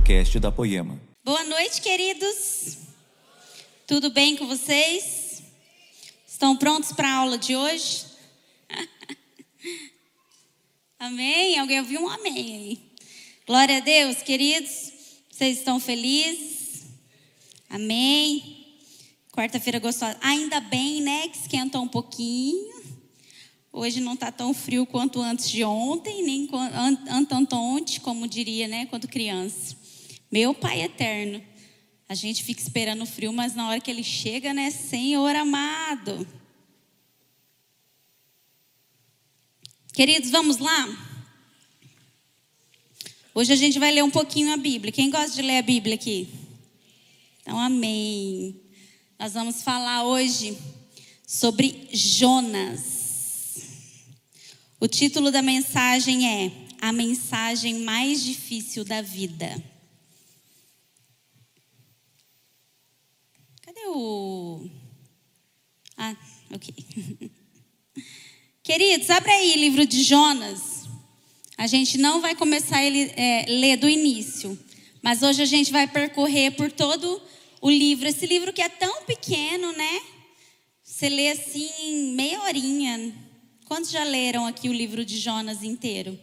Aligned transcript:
podcast 0.00 0.40
da 0.40 0.50
Poema. 0.50 0.98
Boa 1.22 1.44
noite, 1.44 1.82
queridos. 1.82 2.78
Tudo 3.86 4.10
bem 4.10 4.34
com 4.34 4.46
vocês? 4.46 5.42
Estão 6.26 6.56
prontos 6.56 6.92
para 6.92 7.06
a 7.06 7.16
aula 7.16 7.36
de 7.36 7.54
hoje? 7.54 8.06
amém? 10.98 11.58
Alguém 11.58 11.80
ouviu 11.80 12.02
um 12.02 12.08
amém 12.08 12.34
aí? 12.34 12.78
Glória 13.46 13.76
a 13.76 13.80
Deus, 13.80 14.22
queridos. 14.22 14.90
Vocês 15.30 15.58
estão 15.58 15.78
felizes? 15.78 16.86
Amém. 17.68 18.66
Quarta-feira 19.32 19.78
gostosa. 19.78 20.16
Ainda 20.22 20.60
bem, 20.60 21.02
né, 21.02 21.28
que 21.28 21.36
esquentou 21.36 21.82
um 21.82 21.88
pouquinho. 21.88 22.80
Hoje 23.70 24.00
não 24.00 24.14
está 24.14 24.32
tão 24.32 24.54
frio 24.54 24.86
quanto 24.86 25.20
antes 25.20 25.48
de 25.48 25.62
ontem, 25.62 26.22
nem 26.22 26.48
ontem, 27.52 28.00
como 28.00 28.26
diria, 28.26 28.66
né, 28.66 28.86
quando 28.86 29.06
criança. 29.06 29.79
Meu 30.30 30.54
Pai 30.54 30.82
eterno. 30.82 31.42
A 32.08 32.14
gente 32.14 32.44
fica 32.44 32.60
esperando 32.60 33.02
o 33.02 33.06
frio, 33.06 33.32
mas 33.32 33.54
na 33.54 33.68
hora 33.68 33.80
que 33.80 33.90
ele 33.90 34.04
chega, 34.04 34.52
né, 34.52 34.70
Senhor 34.70 35.34
amado. 35.34 36.26
Queridos, 39.92 40.30
vamos 40.30 40.58
lá? 40.58 41.06
Hoje 43.34 43.52
a 43.52 43.56
gente 43.56 43.78
vai 43.78 43.92
ler 43.92 44.02
um 44.02 44.10
pouquinho 44.10 44.52
a 44.52 44.56
Bíblia. 44.56 44.92
Quem 44.92 45.10
gosta 45.10 45.34
de 45.36 45.42
ler 45.42 45.58
a 45.58 45.62
Bíblia 45.62 45.94
aqui? 45.94 46.28
Então, 47.42 47.58
amém. 47.58 48.60
Nós 49.18 49.34
vamos 49.34 49.62
falar 49.62 50.04
hoje 50.04 50.56
sobre 51.26 51.88
Jonas. 51.92 53.00
O 54.80 54.88
título 54.88 55.30
da 55.30 55.42
mensagem 55.42 56.26
é 56.26 56.52
A 56.80 56.92
Mensagem 56.92 57.80
Mais 57.80 58.22
Difícil 58.22 58.84
da 58.84 59.02
Vida. 59.02 59.69
Cadê 63.72 63.86
o. 63.86 64.68
Ah, 65.96 66.16
ok. 66.52 66.74
Queridos, 68.64 69.08
abre 69.10 69.30
aí 69.30 69.52
o 69.52 69.58
livro 69.58 69.86
de 69.86 70.02
Jonas. 70.02 70.88
A 71.56 71.68
gente 71.68 71.96
não 71.96 72.20
vai 72.20 72.34
começar 72.34 72.78
a 72.78 72.84
é, 72.84 73.46
ler 73.46 73.76
do 73.76 73.88
início, 73.88 74.58
mas 75.00 75.22
hoje 75.22 75.40
a 75.40 75.44
gente 75.44 75.70
vai 75.70 75.86
percorrer 75.86 76.50
por 76.56 76.72
todo 76.72 77.22
o 77.60 77.70
livro. 77.70 78.08
Esse 78.08 78.26
livro 78.26 78.52
que 78.52 78.60
é 78.60 78.68
tão 78.68 79.04
pequeno, 79.04 79.70
né? 79.70 80.02
Você 80.82 81.08
lê 81.08 81.30
assim, 81.30 82.12
meia 82.16 82.42
horinha, 82.42 83.14
Quantos 83.66 83.92
já 83.92 84.02
leram 84.02 84.46
aqui 84.46 84.68
o 84.68 84.72
livro 84.72 85.04
de 85.04 85.16
Jonas 85.16 85.62
inteiro? 85.62 86.18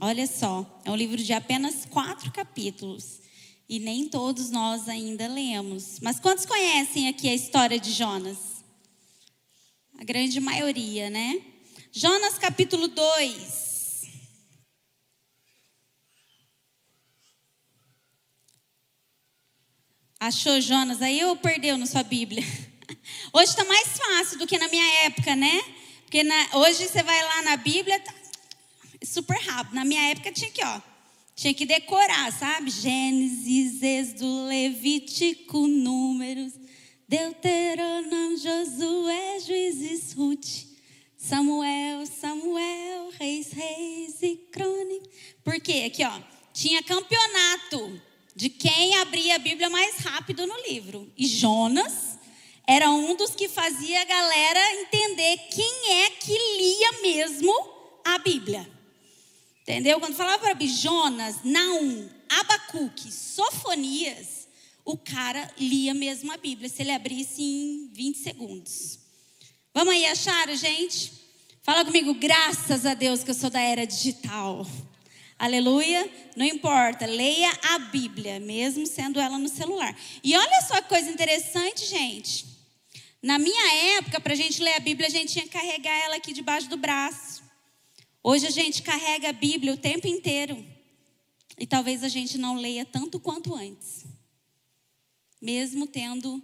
Olha 0.00 0.26
só, 0.26 0.80
é 0.82 0.90
um 0.90 0.96
livro 0.96 1.22
de 1.22 1.34
apenas 1.34 1.84
quatro 1.84 2.32
capítulos. 2.32 3.20
E 3.68 3.78
nem 3.78 4.08
todos 4.08 4.50
nós 4.50 4.88
ainda 4.88 5.28
lemos. 5.28 6.00
Mas 6.00 6.18
quantos 6.18 6.46
conhecem 6.46 7.06
aqui 7.08 7.28
a 7.28 7.34
história 7.34 7.78
de 7.78 7.92
Jonas? 7.92 8.64
A 9.98 10.04
grande 10.04 10.40
maioria, 10.40 11.10
né? 11.10 11.42
Jonas 11.92 12.38
capítulo 12.38 12.88
2. 12.88 13.68
Achou 20.18 20.60
Jonas 20.60 21.02
aí 21.02 21.22
ou 21.24 21.36
perdeu 21.36 21.76
na 21.76 21.84
sua 21.84 22.02
Bíblia? 22.02 22.42
Hoje 23.34 23.50
está 23.50 23.64
mais 23.64 23.88
fácil 23.98 24.38
do 24.38 24.46
que 24.46 24.58
na 24.58 24.68
minha 24.68 25.04
época, 25.04 25.36
né? 25.36 25.60
Porque 26.02 26.24
na, 26.24 26.48
hoje 26.54 26.88
você 26.88 27.02
vai 27.02 27.22
lá 27.22 27.42
na 27.42 27.56
Bíblia, 27.58 28.00
tá 28.00 28.14
super 29.04 29.38
rápido. 29.42 29.74
Na 29.74 29.84
minha 29.84 30.10
época 30.10 30.32
tinha 30.32 30.50
que, 30.50 30.64
ó, 30.64 30.80
tinha 31.38 31.54
que 31.54 31.64
decorar, 31.64 32.32
sabe? 32.32 32.68
Gênesis, 32.68 33.80
Êxodo, 33.80 34.46
Levítico, 34.46 35.68
Números, 35.68 36.54
Deuteronômio, 37.08 38.36
Josué, 38.36 39.38
Juízes, 39.46 40.14
Ruth, 40.14 40.66
Samuel, 41.16 42.04
Samuel, 42.06 43.10
Reis, 43.20 43.52
Reis 43.52 44.20
e 44.20 44.34
Crônicas. 44.50 45.08
Por 45.44 45.60
quê? 45.60 45.84
Aqui, 45.86 46.04
ó, 46.04 46.20
tinha 46.52 46.82
campeonato 46.82 48.02
de 48.34 48.48
quem 48.48 48.96
abria 48.96 49.36
a 49.36 49.38
Bíblia 49.38 49.70
mais 49.70 49.96
rápido 49.98 50.44
no 50.44 50.60
livro. 50.68 51.08
E 51.16 51.24
Jonas 51.24 52.18
era 52.66 52.90
um 52.90 53.14
dos 53.14 53.36
que 53.36 53.48
fazia 53.48 54.02
a 54.02 54.04
galera 54.04 54.80
entender 54.80 55.38
quem 55.52 56.02
é 56.02 56.10
que 56.10 56.32
lia 56.32 57.00
mesmo 57.00 57.54
a 58.04 58.18
Bíblia. 58.18 58.77
Entendeu? 59.68 60.00
Quando 60.00 60.16
falava 60.16 60.38
para 60.38 60.66
Jonas, 60.66 61.44
Naum, 61.44 62.08
Abacuque, 62.26 63.12
Sofonias, 63.12 64.48
o 64.82 64.96
cara 64.96 65.52
lia 65.58 65.92
mesmo 65.92 66.32
a 66.32 66.38
Bíblia, 66.38 66.70
se 66.70 66.80
ele 66.80 66.90
abrisse 66.90 67.42
em 67.42 67.90
20 67.92 68.16
segundos. 68.16 68.98
Vamos 69.74 69.92
aí, 69.92 70.06
acharam, 70.06 70.56
gente? 70.56 71.12
Fala 71.62 71.84
comigo, 71.84 72.14
graças 72.14 72.86
a 72.86 72.94
Deus 72.94 73.22
que 73.22 73.30
eu 73.30 73.34
sou 73.34 73.50
da 73.50 73.60
era 73.60 73.86
digital. 73.86 74.66
Aleluia. 75.38 76.10
Não 76.34 76.46
importa, 76.46 77.04
leia 77.04 77.52
a 77.74 77.78
Bíblia, 77.78 78.40
mesmo 78.40 78.86
sendo 78.86 79.20
ela 79.20 79.36
no 79.36 79.50
celular. 79.50 79.94
E 80.24 80.34
olha 80.34 80.62
só 80.66 80.80
que 80.80 80.88
coisa 80.88 81.10
interessante, 81.10 81.84
gente. 81.84 82.46
Na 83.22 83.38
minha 83.38 83.98
época, 83.98 84.18
para 84.18 84.32
a 84.32 84.36
gente 84.36 84.62
ler 84.62 84.76
a 84.76 84.80
Bíblia, 84.80 85.08
a 85.08 85.12
gente 85.12 85.30
tinha 85.30 85.44
que 85.44 85.50
carregar 85.50 85.94
ela 86.04 86.16
aqui 86.16 86.32
debaixo 86.32 86.70
do 86.70 86.78
braço. 86.78 87.47
Hoje 88.30 88.46
a 88.46 88.50
gente 88.50 88.82
carrega 88.82 89.30
a 89.30 89.32
Bíblia 89.32 89.72
o 89.72 89.76
tempo 89.78 90.06
inteiro. 90.06 90.62
E 91.58 91.66
talvez 91.66 92.04
a 92.04 92.08
gente 92.08 92.36
não 92.36 92.56
leia 92.56 92.84
tanto 92.84 93.18
quanto 93.18 93.54
antes. 93.54 94.04
Mesmo 95.40 95.86
tendo 95.86 96.42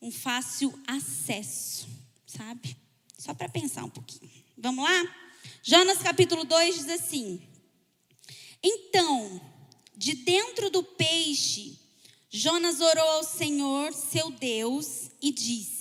um 0.00 0.12
fácil 0.12 0.72
acesso, 0.86 1.88
sabe? 2.24 2.76
Só 3.18 3.34
para 3.34 3.48
pensar 3.48 3.82
um 3.82 3.90
pouquinho. 3.90 4.30
Vamos 4.56 4.84
lá? 4.84 5.16
Jonas 5.60 5.98
capítulo 5.98 6.44
2 6.44 6.76
diz 6.76 6.88
assim: 6.88 7.42
Então, 8.62 9.40
de 9.96 10.14
dentro 10.14 10.70
do 10.70 10.84
peixe, 10.84 11.80
Jonas 12.30 12.80
orou 12.80 13.08
ao 13.08 13.24
Senhor, 13.24 13.92
seu 13.92 14.30
Deus, 14.30 15.10
e 15.20 15.32
disse: 15.32 15.78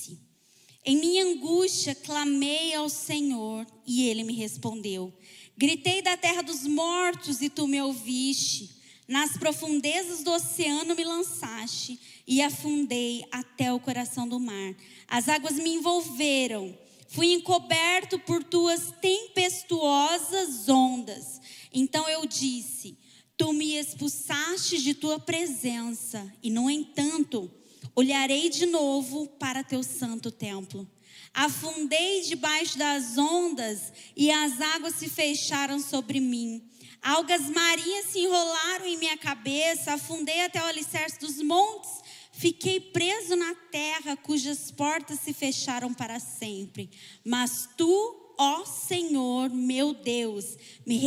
em 0.88 0.96
minha 0.96 1.26
angústia 1.26 1.94
clamei 1.94 2.74
ao 2.74 2.88
Senhor 2.88 3.68
e 3.86 4.08
ele 4.08 4.24
me 4.24 4.34
respondeu. 4.34 5.12
Gritei 5.58 6.02
da 6.02 6.16
terra 6.16 6.42
dos 6.42 6.68
mortos 6.68 7.42
e 7.42 7.50
tu 7.50 7.68
me 7.68 7.82
ouviste. 7.82 8.78
Nas 9.08 9.38
profundezas 9.38 10.22
do 10.24 10.32
oceano 10.32 10.96
me 10.96 11.04
lançaste 11.04 12.00
e 12.28 12.42
afundei 12.42 13.26
até 13.32 13.74
o 13.74 13.80
coração 13.80 14.28
do 14.28 14.40
mar. 14.40 14.76
As 15.08 15.28
águas 15.28 15.56
me 15.56 15.70
envolveram. 15.72 16.78
Fui 17.08 17.34
encoberto 17.34 18.20
por 18.20 18.44
tuas 18.44 18.94
tempestuosas 19.02 20.68
ondas. 20.68 21.42
Então 21.74 22.08
eu 22.08 22.26
disse: 22.26 22.98
Tu 23.38 23.52
me 23.54 23.76
expulsaste 23.76 24.78
de 24.82 24.94
tua 24.94 25.18
presença, 25.20 26.32
e 26.44 26.50
no 26.50 26.70
entanto, 26.70 27.50
Olharei 27.98 28.48
de 28.48 28.68
novo 28.68 29.26
para 29.40 29.64
teu 29.64 29.82
santo 29.82 30.30
templo. 30.30 30.88
Afundei 31.34 32.22
debaixo 32.22 32.78
das 32.78 33.18
ondas 33.18 33.94
e 34.16 34.32
as 34.32 34.60
águas 34.60 34.96
se 34.96 35.10
fecharam 35.10 35.80
sobre 35.80 36.20
mim. 36.20 36.64
Algas 37.02 37.50
marinhas 37.50 38.08
se 38.08 38.20
enrolaram 38.20 38.86
em 38.86 38.98
minha 38.98 39.18
cabeça, 39.18 39.94
afundei 39.94 40.42
até 40.44 40.62
o 40.62 40.66
alicerce 40.66 41.20
dos 41.20 41.42
montes. 41.42 41.92
Fiquei 42.32 42.80
preso 42.80 43.36
na 43.36 43.56
terra, 43.72 44.18
cujas 44.18 44.72
portas 44.72 45.20
se 45.20 45.34
fecharam 45.34 45.94
para 45.94 46.20
sempre. 46.20 46.90
Mas 47.24 47.70
tu, 47.78 48.34
ó 48.38 48.66
Senhor, 48.66 49.50
meu 49.50 49.94
Deus, 49.94 50.58
me 50.86 50.98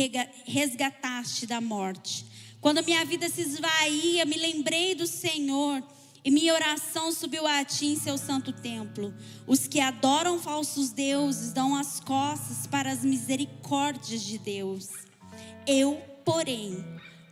resgataste 0.45 1.45
da 1.45 1.61
morte. 1.61 2.25
Quando 2.59 2.83
minha 2.83 3.03
vida 3.05 3.29
se 3.29 3.41
esvaía, 3.41 4.25
me 4.25 4.37
lembrei 4.37 4.93
do 4.93 5.07
Senhor 5.07 5.83
e 6.23 6.29
minha 6.29 6.53
oração 6.53 7.11
subiu 7.11 7.47
a 7.47 7.65
ti 7.65 7.87
em 7.87 7.95
seu 7.95 8.17
santo 8.17 8.53
templo. 8.53 9.13
Os 9.47 9.67
que 9.67 9.79
adoram 9.79 10.39
falsos 10.39 10.91
deuses 10.91 11.51
dão 11.51 11.75
as 11.75 11.99
costas 11.99 12.67
para 12.67 12.91
as 12.91 13.03
misericórdias 13.03 14.21
de 14.21 14.37
Deus. 14.37 14.89
Eu, 15.65 15.99
porém, 16.23 16.83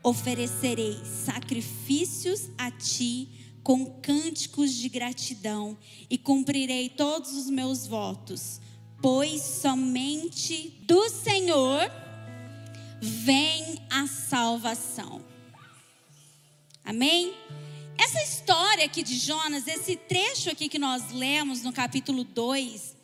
oferecerei 0.03 0.99
sacrifícios 1.05 2.49
a 2.57 2.71
ti 2.71 3.29
com 3.61 3.85
cânticos 4.01 4.73
de 4.73 4.89
gratidão 4.89 5.77
e 6.09 6.17
cumprirei 6.17 6.89
todos 6.89 7.33
os 7.33 7.49
meus 7.49 7.85
votos, 7.85 8.59
pois 9.01 9.41
somente 9.41 10.81
do 10.81 11.09
Senhor 11.09 11.91
vem 12.99 13.79
a 13.91 14.07
salvação. 14.07 15.21
Amém? 16.83 17.35
Essa 18.01 18.21
história 18.23 18.85
aqui 18.85 19.03
de 19.03 19.17
Jonas, 19.17 19.67
esse 19.67 19.95
trecho 19.95 20.49
aqui 20.49 20.69
que 20.69 20.79
nós 20.79 21.11
lemos 21.11 21.61
no 21.63 21.73
capítulo 21.73 22.23
2, 22.23 22.95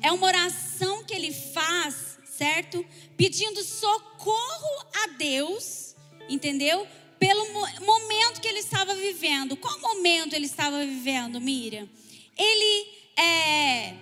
é 0.00 0.12
uma 0.12 0.26
oração 0.26 1.02
que 1.04 1.12
ele 1.12 1.32
faz, 1.32 2.18
certo? 2.24 2.84
Pedindo 3.16 3.62
socorro 3.64 4.86
a 5.04 5.08
Deus, 5.18 5.94
entendeu? 6.28 6.86
pelo 7.18 7.44
momento 7.80 8.40
que 8.40 8.48
ele 8.48 8.58
estava 8.58 8.94
vivendo. 8.94 9.56
Qual 9.56 9.78
momento 9.80 10.34
ele 10.34 10.46
estava 10.46 10.84
vivendo, 10.84 11.40
Miriam? 11.40 11.88
Ele 12.36 12.88
é, 13.16 13.94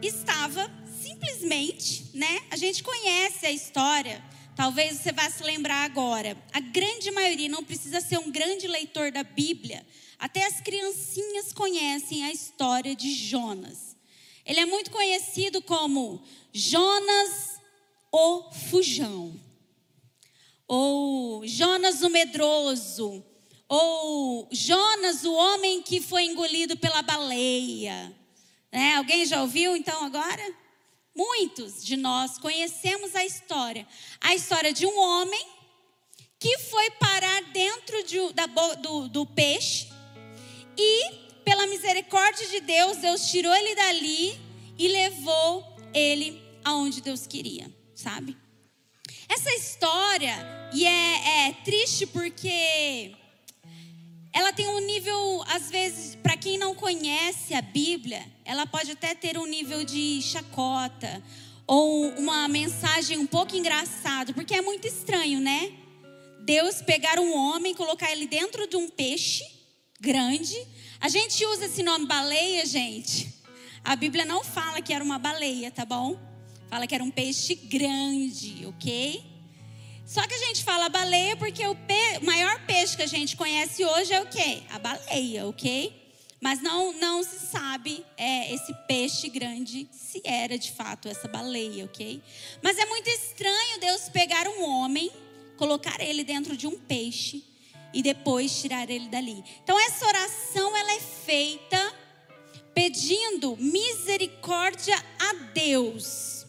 estava 0.00 0.70
simplesmente, 1.02 2.06
né? 2.14 2.40
A 2.50 2.56
gente 2.56 2.82
conhece 2.82 3.46
a 3.46 3.50
história. 3.50 4.24
Talvez 4.54 4.98
você 4.98 5.12
vá 5.12 5.28
se 5.30 5.42
lembrar 5.42 5.84
agora. 5.84 6.36
A 6.52 6.60
grande 6.60 7.10
maioria 7.10 7.48
não 7.48 7.64
precisa 7.64 8.00
ser 8.00 8.18
um 8.18 8.30
grande 8.30 8.66
leitor 8.66 9.10
da 9.10 9.22
Bíblia. 9.22 9.86
Até 10.18 10.46
as 10.46 10.60
criancinhas 10.60 11.52
conhecem 11.52 12.24
a 12.24 12.32
história 12.32 12.94
de 12.94 13.12
Jonas. 13.12 13.96
Ele 14.44 14.60
é 14.60 14.66
muito 14.66 14.90
conhecido 14.90 15.62
como 15.62 16.22
Jonas 16.52 17.60
o 18.10 18.50
Fujão, 18.70 19.34
ou 20.68 21.46
Jonas 21.46 22.02
o 22.02 22.10
Medroso, 22.10 23.24
ou 23.68 24.48
Jonas 24.52 25.24
o 25.24 25.32
homem 25.32 25.82
que 25.82 26.00
foi 26.00 26.24
engolido 26.24 26.76
pela 26.76 27.00
baleia. 27.00 28.14
Né? 28.70 28.96
Alguém 28.96 29.24
já 29.24 29.40
ouviu 29.40 29.74
então 29.74 30.04
agora? 30.04 30.61
Muitos 31.14 31.84
de 31.84 31.96
nós 31.96 32.38
conhecemos 32.38 33.14
a 33.14 33.24
história. 33.24 33.86
A 34.20 34.34
história 34.34 34.72
de 34.72 34.86
um 34.86 34.98
homem 34.98 35.46
que 36.38 36.58
foi 36.58 36.90
parar 36.92 37.42
dentro 37.52 38.02
de, 38.04 38.32
da, 38.32 38.46
do, 38.46 39.08
do 39.08 39.26
peixe 39.26 39.88
e, 40.76 41.12
pela 41.44 41.66
misericórdia 41.66 42.48
de 42.48 42.60
Deus, 42.60 42.96
Deus 42.96 43.30
tirou 43.30 43.54
ele 43.54 43.74
dali 43.74 44.40
e 44.78 44.88
levou 44.88 45.64
ele 45.94 46.42
aonde 46.64 47.00
Deus 47.00 47.26
queria, 47.26 47.70
sabe? 47.94 48.36
Essa 49.28 49.52
história, 49.54 50.34
e 50.72 50.84
é, 50.84 51.48
é 51.48 51.52
triste 51.64 52.06
porque 52.06 53.14
ela 54.32 54.52
tem 54.52 54.66
um 54.66 54.80
nível, 54.80 55.44
às 55.46 55.70
vezes, 55.70 56.14
para 56.16 56.36
quem 56.36 56.56
não 56.56 56.74
conhece 56.74 57.54
a 57.54 57.60
Bíblia, 57.60 58.24
ela 58.44 58.66
pode 58.66 58.90
até 58.90 59.14
ter 59.14 59.36
um 59.36 59.46
nível 59.46 59.84
de 59.84 60.22
chacota 60.22 61.22
ou 61.66 62.08
uma 62.18 62.48
mensagem 62.48 63.18
um 63.18 63.26
pouco 63.26 63.54
engraçado, 63.54 64.32
porque 64.32 64.54
é 64.54 64.62
muito 64.62 64.86
estranho, 64.86 65.38
né? 65.38 65.72
Deus 66.40 66.80
pegar 66.80 67.20
um 67.20 67.36
homem, 67.36 67.74
colocar 67.74 68.10
ele 68.10 68.26
dentro 68.26 68.66
de 68.66 68.76
um 68.76 68.88
peixe 68.88 69.44
grande. 70.00 70.56
A 71.00 71.08
gente 71.08 71.44
usa 71.46 71.66
esse 71.66 71.82
nome 71.82 72.06
baleia, 72.06 72.64
gente. 72.66 73.32
A 73.84 73.94
Bíblia 73.94 74.24
não 74.24 74.42
fala 74.42 74.80
que 74.80 74.92
era 74.92 75.04
uma 75.04 75.18
baleia, 75.18 75.70
tá 75.70 75.84
bom? 75.84 76.18
Fala 76.70 76.86
que 76.86 76.94
era 76.94 77.04
um 77.04 77.10
peixe 77.10 77.54
grande, 77.54 78.66
ok? 78.66 79.31
Só 80.12 80.26
que 80.26 80.34
a 80.34 80.38
gente 80.38 80.62
fala 80.62 80.90
baleia 80.90 81.34
porque 81.38 81.66
o 81.66 81.74
pe 81.74 82.18
maior 82.20 82.60
peixe 82.66 82.94
que 82.94 83.02
a 83.02 83.06
gente 83.06 83.34
conhece 83.34 83.82
hoje 83.82 84.12
é 84.12 84.20
o 84.20 84.26
quê? 84.26 84.62
A 84.68 84.78
baleia, 84.78 85.46
ok? 85.46 85.90
Mas 86.38 86.60
não, 86.60 86.92
não 86.92 87.22
se 87.22 87.46
sabe 87.46 88.04
é, 88.18 88.52
esse 88.52 88.74
peixe 88.86 89.30
grande 89.30 89.88
se 89.90 90.20
era 90.22 90.58
de 90.58 90.70
fato 90.70 91.08
essa 91.08 91.26
baleia, 91.28 91.86
ok? 91.86 92.22
Mas 92.60 92.76
é 92.76 92.84
muito 92.84 93.08
estranho 93.08 93.80
Deus 93.80 94.10
pegar 94.10 94.46
um 94.48 94.62
homem, 94.62 95.10
colocar 95.56 95.98
ele 95.98 96.22
dentro 96.24 96.58
de 96.58 96.66
um 96.66 96.78
peixe 96.78 97.42
e 97.94 98.02
depois 98.02 98.60
tirar 98.60 98.90
ele 98.90 99.08
dali. 99.08 99.42
Então 99.64 99.80
essa 99.80 100.06
oração 100.06 100.76
ela 100.76 100.92
é 100.92 101.00
feita 101.00 101.94
pedindo 102.74 103.56
misericórdia 103.56 105.02
a 105.18 105.32
Deus 105.54 106.41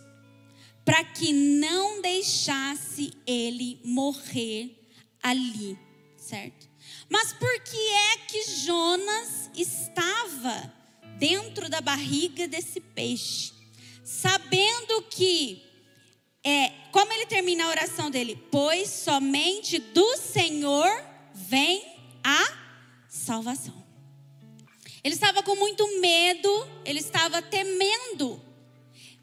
para 0.85 1.03
que 1.03 1.31
não 1.31 2.01
deixasse 2.01 3.13
ele 3.25 3.79
morrer 3.83 4.89
ali, 5.21 5.77
certo? 6.17 6.67
Mas 7.09 7.31
por 7.33 7.59
que 7.61 7.77
é 7.77 8.17
que 8.27 8.43
Jonas 8.49 9.49
estava 9.55 10.73
dentro 11.17 11.69
da 11.69 11.79
barriga 11.79 12.47
desse 12.47 12.79
peixe, 12.79 13.53
sabendo 14.03 15.01
que 15.03 15.63
é, 16.43 16.69
como 16.91 17.13
ele 17.13 17.25
termina 17.25 17.65
a 17.65 17.69
oração 17.69 18.11
dele? 18.11 18.35
Pois 18.51 18.89
somente 18.89 19.79
do 19.79 20.17
Senhor 20.17 20.89
vem 21.33 21.81
a 22.23 22.57
salvação. 23.07 23.81
Ele 25.03 25.13
estava 25.13 25.41
com 25.43 25.55
muito 25.55 25.99
medo, 25.99 26.49
ele 26.85 26.99
estava 26.99 27.41
temendo 27.41 28.41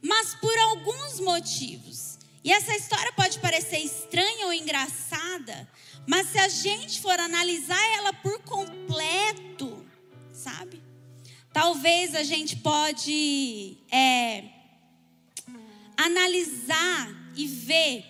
mas 0.02 0.34
por 0.34 0.56
alguns 0.58 1.20
motivos. 1.20 2.18
E 2.42 2.52
essa 2.52 2.74
história 2.74 3.12
pode 3.12 3.38
parecer 3.38 3.78
estranha 3.78 4.46
ou 4.46 4.52
engraçada, 4.52 5.68
mas 6.06 6.28
se 6.28 6.38
a 6.38 6.48
gente 6.48 7.00
for 7.00 7.18
analisar 7.18 7.82
ela 7.96 8.12
por 8.12 8.40
completo, 8.42 9.84
sabe? 10.32 10.82
Talvez 11.52 12.14
a 12.14 12.22
gente 12.22 12.56
pode 12.56 13.76
é, 13.92 14.44
analisar 15.96 17.08
e 17.36 17.46
ver 17.46 18.04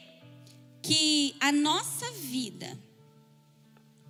que 0.82 1.34
a 1.40 1.50
nossa 1.50 2.10
vida 2.12 2.78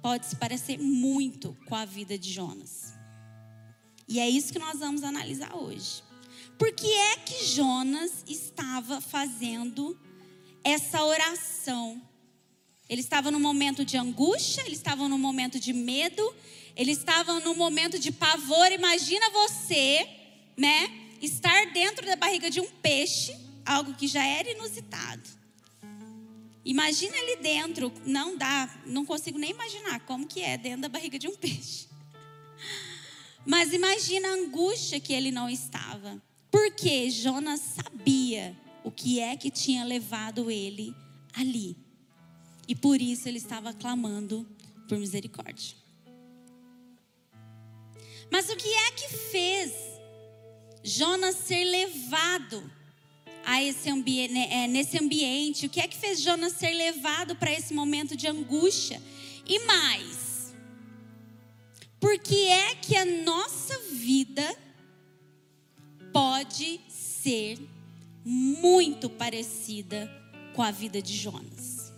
pode 0.03 0.27
se 0.27 0.37
parecer 0.37 0.79
muito 0.79 1.57
com 1.67 1.75
a 1.75 1.85
vida 1.85 2.19
de 2.19 2.31
Jonas. 2.31 2.93
E 4.09 4.19
é 4.19 4.29
isso 4.29 4.53
que 4.53 4.59
nós 4.59 4.79
vamos 4.81 5.03
analisar 5.03 5.55
hoje. 5.55 6.03
Por 6.61 6.73
que 6.73 6.93
é 6.93 7.17
que 7.17 7.47
Jonas 7.47 8.23
estava 8.29 9.01
fazendo 9.01 9.99
essa 10.63 11.03
oração? 11.03 11.99
Ele 12.87 13.01
estava 13.01 13.31
num 13.31 13.41
momento 13.41 13.83
de 13.83 13.97
angústia, 13.97 14.61
ele 14.67 14.75
estava 14.75 15.09
num 15.09 15.17
momento 15.17 15.59
de 15.59 15.73
medo, 15.73 16.23
ele 16.77 16.93
estava 16.93 17.41
num 17.41 17.55
momento 17.55 17.99
de 17.99 18.13
pavor. 18.13 18.71
Imagina 18.73 19.31
você, 19.31 20.07
né, 20.55 20.93
estar 21.23 21.73
dentro 21.73 22.05
da 22.05 22.15
barriga 22.15 22.51
de 22.51 22.61
um 22.61 22.69
peixe, 22.69 23.35
algo 23.65 23.95
que 23.95 24.07
já 24.07 24.23
era 24.23 24.51
inusitado. 24.51 25.31
Imagina 26.63 27.17
ele 27.17 27.37
dentro, 27.37 27.91
não 28.05 28.37
dá, 28.37 28.69
não 28.85 29.07
consigo 29.07 29.39
nem 29.39 29.53
imaginar 29.53 30.01
como 30.01 30.27
que 30.27 30.43
é 30.43 30.59
dentro 30.59 30.83
da 30.83 30.91
barriga 30.91 31.19
de 31.19 31.27
um 31.27 31.35
peixe. 31.35 31.89
Mas 33.47 33.73
imagina 33.73 34.29
a 34.29 34.35
angústia 34.35 35.01
que 35.01 35.15
ele 35.15 35.31
não 35.31 35.49
estava. 35.49 36.21
Porque 36.51 37.11
Jonas 37.11 37.61
sabia 37.61 38.57
o 38.83 38.91
que 38.91 39.21
é 39.21 39.37
que 39.37 39.51
tinha 39.51 39.85
levado 39.85 40.51
ele 40.51 40.95
ali. 41.33 41.77
E 42.67 42.75
por 42.75 43.01
isso 43.01 43.29
ele 43.29 43.39
estava 43.39 43.73
clamando 43.73 44.47
por 44.89 44.99
misericórdia. 44.99 45.77
Mas 48.31 48.49
o 48.49 48.57
que 48.57 48.69
é 48.69 48.93
que 48.93 49.09
fez 49.09 49.73
Jonas 50.83 51.35
ser 51.35 51.65
levado 51.65 52.71
a 53.45 53.63
esse 53.63 53.91
ambiente, 53.91 54.33
né, 54.33 54.49
é, 54.51 54.67
nesse 54.67 54.99
ambiente? 54.99 55.67
O 55.67 55.69
que 55.69 55.81
é 55.81 55.89
que 55.89 55.97
fez 55.97 56.21
Jonas 56.21 56.53
ser 56.53 56.73
levado 56.73 57.35
para 57.37 57.53
esse 57.53 57.75
momento 57.75 58.17
de 58.17 58.27
angústia? 58.27 59.03
E 59.47 59.59
mais, 59.67 60.55
por 61.99 62.19
que 62.19 62.47
é 62.47 62.75
que 62.77 62.97
a 62.97 63.05
nossa 63.05 63.77
vida 63.91 64.57
pode 66.13 66.81
ser 66.89 67.59
muito 68.25 69.09
parecida 69.09 70.11
com 70.55 70.63
a 70.63 70.71
vida 70.71 71.01
de 71.01 71.17
Jonas. 71.17 71.93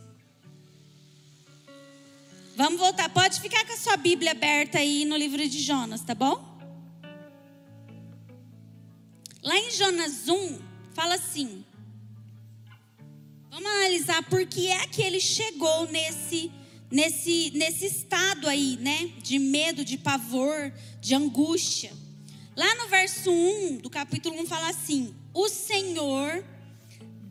Vamos 2.54 2.78
voltar. 2.78 3.08
Pode 3.08 3.40
ficar 3.40 3.64
com 3.66 3.72
a 3.72 3.76
sua 3.76 3.96
Bíblia 3.96 4.32
aberta 4.32 4.78
aí 4.78 5.04
no 5.04 5.16
livro 5.16 5.46
de 5.48 5.60
Jonas, 5.60 6.02
tá 6.02 6.14
bom? 6.14 6.52
Lá 9.42 9.56
em 9.58 9.70
Jonas 9.70 10.28
1, 10.28 10.60
fala 10.94 11.14
assim. 11.14 11.64
Vamos 13.50 13.66
analisar 13.66 14.22
por 14.28 14.46
que 14.46 14.68
é 14.68 14.86
que 14.86 15.02
ele 15.02 15.20
chegou 15.20 15.86
nesse 15.88 16.52
nesse 16.90 17.50
nesse 17.54 17.86
estado 17.86 18.46
aí, 18.46 18.76
né, 18.78 19.10
de 19.22 19.38
medo, 19.38 19.84
de 19.84 19.96
pavor, 19.96 20.72
de 21.00 21.14
angústia. 21.14 21.92
Lá 22.54 22.74
no 22.74 22.86
verso 22.86 23.30
1 23.30 23.78
do 23.78 23.88
capítulo 23.88 24.38
1 24.42 24.46
fala 24.46 24.68
assim: 24.68 25.14
O 25.32 25.48
Senhor 25.48 26.44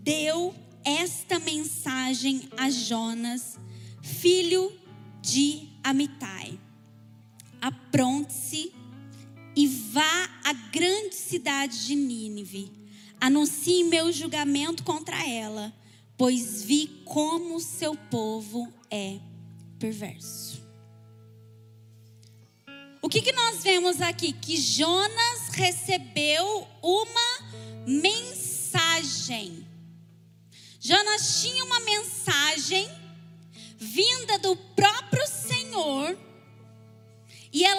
deu 0.04 0.54
esta 0.84 1.38
mensagem 1.38 2.50
a 2.58 2.72
Jonas, 2.72 3.60
filho 4.02 4.76
de 5.22 5.70
Amitai: 5.84 6.60
Apronte-se 7.62 8.74
e 9.56 9.68
vá 9.68 10.42
à 10.44 10.54
grande 10.54 11.14
cidade 11.14 11.86
de 11.86 11.94
Nínive. 11.94 12.72
Anuncie 13.20 13.84
meu 13.84 14.12
julgamento 14.12 14.84
contra 14.84 15.28
ela, 15.30 15.72
pois 16.18 16.64
vi 16.64 17.04
como 17.06 17.60
seu 17.60 17.96
povo 17.96 18.74
é 18.90 19.20
perverso. 19.78 20.71
Que, 23.12 23.22
que 23.22 23.34
nós 23.34 23.62
vemos 23.62 24.00
aqui? 24.00 24.32
Que 24.32 24.56
Jonas 24.56 25.50
recebeu 25.50 26.66
uma 26.82 27.86
mensagem. 27.86 29.68
Jonas 30.80 31.42
tinha 31.42 31.62
uma 31.66 31.82
mensagem 31.82 32.90
vinda 33.78 34.40
do 34.40 34.56
próprio 34.56 35.28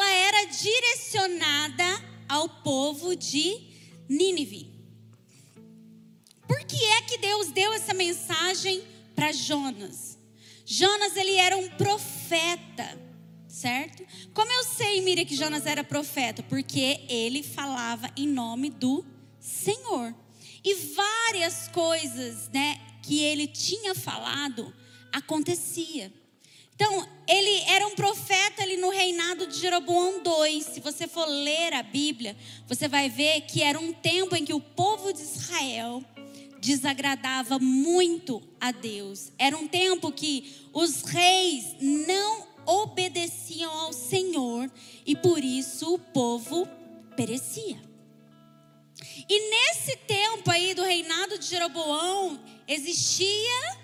era 0.07 0.45
direcionada 0.45 2.05
ao 2.29 2.47
povo 2.47 3.17
de 3.17 3.59
Nínive. 4.07 4.71
Por 6.47 6.63
que 6.65 6.85
é 6.85 7.01
que 7.01 7.17
Deus 7.17 7.51
deu 7.53 7.73
essa 7.73 7.95
mensagem 7.95 8.85
para 9.15 9.33
Jonas? 9.33 10.19
Jonas 10.67 11.17
ele 11.17 11.37
era 11.37 11.57
um 11.57 11.71
profeta, 11.71 13.01
certo? 13.53 14.03
Como 14.33 14.51
eu 14.51 14.65
sei, 14.65 15.03
Miriam, 15.03 15.27
que 15.27 15.37
Jonas 15.37 15.67
era 15.67 15.85
profeta? 15.85 16.43
Porque 16.43 17.01
ele 17.09 17.43
falava 17.43 18.11
em 18.17 18.27
nome 18.27 18.71
do 18.71 19.05
Senhor. 19.39 20.15
E 20.65 20.75
várias 20.75 21.69
coisas, 21.69 22.49
né, 22.49 22.81
que 23.03 23.21
ele 23.21 23.47
tinha 23.47 23.95
falado 23.95 24.75
acontecia. 25.13 26.11
Então, 26.75 27.07
ele 27.29 27.61
era 27.69 27.87
um 27.87 27.95
profeta 27.95 28.63
ali 28.63 28.79
no 28.79 28.89
reinado 28.89 29.47
de 29.47 29.59
Jeroboão 29.59 30.23
II. 30.25 30.63
Se 30.63 30.81
você 30.81 31.07
for 31.07 31.27
ler 31.27 31.75
a 31.75 31.83
Bíblia, 31.83 32.35
você 32.67 32.89
vai 32.89 33.11
ver 33.11 33.43
que 33.43 33.63
era 33.63 33.79
um 33.79 33.93
tempo 33.93 34.35
em 34.35 34.45
que 34.45 34.55
o 34.55 34.61
povo 34.61 35.13
de 35.13 35.21
Israel 35.21 36.03
desagradava 36.59 37.59
muito 37.59 38.43
a 38.59 38.73
Deus. 38.73 39.31
Era 39.39 39.57
um 39.57 39.69
tempo 39.69 40.11
que 40.11 40.69
os 40.73 41.03
reis 41.03 41.77
não 41.81 42.52
obedeciam 42.67 43.71
ao 43.71 43.93
Senhor 43.93 44.71
e 45.07 45.15
por 45.17 45.43
isso 45.43 45.95
o 45.95 45.99
povo 45.99 46.67
perecia. 47.17 47.81
E 49.29 49.51
nesse 49.51 49.97
tempo 49.97 50.51
aí 50.51 50.75
do 50.75 50.83
reinado 50.83 51.39
de 51.39 51.47
Jeroboão, 51.47 52.41
existia 52.67 53.79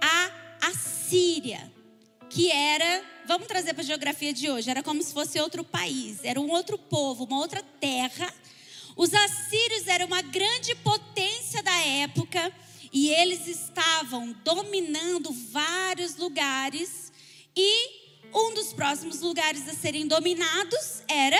a 0.00 0.68
Assíria 0.68 1.72
que 2.34 2.50
era, 2.50 3.04
vamos 3.26 3.46
trazer 3.46 3.74
para 3.74 3.82
a 3.82 3.86
geografia 3.86 4.32
de 4.32 4.50
hoje, 4.50 4.68
era 4.68 4.82
como 4.82 5.00
se 5.00 5.12
fosse 5.12 5.38
outro 5.38 5.62
país, 5.62 6.18
era 6.24 6.40
um 6.40 6.50
outro 6.50 6.76
povo, 6.76 7.24
uma 7.24 7.38
outra 7.38 7.62
terra. 7.78 8.32
Os 8.96 9.14
assírios 9.14 9.86
eram 9.86 10.06
uma 10.06 10.20
grande 10.20 10.74
potência 10.76 11.62
da 11.62 11.76
época 11.76 12.52
e 12.92 13.08
eles 13.10 13.46
estavam 13.46 14.34
dominando 14.44 15.30
vários 15.32 16.16
lugares 16.16 17.03
e 17.56 18.04
um 18.32 18.52
dos 18.54 18.72
próximos 18.72 19.20
lugares 19.20 19.68
a 19.68 19.74
serem 19.74 20.06
dominados 20.06 21.02
era 21.08 21.38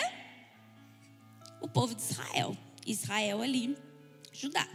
o 1.61 1.69
povo 1.69 1.95
de 1.95 2.03
Israel. 2.03 2.57
Israel 2.87 3.43
ali, 3.43 3.77
Judá. 4.33 4.69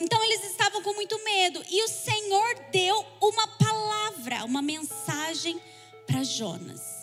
Então 0.00 0.22
eles 0.24 0.44
estavam 0.44 0.82
com 0.82 0.94
muito 0.94 1.22
medo 1.24 1.62
e 1.70 1.82
o 1.84 1.88
Senhor 1.88 2.54
deu 2.70 3.06
uma 3.20 3.46
palavra, 3.48 4.44
uma 4.44 4.62
mensagem 4.62 5.60
para 6.06 6.22
Jonas. 6.24 7.02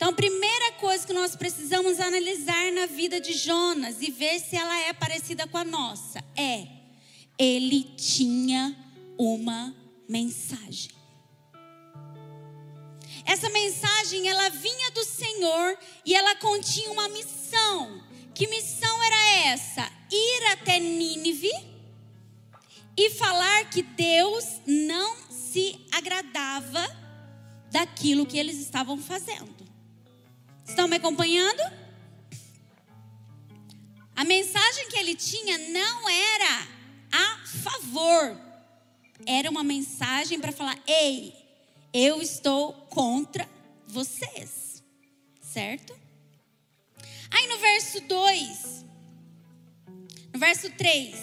Então, 0.00 0.08
a 0.08 0.14
primeira 0.14 0.72
coisa 0.72 1.06
que 1.06 1.12
nós 1.12 1.36
precisamos 1.36 2.00
analisar 2.00 2.72
na 2.72 2.86
vida 2.86 3.20
de 3.20 3.34
Jonas 3.34 4.00
e 4.00 4.10
ver 4.10 4.40
se 4.40 4.56
ela 4.56 4.74
é 4.84 4.94
parecida 4.94 5.46
com 5.46 5.58
a 5.58 5.64
nossa 5.64 6.24
é: 6.34 6.66
ele 7.38 7.82
tinha 7.98 8.74
uma 9.18 9.76
mensagem. 10.08 10.99
Essa 13.30 13.48
mensagem 13.48 14.28
ela 14.28 14.48
vinha 14.48 14.90
do 14.90 15.04
Senhor 15.04 15.78
e 16.04 16.16
ela 16.16 16.34
continha 16.34 16.90
uma 16.90 17.08
missão. 17.10 18.02
Que 18.34 18.48
missão 18.48 19.04
era 19.04 19.50
essa? 19.52 19.88
Ir 20.10 20.46
até 20.50 20.80
Nínive 20.80 21.52
e 22.96 23.08
falar 23.10 23.70
que 23.70 23.82
Deus 23.82 24.60
não 24.66 25.16
se 25.30 25.78
agradava 25.92 26.84
daquilo 27.70 28.26
que 28.26 28.36
eles 28.36 28.58
estavam 28.58 28.98
fazendo. 28.98 29.64
Estão 30.66 30.88
me 30.88 30.96
acompanhando? 30.96 31.62
A 34.16 34.24
mensagem 34.24 34.88
que 34.88 34.98
ele 34.98 35.14
tinha 35.14 35.56
não 35.56 36.08
era 36.08 36.66
a 37.12 37.46
favor, 37.46 38.36
era 39.24 39.48
uma 39.48 39.62
mensagem 39.62 40.40
para 40.40 40.50
falar: 40.50 40.76
ei, 40.84 41.39
eu 41.92 42.20
estou 42.20 42.72
contra 42.88 43.48
vocês, 43.86 44.82
certo? 45.40 45.98
Aí 47.30 47.46
no 47.46 47.58
verso 47.58 48.00
2, 48.00 48.84
no 50.32 50.38
verso 50.38 50.70
3, 50.70 51.16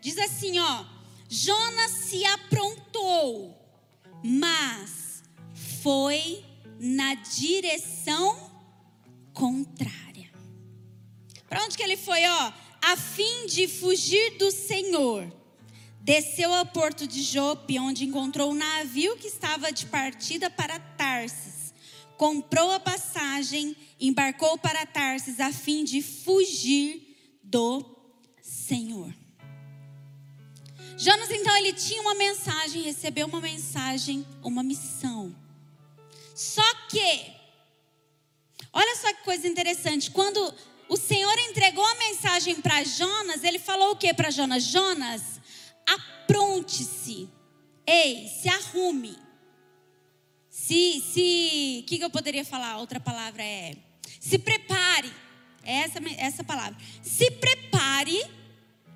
diz 0.00 0.18
assim: 0.18 0.58
ó. 0.58 1.00
Jonas 1.32 1.92
se 1.92 2.24
aprontou, 2.24 3.56
mas 4.20 5.22
foi 5.80 6.44
na 6.80 7.14
direção 7.14 8.50
contrária. 9.32 10.28
Para 11.48 11.64
onde 11.64 11.76
que 11.76 11.84
ele 11.84 11.96
foi, 11.96 12.26
ó? 12.26 12.52
A 12.82 12.96
fim 12.96 13.46
de 13.46 13.68
fugir 13.68 14.38
do 14.38 14.50
Senhor. 14.50 15.32
Desceu 16.00 16.52
ao 16.52 16.64
porto 16.64 17.06
de 17.06 17.22
Jope, 17.22 17.78
onde 17.78 18.04
encontrou 18.04 18.52
um 18.52 18.54
navio 18.54 19.16
que 19.16 19.26
estava 19.26 19.70
de 19.70 19.86
partida 19.86 20.48
para 20.48 20.78
Tarsis. 20.78 21.74
Comprou 22.16 22.70
a 22.72 22.80
passagem, 22.80 23.76
embarcou 24.00 24.56
para 24.56 24.86
Tarsis 24.86 25.38
a 25.40 25.52
fim 25.52 25.84
de 25.84 26.00
fugir 26.00 27.16
do 27.42 27.84
Senhor. 28.40 29.14
Jonas 30.96 31.30
então 31.30 31.56
ele 31.56 31.72
tinha 31.72 32.00
uma 32.02 32.14
mensagem, 32.14 32.82
recebeu 32.82 33.26
uma 33.26 33.40
mensagem, 33.40 34.26
uma 34.42 34.62
missão. 34.62 35.34
Só 36.34 36.74
que, 36.88 37.32
olha 38.72 38.96
só 38.96 39.12
que 39.14 39.22
coisa 39.24 39.46
interessante, 39.46 40.10
quando 40.10 40.54
o 40.88 40.96
Senhor 40.96 41.38
entregou 41.38 41.84
a 41.84 41.94
mensagem 41.94 42.56
para 42.60 42.84
Jonas, 42.84 43.44
ele 43.44 43.58
falou 43.58 43.92
o 43.92 43.96
que 43.96 44.12
para 44.12 44.30
Jonas? 44.30 44.64
Jonas, 44.64 45.39
apronte-se, 46.30 47.28
ei, 47.86 48.28
se 48.28 48.48
arrume. 48.48 49.18
Se, 50.48 51.00
se, 51.00 51.80
o 51.82 51.86
que, 51.86 51.98
que 51.98 52.04
eu 52.04 52.10
poderia 52.10 52.44
falar? 52.44 52.78
Outra 52.78 53.00
palavra 53.00 53.42
é, 53.42 53.76
se 54.20 54.38
prepare. 54.38 55.12
Essa, 55.62 55.98
essa 56.16 56.42
palavra. 56.42 56.76
Se 57.02 57.30
prepare 57.32 58.24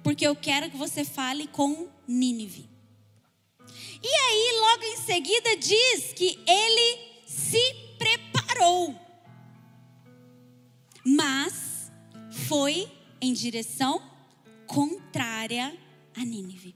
porque 0.02 0.26
eu 0.26 0.34
quero 0.34 0.70
que 0.70 0.76
você 0.76 1.04
fale 1.04 1.46
com 1.48 1.88
Nínive. 2.06 2.68
E 4.02 4.08
aí, 4.08 4.60
logo 4.60 4.84
em 4.84 4.96
seguida, 4.96 5.56
diz 5.56 6.12
que 6.14 6.38
ele 6.46 7.22
se 7.26 7.74
preparou, 7.98 8.94
mas 11.04 11.90
foi 12.46 12.90
em 13.20 13.32
direção 13.32 14.02
contrária 14.66 15.76
a 16.14 16.24
Nínive. 16.24 16.74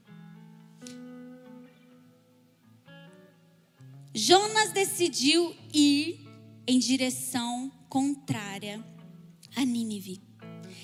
Jonas 4.19 4.71
decidiu 4.71 5.55
ir 5.73 6.27
em 6.67 6.79
direção 6.79 7.71
contrária 7.87 8.83
a 9.55 9.63
Nínive. 9.63 10.21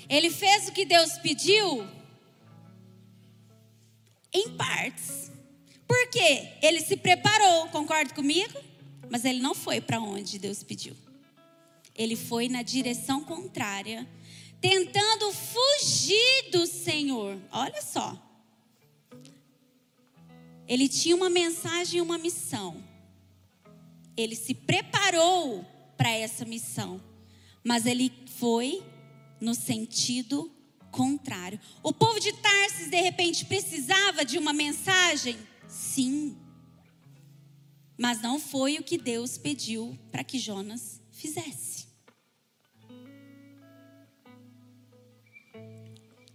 Ele 0.08 0.30
fez 0.30 0.68
o 0.68 0.72
que 0.72 0.84
Deus 0.84 1.18
pediu? 1.18 1.86
em 4.36 4.50
partes. 4.50 5.30
Por 5.86 6.10
quê? 6.10 6.52
Ele 6.60 6.80
se 6.80 6.96
preparou, 6.96 7.68
concorda 7.68 8.14
comigo? 8.14 8.60
Mas 9.08 9.24
ele 9.24 9.40
não 9.40 9.54
foi 9.54 9.80
para 9.80 10.00
onde 10.00 10.38
Deus 10.38 10.62
pediu. 10.62 10.94
Ele 11.94 12.16
foi 12.16 12.48
na 12.48 12.62
direção 12.62 13.24
contrária, 13.24 14.06
tentando 14.60 15.32
fugir 15.32 16.50
do 16.52 16.66
Senhor. 16.66 17.38
Olha 17.50 17.80
só. 17.80 18.22
Ele 20.68 20.88
tinha 20.88 21.16
uma 21.16 21.30
mensagem 21.30 21.98
e 21.98 22.02
uma 22.02 22.18
missão. 22.18 22.84
Ele 24.16 24.34
se 24.34 24.54
preparou 24.54 25.64
para 25.96 26.10
essa 26.10 26.44
missão, 26.44 27.02
mas 27.62 27.86
ele 27.86 28.12
foi 28.38 28.82
no 29.40 29.54
sentido 29.54 30.50
contrário. 30.90 31.60
O 31.82 31.92
povo 31.92 32.18
de 32.18 32.32
Tarsis, 32.32 32.88
de 32.88 33.00
repente, 33.00 33.44
precisava 33.44 34.24
de 34.24 34.38
uma 34.38 34.52
mensagem? 34.52 35.36
Sim. 35.68 36.36
Mas 37.98 38.20
não 38.20 38.38
foi 38.38 38.78
o 38.78 38.82
que 38.82 38.98
Deus 38.98 39.36
pediu 39.36 39.98
para 40.10 40.24
que 40.24 40.38
Jonas 40.38 41.00
fizesse. 41.10 41.86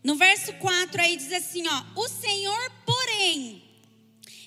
No 0.03 0.15
verso 0.15 0.53
4 0.53 1.01
aí 1.01 1.15
diz 1.15 1.31
assim, 1.31 1.67
ó: 1.67 1.85
"O 1.95 2.07
Senhor, 2.07 2.71
porém, 2.85 3.63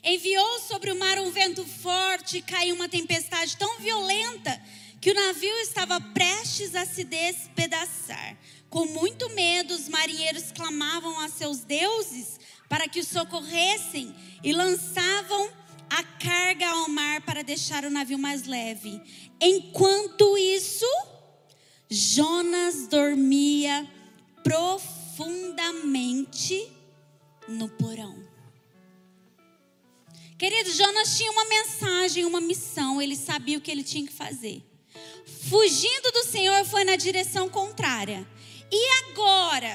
enviou 0.05 0.61
sobre 0.61 0.93
o 0.93 0.99
mar 0.99 1.19
um 1.19 1.31
vento 1.31 1.65
forte, 1.65 2.37
e 2.39 2.43
caiu 2.43 2.75
uma 2.75 2.89
tempestade 2.89 3.57
tão 3.57 3.79
violenta 3.79 4.61
que 5.01 5.11
o 5.11 5.15
navio 5.15 5.57
estava 5.59 6.01
prestes 6.01 6.75
a 6.75 6.85
se 6.85 7.05
despedaçar. 7.05 8.37
Com 8.71 8.87
muito 8.87 9.29
medo, 9.31 9.75
os 9.75 9.89
marinheiros 9.89 10.51
clamavam 10.53 11.21
a 11.21 11.29
seus 11.29 11.61
deuses 11.61 12.41
para 12.69 12.89
que 12.89 13.01
os 13.01 13.09
socorressem 13.09 14.15
e 14.43 14.53
lançavam 14.53 15.51
a 15.91 16.03
carga 16.03 16.69
ao 16.69 16.89
mar 16.89 17.21
para 17.21 17.45
deixar 17.45 17.85
o 17.85 17.91
navio 17.91 18.19
mais 18.19 18.47
leve. 18.47 19.01
Enquanto 19.41 20.37
isso, 20.39 20.87
Jonas 21.89 22.89
dormia 22.89 23.89
profundamente 24.43 26.69
no 27.47 27.69
porão. 27.69 28.24
Querido, 30.45 30.71
Jonas 30.73 31.17
tinha 31.17 31.33
uma 31.33 31.47
mensagem, 31.47 32.27
uma 32.27 32.39
missão, 32.39 33.01
ele 33.01 33.17
sabia 33.17 33.57
o 33.57 33.63
que 33.63 33.71
ele 33.71 33.83
tinha 33.83 34.07
que 34.07 34.13
fazer. 34.13 34.63
Fugindo 35.49 36.13
do 36.13 36.23
Senhor 36.25 36.67
foi 36.67 36.85
na 36.85 36.97
direção 36.97 37.49
contrária. 37.49 38.29
E 38.71 38.89
agora, 39.05 39.75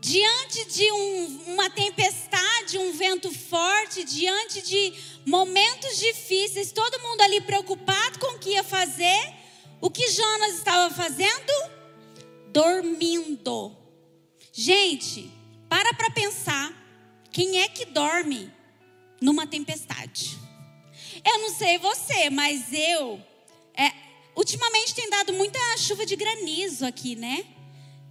diante 0.00 0.64
de 0.64 0.90
um, 0.90 1.44
uma 1.46 1.70
tempestade, 1.70 2.76
um 2.76 2.90
vento 2.92 3.30
forte, 3.30 4.02
diante 4.02 4.62
de 4.62 4.94
momentos 5.24 5.96
difíceis, 5.96 6.72
todo 6.72 6.98
mundo 6.98 7.20
ali 7.20 7.40
preocupado 7.40 8.18
com 8.18 8.34
o 8.34 8.38
que 8.40 8.50
ia 8.50 8.64
fazer, 8.64 9.32
o 9.80 9.88
que 9.88 10.10
Jonas 10.10 10.54
estava 10.54 10.92
fazendo? 10.92 11.52
Dormindo. 12.48 13.76
Gente, 14.52 15.30
para 15.68 15.94
para 15.94 16.10
pensar, 16.10 16.74
quem 17.30 17.60
é 17.60 17.68
que 17.68 17.84
dorme 17.84 18.58
numa 19.20 19.46
tempestade? 19.46 20.38
Eu 21.24 21.38
não 21.38 21.50
sei 21.50 21.78
você, 21.78 22.30
mas 22.30 22.72
eu 22.72 23.20
é, 23.74 23.92
ultimamente 24.34 24.94
tem 24.94 25.08
dado 25.10 25.32
muita 25.32 25.58
chuva 25.76 26.06
de 26.06 26.16
granizo 26.16 26.86
aqui, 26.86 27.14
né? 27.16 27.44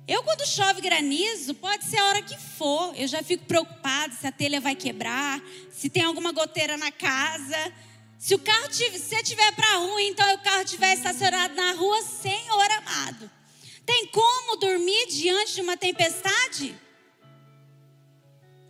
Eu, 0.07 0.23
quando 0.23 0.43
chove 0.47 0.81
granizo, 0.81 1.53
pode 1.53 1.85
ser 1.85 1.97
a 1.97 2.05
hora 2.07 2.21
que 2.23 2.35
for, 2.35 2.95
eu 2.95 3.07
já 3.07 3.21
fico 3.21 3.45
preocupada 3.45 4.11
se 4.15 4.25
a 4.25 4.31
telha 4.31 4.59
vai 4.59 4.75
quebrar, 4.75 5.39
se 5.71 5.87
tem 5.87 6.03
alguma 6.03 6.31
goteira 6.31 6.75
na 6.77 6.91
casa. 6.91 7.73
Se 8.17 8.33
o 8.33 8.39
carro 8.39 8.67
tiver, 8.69 8.97
se 8.97 9.23
tiver 9.23 9.51
para 9.53 9.77
rua, 9.77 10.01
então 10.01 10.33
o 10.33 10.39
carro 10.39 10.63
estiver 10.63 10.93
estacionado 10.93 11.53
na 11.53 11.73
rua, 11.73 12.01
Senhor 12.01 12.71
amado. 12.71 13.31
Tem 13.85 14.07
como 14.07 14.57
dormir 14.57 15.07
diante 15.07 15.53
de 15.53 15.61
uma 15.61 15.77
tempestade? 15.77 16.75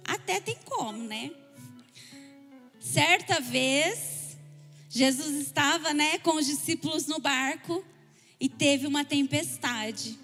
Até 0.03 0.39
tem 0.41 0.57
como, 0.65 1.03
né? 1.03 1.31
Certa 2.91 3.39
vez, 3.39 4.35
Jesus 4.89 5.35
estava, 5.35 5.93
né, 5.93 6.17
com 6.19 6.37
os 6.37 6.45
discípulos 6.47 7.05
no 7.05 7.19
barco 7.19 7.85
e 8.39 8.49
teve 8.49 8.87
uma 8.87 9.05
tempestade. 9.05 10.17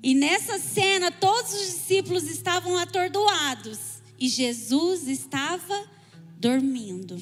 E 0.00 0.14
nessa 0.14 0.60
cena, 0.60 1.10
todos 1.10 1.52
os 1.52 1.66
discípulos 1.66 2.24
estavam 2.30 2.76
atordoados 2.78 3.78
e 4.20 4.28
Jesus 4.28 5.08
estava 5.08 5.90
dormindo. 6.38 7.20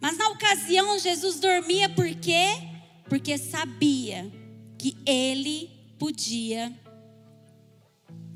Mas 0.00 0.18
na 0.18 0.30
ocasião, 0.30 0.98
Jesus 0.98 1.38
dormia 1.38 1.88
por 1.88 2.12
quê? 2.16 2.48
Porque 3.08 3.38
sabia 3.38 4.32
que 4.76 4.96
ele 5.06 5.70
podia 5.96 6.76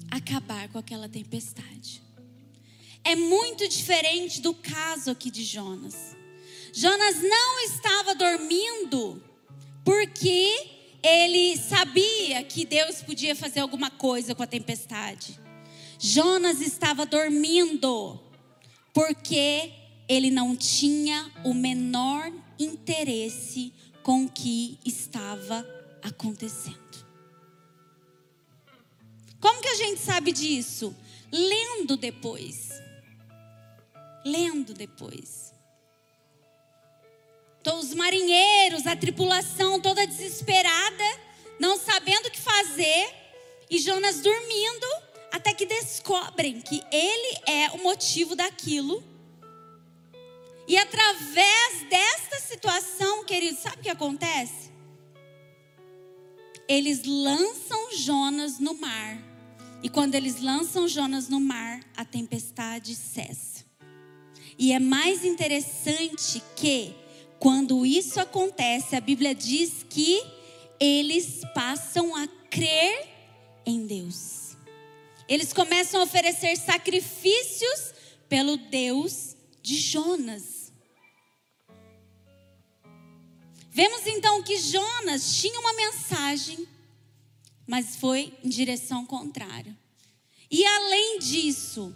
acabar 0.09 0.68
com 0.68 0.78
aquela 0.78 1.09
tempestade. 1.09 2.08
É 3.05 3.14
muito 3.17 3.67
diferente 3.69 4.40
do 4.40 4.52
caso 4.55 5.11
aqui 5.11 5.31
de 5.31 5.45
Jonas. 5.45 6.17
Jonas 6.73 7.23
não 7.23 7.61
estava 7.61 8.14
dormindo 8.14 9.23
porque 9.85 10.78
ele 11.02 11.57
sabia 11.57 12.43
que 12.45 12.64
Deus 12.64 13.02
podia 13.02 13.35
fazer 13.35 13.61
alguma 13.61 13.90
coisa 13.90 14.35
com 14.35 14.43
a 14.43 14.47
tempestade. 14.47 15.38
Jonas 15.99 16.61
estava 16.61 17.07
dormindo 17.07 18.21
porque 18.93 19.73
ele 20.09 20.31
não 20.31 20.57
tinha 20.57 21.31
o 21.45 21.55
menor 21.55 22.33
interesse 22.58 23.73
com 24.02 24.25
o 24.25 24.28
que 24.28 24.78
estava 24.84 25.67
acontecendo. 26.02 26.76
Como 29.41 29.61
que 29.61 29.69
a 29.69 29.75
gente 29.75 30.00
sabe 30.00 30.32
disso? 30.32 30.95
Lendo 31.30 31.97
depois. 31.97 32.71
Lendo 34.25 34.75
depois. 34.75 35.52
Então, 37.61 37.78
os 37.78 37.93
marinheiros, 37.93 38.87
a 38.87 38.97
tripulação 38.97 39.81
toda 39.81 40.07
desesperada, 40.07 41.04
não 41.59 41.76
sabendo 41.76 42.26
o 42.26 42.31
que 42.31 42.41
fazer, 42.41 43.15
e 43.69 43.78
Jonas 43.78 44.21
dormindo, 44.21 44.87
até 45.31 45.52
que 45.52 45.67
descobrem 45.67 46.61
que 46.61 46.83
ele 46.91 47.39
é 47.47 47.71
o 47.73 47.83
motivo 47.83 48.35
daquilo. 48.35 49.02
E 50.67 50.76
através 50.76 51.89
desta 51.89 52.41
situação, 52.41 53.25
queridos, 53.25 53.61
sabe 53.61 53.76
o 53.78 53.83
que 53.83 53.91
acontece? 53.91 54.71
Eles 56.67 57.04
lançam 57.04 57.93
Jonas 57.95 58.59
no 58.59 58.75
mar. 58.75 59.19
E 59.83 59.89
quando 59.89 60.15
eles 60.15 60.41
lançam 60.41 60.89
Jonas 60.89 61.28
no 61.28 61.41
mar, 61.41 61.81
a 61.97 62.04
tempestade 62.04 62.95
cessa. 62.95 63.57
E 64.58 64.73
é 64.73 64.80
mais 64.80 65.25
interessante 65.25 66.42
que 66.56 66.92
quando 67.38 67.86
isso 67.86 68.18
acontece, 68.18 68.97
a 68.97 69.00
Bíblia 69.00 69.32
diz 69.32 69.86
que 69.88 70.21
eles 70.80 71.42
passam 71.54 72.16
a 72.16 72.26
crer 72.50 73.06
em 73.64 73.86
Deus. 73.86 74.56
Eles 75.28 75.52
começam 75.52 76.00
a 76.00 76.04
oferecer 76.04 76.56
sacrifícios 76.56 77.92
pelo 78.28 78.56
Deus 78.56 79.36
de 79.62 79.76
Jonas. 79.76 80.73
Vemos 83.71 84.06
então 84.08 84.42
que 84.42 84.56
Jonas 84.58 85.36
tinha 85.36 85.60
uma 85.60 85.73
mensagem, 85.75 86.66
mas 87.64 87.94
foi 87.94 88.32
em 88.42 88.49
direção 88.49 89.06
contrária. 89.06 89.78
E 90.50 90.64
além 90.64 91.21
disso, 91.21 91.94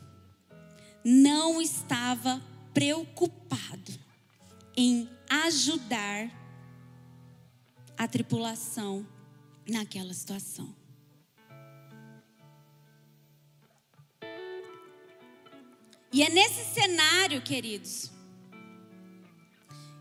não 1.04 1.60
estava 1.60 2.51
preocupado 2.72 3.92
em 4.76 5.08
ajudar 5.28 6.30
a 7.96 8.08
tripulação 8.08 9.06
naquela 9.68 10.12
situação. 10.12 10.74
E 16.12 16.22
é 16.22 16.28
nesse 16.28 16.74
cenário, 16.74 17.40
queridos, 17.40 18.10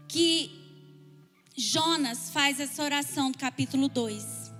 que 0.09 0.51
Jonas 1.55 2.29
faz 2.31 2.59
essa 2.59 2.83
oração 2.83 3.31
do 3.31 3.37
capítulo 3.37 3.87
2. 3.87 4.51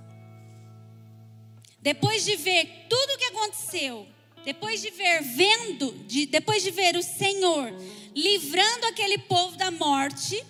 Depois 1.82 2.24
de 2.24 2.38
ver 2.38 2.86
tudo 2.90 3.14
o 3.14 3.18
que 3.18 3.26
aconteceu, 3.26 4.08
depois 4.44 4.82
de 4.82 4.90
ver, 4.90 5.22
vendo, 5.24 5.92
de, 6.08 6.26
depois 6.26 6.64
de 6.64 6.72
ver 6.72 6.96
o 6.96 7.04
Senhor 7.04 7.74
livrando 8.16 8.88
aquele 8.88 9.18
povo 9.18 9.56
da 9.56 9.72
morte, 9.72 10.44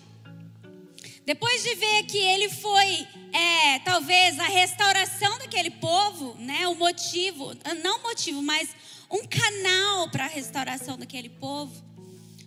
depois 1.24 1.62
de 1.62 1.74
ver 1.74 2.02
que 2.04 2.18
ele 2.18 2.48
foi, 2.48 3.06
é, 3.32 3.78
talvez, 3.84 4.38
a 4.40 4.46
restauração 4.46 5.38
daquele 5.38 5.70
povo, 5.70 6.34
né, 6.38 6.66
o 6.66 6.74
motivo, 6.74 7.52
não 7.82 8.02
motivo, 8.02 8.42
mas 8.42 8.68
um 9.10 9.26
canal 9.26 10.08
para 10.10 10.24
a 10.24 10.28
restauração 10.28 10.98
daquele 10.98 11.28
povo, 11.28 11.72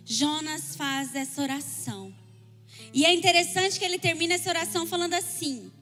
Jonas 0.04 0.76
faz 0.76 1.14
essa 1.14 1.40
oração. 1.40 2.14
E 2.92 3.04
é 3.04 3.14
interessante 3.14 3.78
que 3.78 3.84
ele 3.84 3.98
termina 3.98 4.34
essa 4.34 4.50
oração 4.50 4.86
falando 4.86 5.14
assim: 5.14 5.72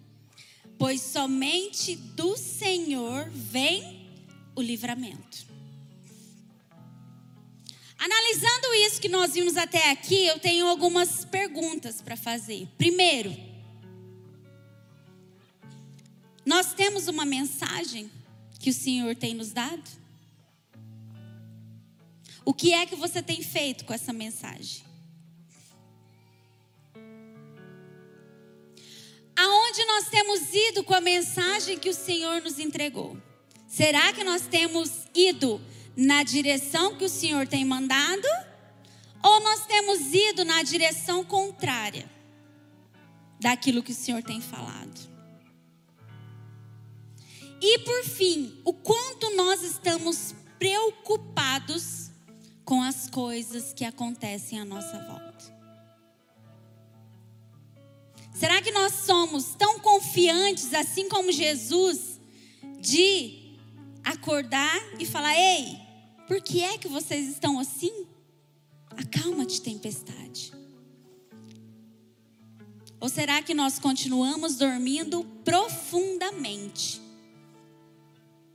Pois 0.78 1.00
somente 1.00 1.96
do 1.96 2.36
Senhor 2.36 3.28
vem 3.30 4.10
o 4.54 4.62
livramento. 4.62 5.43
Analisando 7.98 8.74
isso 8.86 9.00
que 9.00 9.08
nós 9.08 9.34
vimos 9.34 9.56
até 9.56 9.90
aqui, 9.90 10.26
eu 10.26 10.38
tenho 10.38 10.66
algumas 10.66 11.24
perguntas 11.24 12.02
para 12.02 12.16
fazer. 12.16 12.68
Primeiro, 12.76 13.34
nós 16.44 16.74
temos 16.74 17.08
uma 17.08 17.24
mensagem 17.24 18.10
que 18.58 18.70
o 18.70 18.74
Senhor 18.74 19.14
tem 19.14 19.34
nos 19.34 19.52
dado? 19.52 19.90
O 22.44 22.52
que 22.52 22.74
é 22.74 22.84
que 22.84 22.94
você 22.94 23.22
tem 23.22 23.42
feito 23.42 23.84
com 23.84 23.94
essa 23.94 24.12
mensagem? 24.12 24.84
Aonde 29.36 29.84
nós 29.86 30.08
temos 30.08 30.52
ido 30.52 30.84
com 30.84 30.94
a 30.94 31.00
mensagem 31.00 31.78
que 31.78 31.88
o 31.88 31.94
Senhor 31.94 32.42
nos 32.42 32.58
entregou? 32.58 33.16
Será 33.66 34.12
que 34.12 34.22
nós 34.22 34.42
temos 34.42 34.90
ido 35.14 35.60
na 35.96 36.22
direção 36.22 36.96
que 36.96 37.04
o 37.04 37.08
Senhor 37.08 37.46
tem 37.46 37.64
mandado? 37.64 38.26
Ou 39.22 39.40
nós 39.40 39.64
temos 39.66 40.12
ido 40.12 40.44
na 40.44 40.62
direção 40.62 41.24
contrária 41.24 42.10
daquilo 43.40 43.82
que 43.82 43.92
o 43.92 43.94
Senhor 43.94 44.22
tem 44.22 44.40
falado? 44.40 45.00
E 47.60 47.78
por 47.78 48.04
fim, 48.04 48.60
o 48.64 48.72
quanto 48.72 49.34
nós 49.36 49.62
estamos 49.62 50.34
preocupados 50.58 52.10
com 52.64 52.82
as 52.82 53.08
coisas 53.08 53.72
que 53.72 53.84
acontecem 53.84 54.60
à 54.60 54.64
nossa 54.64 54.98
volta? 55.06 55.54
Será 58.34 58.60
que 58.60 58.72
nós 58.72 58.92
somos 58.92 59.54
tão 59.54 59.78
confiantes, 59.78 60.74
assim 60.74 61.08
como 61.08 61.30
Jesus, 61.30 62.20
de 62.80 63.56
acordar 64.04 64.78
e 64.98 65.06
falar: 65.06 65.34
Ei, 65.34 65.83
por 66.26 66.40
que 66.40 66.62
é 66.62 66.78
que 66.78 66.88
vocês 66.88 67.28
estão 67.28 67.58
assim? 67.58 68.06
Acalma-te, 68.90 69.60
tempestade. 69.60 70.52
Ou 73.00 73.08
será 73.08 73.42
que 73.42 73.52
nós 73.52 73.78
continuamos 73.78 74.56
dormindo 74.56 75.24
profundamente? 75.44 77.00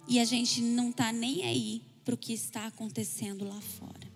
E 0.08 0.20
a 0.20 0.26
gente 0.26 0.62
não 0.62 0.90
está 0.90 1.12
nem 1.12 1.44
aí 1.44 1.84
para 2.04 2.16
o 2.16 2.18
que 2.18 2.34
está 2.34 2.66
acontecendo 2.66 3.48
lá 3.48 3.62
fora. 3.62 4.10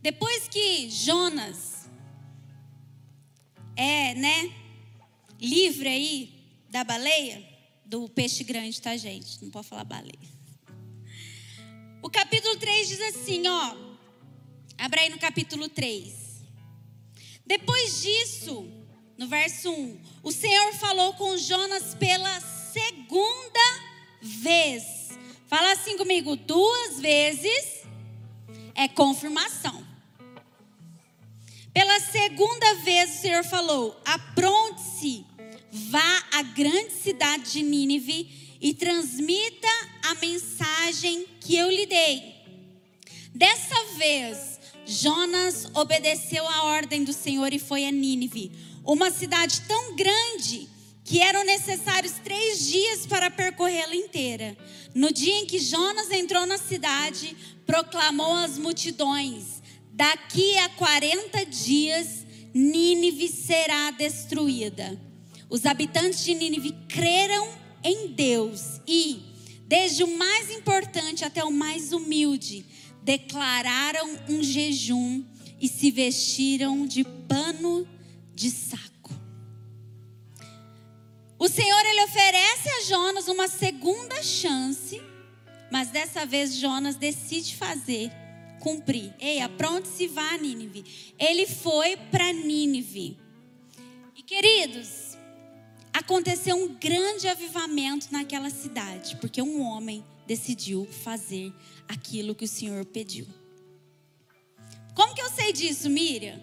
Depois 0.00 0.48
que 0.48 0.88
Jonas 0.88 1.88
é, 3.76 4.14
né, 4.14 4.54
livre 5.40 5.88
aí 5.88 6.34
da 6.70 6.84
baleia, 6.84 7.53
do 7.84 8.08
peixe 8.08 8.44
grande, 8.44 8.80
tá, 8.80 8.96
gente? 8.96 9.42
Não 9.42 9.50
pode 9.50 9.68
falar 9.68 9.84
baleia. 9.84 10.34
O 12.02 12.10
capítulo 12.10 12.56
3 12.56 12.88
diz 12.88 13.00
assim, 13.00 13.46
ó. 13.46 13.76
Abra 14.76 15.00
aí 15.00 15.08
no 15.08 15.18
capítulo 15.18 15.68
3. 15.68 16.42
Depois 17.46 18.02
disso, 18.02 18.68
no 19.16 19.26
verso 19.26 19.70
1, 19.70 20.00
o 20.22 20.32
Senhor 20.32 20.72
falou 20.74 21.14
com 21.14 21.36
Jonas 21.36 21.94
pela 21.94 22.40
segunda 22.40 23.60
vez. 24.20 25.10
Fala 25.46 25.72
assim 25.72 25.96
comigo, 25.96 26.36
duas 26.36 27.00
vezes 27.00 27.84
é 28.74 28.88
confirmação. 28.88 29.86
Pela 31.72 32.00
segunda 32.00 32.74
vez 32.76 33.18
o 33.18 33.20
Senhor 33.20 33.44
falou: 33.44 34.00
apronte-se, 34.04 35.24
vá 35.74 36.24
à 36.32 36.42
grande 36.42 36.92
cidade 36.92 37.50
de 37.50 37.62
Nínive 37.62 38.56
e 38.60 38.72
transmita 38.72 39.68
a 40.04 40.14
mensagem 40.14 41.26
que 41.40 41.56
eu 41.56 41.68
lhe 41.68 41.84
dei. 41.84 42.32
Dessa 43.34 43.74
vez, 43.96 44.60
Jonas 44.86 45.68
obedeceu 45.74 46.46
a 46.46 46.62
ordem 46.64 47.02
do 47.02 47.12
Senhor 47.12 47.52
e 47.52 47.58
foi 47.58 47.84
a 47.84 47.90
Nínive 47.90 48.52
uma 48.84 49.10
cidade 49.10 49.62
tão 49.62 49.96
grande 49.96 50.68
que 51.04 51.20
eram 51.20 51.44
necessários 51.44 52.12
três 52.22 52.66
dias 52.66 53.06
para 53.06 53.30
percorrê-la 53.30 53.96
inteira. 53.96 54.56
No 54.94 55.12
dia 55.12 55.34
em 55.40 55.46
que 55.46 55.58
Jonas 55.58 56.10
entrou 56.10 56.46
na 56.46 56.58
cidade, 56.58 57.36
proclamou 57.66 58.32
às 58.34 58.58
multidões: 58.58 59.62
Daqui 59.90 60.56
a 60.58 60.68
40 60.68 61.44
dias, 61.46 62.24
Nínive 62.54 63.28
será 63.28 63.90
destruída. 63.90 64.98
Os 65.48 65.66
habitantes 65.66 66.24
de 66.24 66.34
Nínive 66.34 66.72
creram 66.88 67.48
em 67.82 68.08
Deus 68.08 68.80
e, 68.86 69.22
desde 69.66 70.02
o 70.02 70.16
mais 70.16 70.50
importante 70.50 71.24
até 71.24 71.44
o 71.44 71.52
mais 71.52 71.92
humilde, 71.92 72.64
declararam 73.02 74.18
um 74.28 74.42
jejum 74.42 75.22
e 75.60 75.68
se 75.68 75.90
vestiram 75.90 76.86
de 76.86 77.04
pano 77.04 77.86
de 78.34 78.50
saco. 78.50 78.84
O 81.38 81.48
Senhor 81.48 81.80
ele 81.84 82.04
oferece 82.04 82.68
a 82.68 82.84
Jonas 82.84 83.28
uma 83.28 83.48
segunda 83.48 84.22
chance, 84.22 85.00
mas 85.70 85.88
dessa 85.88 86.24
vez 86.24 86.56
Jonas 86.56 86.96
decide 86.96 87.54
fazer, 87.54 88.10
cumprir. 88.60 89.14
Ei, 89.20 89.40
apronte-se 89.40 90.06
vá 90.06 90.30
a 90.30 90.38
Nínive. 90.38 91.14
Ele 91.18 91.46
foi 91.46 91.96
para 92.10 92.32
Nínive. 92.32 93.18
E 94.16 94.22
queridos, 94.22 95.03
aconteceu 96.04 96.54
um 96.54 96.74
grande 96.74 97.26
avivamento 97.26 98.08
naquela 98.12 98.50
cidade, 98.50 99.16
porque 99.16 99.40
um 99.40 99.62
homem 99.62 100.04
decidiu 100.26 100.86
fazer 100.86 101.50
aquilo 101.88 102.34
que 102.34 102.44
o 102.44 102.48
Senhor 102.48 102.84
pediu. 102.84 103.26
Como 104.94 105.14
que 105.14 105.22
eu 105.22 105.30
sei 105.30 105.50
disso, 105.52 105.88
Miriam? 105.88 106.38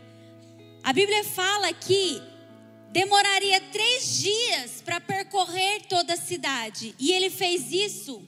A 0.83 0.91
Bíblia 0.91 1.23
fala 1.23 1.71
que 1.73 2.19
demoraria 2.91 3.61
três 3.71 4.19
dias 4.19 4.81
para 4.83 4.99
percorrer 4.99 5.83
toda 5.87 6.13
a 6.13 6.17
cidade. 6.17 6.95
E 6.99 7.11
ele 7.11 7.29
fez 7.29 7.71
isso 7.71 8.25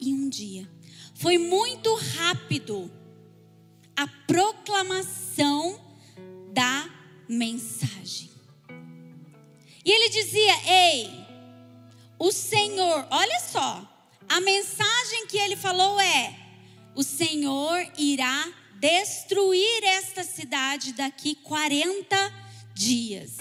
em 0.00 0.12
um 0.12 0.28
dia. 0.28 0.68
Foi 1.14 1.38
muito 1.38 1.94
rápido 1.94 2.90
a 3.96 4.08
proclamação 4.26 5.80
da 6.52 6.90
mensagem. 7.28 8.33
E 9.84 9.90
ele 9.90 10.08
dizia: 10.08 10.54
Ei, 10.66 11.10
o 12.18 12.32
Senhor, 12.32 13.06
olha 13.10 13.40
só, 13.40 13.86
a 14.28 14.40
mensagem 14.40 15.26
que 15.26 15.38
ele 15.38 15.56
falou 15.56 16.00
é: 16.00 16.34
O 16.94 17.02
Senhor 17.02 17.86
irá 17.98 18.52
destruir 18.80 19.84
esta 19.84 20.24
cidade 20.24 20.92
daqui 20.92 21.34
40 21.36 22.16
dias. 22.74 23.38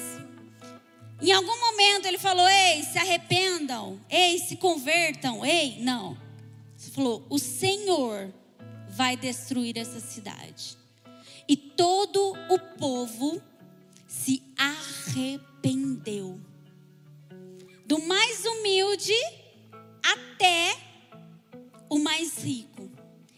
Em 1.21 1.31
algum 1.31 1.57
momento 1.57 2.05
ele 2.05 2.17
falou: 2.17 2.47
Ei, 2.47 2.83
se 2.83 2.97
arrependam, 2.97 3.99
ei, 4.09 4.37
se 4.39 4.57
convertam, 4.57 5.45
ei, 5.45 5.77
não. 5.79 6.17
Ele 6.81 6.91
falou: 6.91 7.25
O 7.29 7.39
Senhor 7.39 8.33
vai 8.89 9.15
destruir 9.15 9.77
essa 9.77 9.99
cidade. 9.99 10.77
E 11.47 11.55
todo 11.55 12.33
o 12.49 12.59
povo 12.77 13.41
se 14.07 14.43
arrependeu. 15.63 16.39
Do 17.85 17.99
mais 18.05 18.45
humilde 18.45 19.13
até 20.03 20.77
o 21.89 21.97
mais 21.99 22.37
rico. 22.43 22.91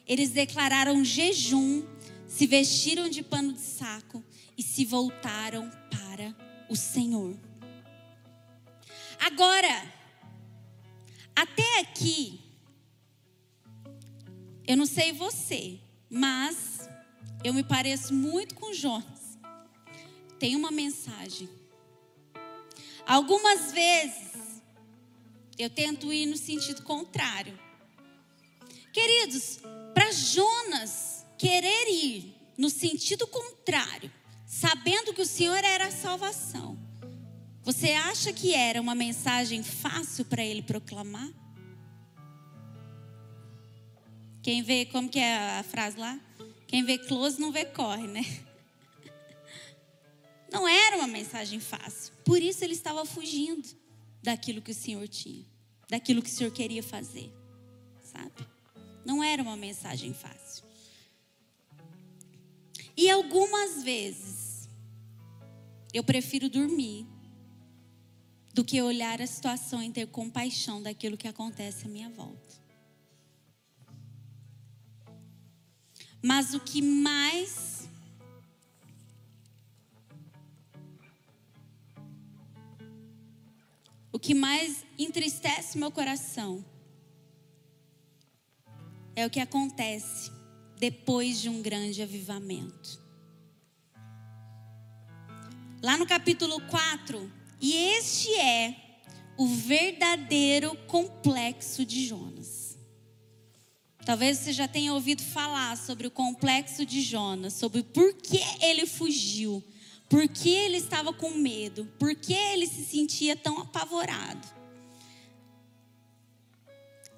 Eles 0.07 0.31
declararam 0.31 1.03
jejum 1.03 1.85
se 2.27 2.47
vestiram 2.47 3.07
de 3.07 3.23
pano 3.23 3.53
de 3.53 3.59
saco 3.59 4.23
e 4.57 4.63
se 4.63 4.85
voltaram 4.85 5.69
para 5.91 6.35
o 6.69 6.75
Senhor. 6.75 7.37
Agora, 9.19 9.93
até 11.35 11.79
aqui, 11.79 12.39
eu 14.67 14.75
não 14.75 14.85
sei 14.85 15.13
você, 15.13 15.79
mas 16.09 16.89
eu 17.43 17.53
me 17.53 17.63
pareço 17.63 18.13
muito 18.13 18.55
com 18.55 18.73
Jonas. 18.73 19.37
Tem 20.39 20.55
uma 20.55 20.71
mensagem. 20.71 21.49
Algumas 23.07 23.71
vezes 23.71 24.61
eu 25.57 25.69
tento 25.69 26.11
ir 26.11 26.25
no 26.25 26.37
sentido 26.37 26.81
contrário. 26.83 27.57
Queridos, 28.91 29.59
para 29.93 30.11
Jonas, 30.11 31.25
querer 31.37 31.87
ir 31.89 32.35
no 32.57 32.69
sentido 32.69 33.27
contrário, 33.27 34.11
sabendo 34.47 35.13
que 35.13 35.21
o 35.21 35.25
Senhor 35.25 35.63
era 35.63 35.87
a 35.87 35.91
salvação, 35.91 36.77
você 37.65 37.93
acha 37.93 38.31
que 38.31 38.53
era 38.53 38.79
uma 38.79 38.93
mensagem 38.93 39.63
fácil 39.63 40.23
para 40.25 40.43
ele 40.43 40.61
proclamar? 40.61 41.27
Quem 44.43 44.61
vê, 44.61 44.85
como 44.85 45.09
que 45.09 45.17
é 45.17 45.59
a 45.59 45.63
frase 45.63 45.97
lá? 45.97 46.19
Quem 46.67 46.83
vê 46.83 46.99
close 46.99 47.41
não 47.41 47.51
vê 47.51 47.65
corre, 47.65 48.05
né? 48.05 48.23
Não 50.51 50.67
era 50.67 50.97
uma 50.97 51.07
mensagem 51.07 51.59
fácil. 51.59 52.13
Por 52.23 52.41
isso 52.41 52.63
ele 52.63 52.73
estava 52.73 53.05
fugindo 53.05 53.67
daquilo 54.21 54.61
que 54.61 54.71
o 54.71 54.75
Senhor 54.75 55.07
tinha, 55.07 55.45
daquilo 55.89 56.21
que 56.21 56.29
o 56.29 56.33
Senhor 56.33 56.51
queria 56.51 56.81
fazer, 56.81 57.31
sabe? 58.01 58.47
Não 59.05 59.23
era 59.23 59.41
uma 59.41 59.55
mensagem 59.55 60.13
fácil. 60.13 60.65
E 62.97 63.09
algumas 63.09 63.83
vezes 63.83 64.69
eu 65.93 66.03
prefiro 66.03 66.49
dormir 66.49 67.05
do 68.53 68.63
que 68.63 68.81
olhar 68.81 69.21
a 69.21 69.27
situação 69.27 69.83
e 69.83 69.91
ter 69.91 70.07
compaixão 70.07 70.81
daquilo 70.81 71.17
que 71.17 71.27
acontece 71.27 71.85
à 71.85 71.89
minha 71.89 72.09
volta. 72.09 72.55
Mas 76.21 76.53
o 76.53 76.59
que 76.59 76.81
mais 76.81 77.74
o 84.15 84.19
que 84.19 84.33
mais 84.33 84.85
entristece 84.97 85.77
meu 85.77 85.91
coração 85.91 86.63
é 89.13 89.25
o 89.25 89.29
que 89.29 89.41
acontece 89.41 90.31
depois 90.79 91.41
de 91.41 91.49
um 91.49 91.61
grande 91.61 92.01
avivamento. 92.01 92.97
Lá 95.83 95.97
no 95.97 96.05
capítulo 96.05 96.61
4, 96.61 97.29
e 97.59 97.75
este 97.75 98.33
é 98.35 99.01
o 99.35 99.47
verdadeiro 99.47 100.77
complexo 100.87 101.85
de 101.85 102.07
Jonas. 102.07 102.77
Talvez 104.05 104.37
você 104.37 104.53
já 104.53 104.65
tenha 104.65 104.93
ouvido 104.93 105.23
falar 105.23 105.75
sobre 105.75 106.07
o 106.07 106.11
complexo 106.11 106.85
de 106.85 107.01
Jonas, 107.01 107.51
sobre 107.51 107.83
por 107.83 108.13
que 108.13 108.39
ele 108.61 108.85
fugiu, 108.85 109.61
por 110.09 110.27
que 110.27 110.49
ele 110.49 110.77
estava 110.77 111.11
com 111.11 111.31
medo, 111.31 111.85
por 111.99 112.15
que 112.15 112.33
ele 112.33 112.67
se 112.67 112.85
sentia 112.85 113.35
tão 113.35 113.59
apavorado. 113.59 114.47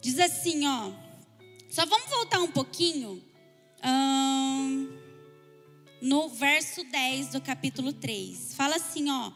Diz 0.02 0.20
assim, 0.20 0.66
ó. 0.66 0.92
Só 1.70 1.86
vamos 1.86 2.10
voltar 2.10 2.40
um 2.40 2.52
pouquinho. 2.52 3.22
Hum, 3.84 4.90
no 6.02 6.30
verso 6.30 6.84
10 6.84 7.30
do 7.30 7.42
capítulo 7.42 7.92
3. 7.92 8.54
Fala 8.56 8.78
assim, 8.78 9.10
ó. 9.10 9.32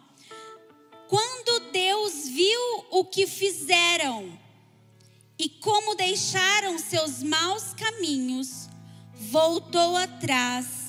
Quando 1.07 1.71
Deus 1.71 2.27
viu 2.29 2.85
o 2.89 3.03
que 3.03 3.27
fizeram 3.27 4.39
e 5.37 5.49
como 5.49 5.93
deixaram 5.93 6.77
seus 6.77 7.21
maus 7.21 7.73
caminhos, 7.73 8.69
voltou 9.13 9.97
atrás 9.97 10.80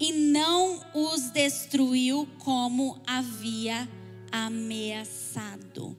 e 0.00 0.12
não 0.12 0.80
os 0.94 1.30
destruiu 1.30 2.26
como 2.38 2.98
havia 3.06 3.86
ameaçado. 4.32 5.96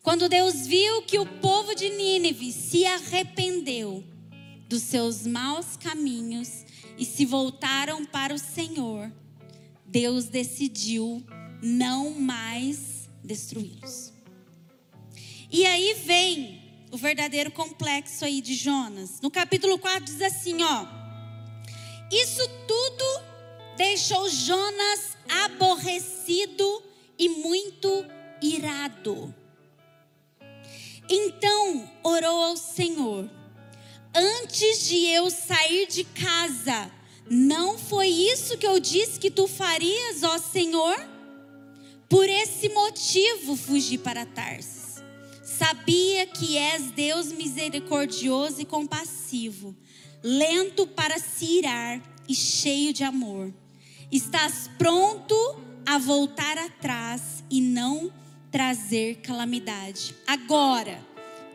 Quando 0.00 0.28
Deus 0.28 0.66
viu 0.66 1.02
que 1.02 1.18
o 1.18 1.26
povo 1.26 1.74
de 1.74 1.90
Nínive 1.90 2.52
se 2.52 2.86
arrependeu 2.86 4.04
dos 4.68 4.82
seus 4.82 5.26
maus 5.26 5.76
caminhos 5.76 6.64
e 6.96 7.04
se 7.04 7.26
voltaram 7.26 8.06
para 8.06 8.32
o 8.32 8.38
Senhor, 8.38 9.12
Deus 9.84 10.26
decidiu 10.26 11.22
não 11.60 12.12
mais 12.12 13.10
destruí-los. 13.24 14.12
E 15.50 15.66
aí 15.66 15.94
vem 16.06 16.62
o 16.92 16.96
verdadeiro 16.96 17.50
complexo 17.50 18.24
aí 18.24 18.40
de 18.40 18.54
Jonas. 18.54 19.20
No 19.20 19.30
capítulo 19.30 19.78
4 19.78 20.04
diz 20.04 20.22
assim, 20.22 20.62
ó: 20.62 20.99
Isso 22.10 22.46
tudo 22.66 23.22
deixou 23.76 24.28
Jonas 24.28 25.16
aborrecido 25.28 26.82
e 27.18 27.28
muito 27.28 28.04
irado. 28.42 29.34
Então 31.08 31.90
orou 32.02 32.42
ao 32.42 32.56
Senhor: 32.56 33.30
Antes 34.14 34.88
de 34.88 35.06
eu 35.06 35.30
sair 35.30 35.86
de 35.86 36.04
casa, 36.04 36.90
não 37.28 37.78
foi 37.78 38.08
isso 38.08 38.58
que 38.58 38.66
eu 38.66 38.80
disse 38.80 39.20
que 39.20 39.30
tu 39.30 39.46
farias, 39.46 40.24
ó 40.24 40.36
Senhor? 40.38 40.96
Por 42.08 42.28
esse 42.28 42.68
motivo 42.70 43.54
fugi 43.54 43.96
para 43.96 44.26
Tarsis. 44.26 44.96
Sabia 45.44 46.26
que 46.26 46.56
és 46.56 46.90
Deus 46.90 47.30
misericordioso 47.30 48.60
e 48.60 48.64
compassivo, 48.64 49.76
lento 50.22 50.86
para 50.86 51.18
se 51.18 51.58
irar 51.58 52.00
e 52.28 52.34
cheio 52.34 52.92
de 52.92 53.04
amor. 53.04 53.52
Estás 54.10 54.70
pronto 54.78 55.34
a 55.86 55.98
voltar 55.98 56.58
atrás 56.58 57.42
e 57.50 57.60
não 57.60 58.12
trazer 58.50 59.16
calamidade. 59.16 60.14
Agora, 60.26 61.00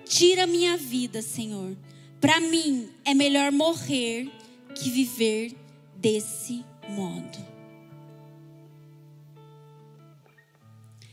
tira 0.05 0.45
minha 0.47 0.77
vida, 0.77 1.21
Senhor. 1.21 1.75
Para 2.19 2.39
mim 2.39 2.89
é 3.03 3.13
melhor 3.13 3.51
morrer 3.51 4.31
que 4.75 4.89
viver 4.89 5.55
desse 5.95 6.63
modo. 6.89 7.55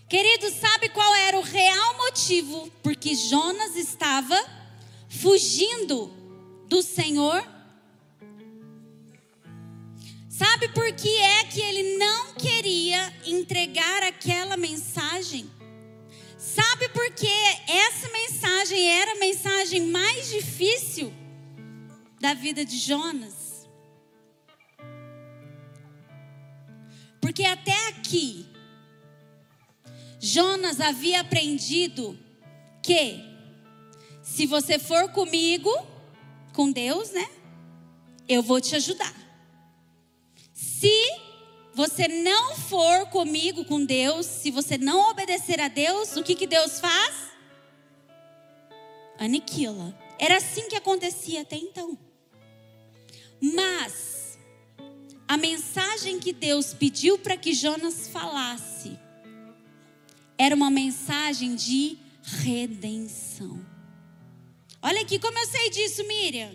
Querido, 0.08 0.50
sabe 0.50 0.90
qual 0.90 1.14
era 1.14 1.38
o 1.38 1.42
real 1.42 1.96
motivo 1.98 2.70
porque 2.82 3.14
Jonas 3.14 3.76
estava 3.76 4.38
fugindo 5.08 6.21
do 6.72 6.80
Senhor? 6.80 7.46
Sabe 10.26 10.68
por 10.68 10.90
que 10.92 11.14
é 11.18 11.44
que 11.44 11.60
ele 11.60 11.98
não 11.98 12.32
queria 12.32 13.12
entregar 13.26 14.02
aquela 14.04 14.56
mensagem? 14.56 15.50
Sabe 16.38 16.88
por 16.88 17.10
que 17.12 17.28
essa 17.68 18.08
mensagem 18.08 18.88
era 18.88 19.12
a 19.12 19.18
mensagem 19.18 19.82
mais 19.88 20.30
difícil 20.30 21.12
da 22.18 22.32
vida 22.32 22.64
de 22.64 22.78
Jonas? 22.78 23.68
Porque 27.20 27.44
até 27.44 27.88
aqui, 27.88 28.46
Jonas 30.18 30.80
havia 30.80 31.20
aprendido 31.20 32.18
que 32.82 33.20
se 34.22 34.46
você 34.46 34.78
for 34.78 35.10
comigo, 35.10 35.91
com 36.52 36.70
Deus, 36.70 37.10
né? 37.10 37.28
Eu 38.28 38.42
vou 38.42 38.60
te 38.60 38.76
ajudar. 38.76 39.14
Se 40.52 40.92
você 41.74 42.06
não 42.06 42.54
for 42.54 43.06
comigo 43.06 43.64
com 43.64 43.84
Deus, 43.84 44.26
se 44.26 44.50
você 44.50 44.76
não 44.76 45.10
obedecer 45.10 45.60
a 45.60 45.68
Deus, 45.68 46.16
o 46.16 46.22
que, 46.22 46.34
que 46.34 46.46
Deus 46.46 46.78
faz? 46.78 47.32
Aniquila. 49.18 49.96
Era 50.18 50.36
assim 50.36 50.68
que 50.68 50.76
acontecia 50.76 51.42
até 51.42 51.56
então. 51.56 51.98
Mas 53.40 54.38
a 55.26 55.36
mensagem 55.36 56.20
que 56.20 56.32
Deus 56.32 56.74
pediu 56.74 57.18
para 57.18 57.36
que 57.36 57.54
Jonas 57.54 58.06
falasse 58.08 58.98
era 60.36 60.54
uma 60.54 60.70
mensagem 60.70 61.54
de 61.54 61.96
redenção. 62.22 63.71
Olha 64.82 65.02
aqui 65.02 65.18
como 65.18 65.38
eu 65.38 65.46
sei 65.46 65.70
disso, 65.70 66.04
Miriam. 66.08 66.50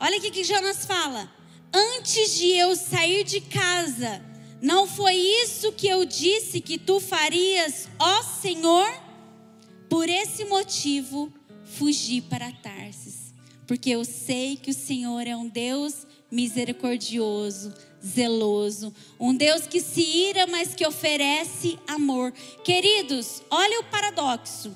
Olha 0.00 0.16
aqui 0.16 0.30
que 0.30 0.42
Jonas 0.42 0.86
fala: 0.86 1.30
Antes 1.72 2.38
de 2.38 2.46
eu 2.56 2.74
sair 2.74 3.22
de 3.22 3.42
casa, 3.42 4.24
não 4.62 4.86
foi 4.86 5.14
isso 5.14 5.70
que 5.72 5.86
eu 5.86 6.06
disse 6.06 6.62
que 6.62 6.78
tu 6.78 6.98
farias, 6.98 7.86
ó 7.98 8.22
Senhor? 8.22 8.90
Por 9.90 10.08
esse 10.08 10.44
motivo, 10.46 11.30
fugi 11.64 12.22
para 12.22 12.50
Tarsis, 12.50 13.34
porque 13.66 13.90
eu 13.90 14.06
sei 14.06 14.56
que 14.56 14.70
o 14.70 14.74
Senhor 14.74 15.26
é 15.26 15.36
um 15.36 15.48
Deus 15.48 16.06
misericordioso, 16.30 17.74
zeloso, 18.02 18.94
um 19.18 19.34
Deus 19.34 19.66
que 19.66 19.80
se 19.80 20.00
ira, 20.00 20.46
mas 20.46 20.74
que 20.74 20.86
oferece 20.86 21.78
amor. 21.86 22.32
Queridos, 22.64 23.42
olha 23.50 23.80
o 23.80 23.84
paradoxo. 23.84 24.74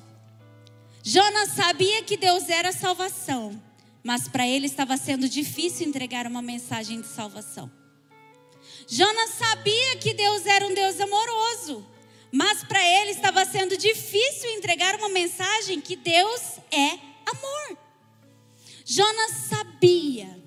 Jonas 1.07 1.51
sabia 1.51 2.01
que 2.01 2.17
Deus 2.17 2.49
era 2.49 2.71
salvação, 2.71 3.61
mas 4.03 4.27
para 4.27 4.47
ele 4.47 4.65
estava 4.65 4.97
sendo 4.97 5.29
difícil 5.29 5.87
entregar 5.87 6.25
uma 6.25 6.41
mensagem 6.41 6.99
de 6.99 7.05
salvação. 7.05 7.71
Jonas 8.87 9.29
sabia 9.35 9.97
que 9.97 10.15
Deus 10.15 10.47
era 10.47 10.65
um 10.65 10.73
Deus 10.73 10.99
amoroso, 10.99 11.85
mas 12.31 12.63
para 12.63 12.83
ele 12.83 13.11
estava 13.11 13.45
sendo 13.45 13.77
difícil 13.77 14.49
entregar 14.53 14.95
uma 14.95 15.07
mensagem 15.07 15.79
que 15.79 15.95
Deus 15.95 16.41
é 16.71 16.97
amor. 17.27 17.77
Jonas 18.83 19.31
sabia 19.47 20.43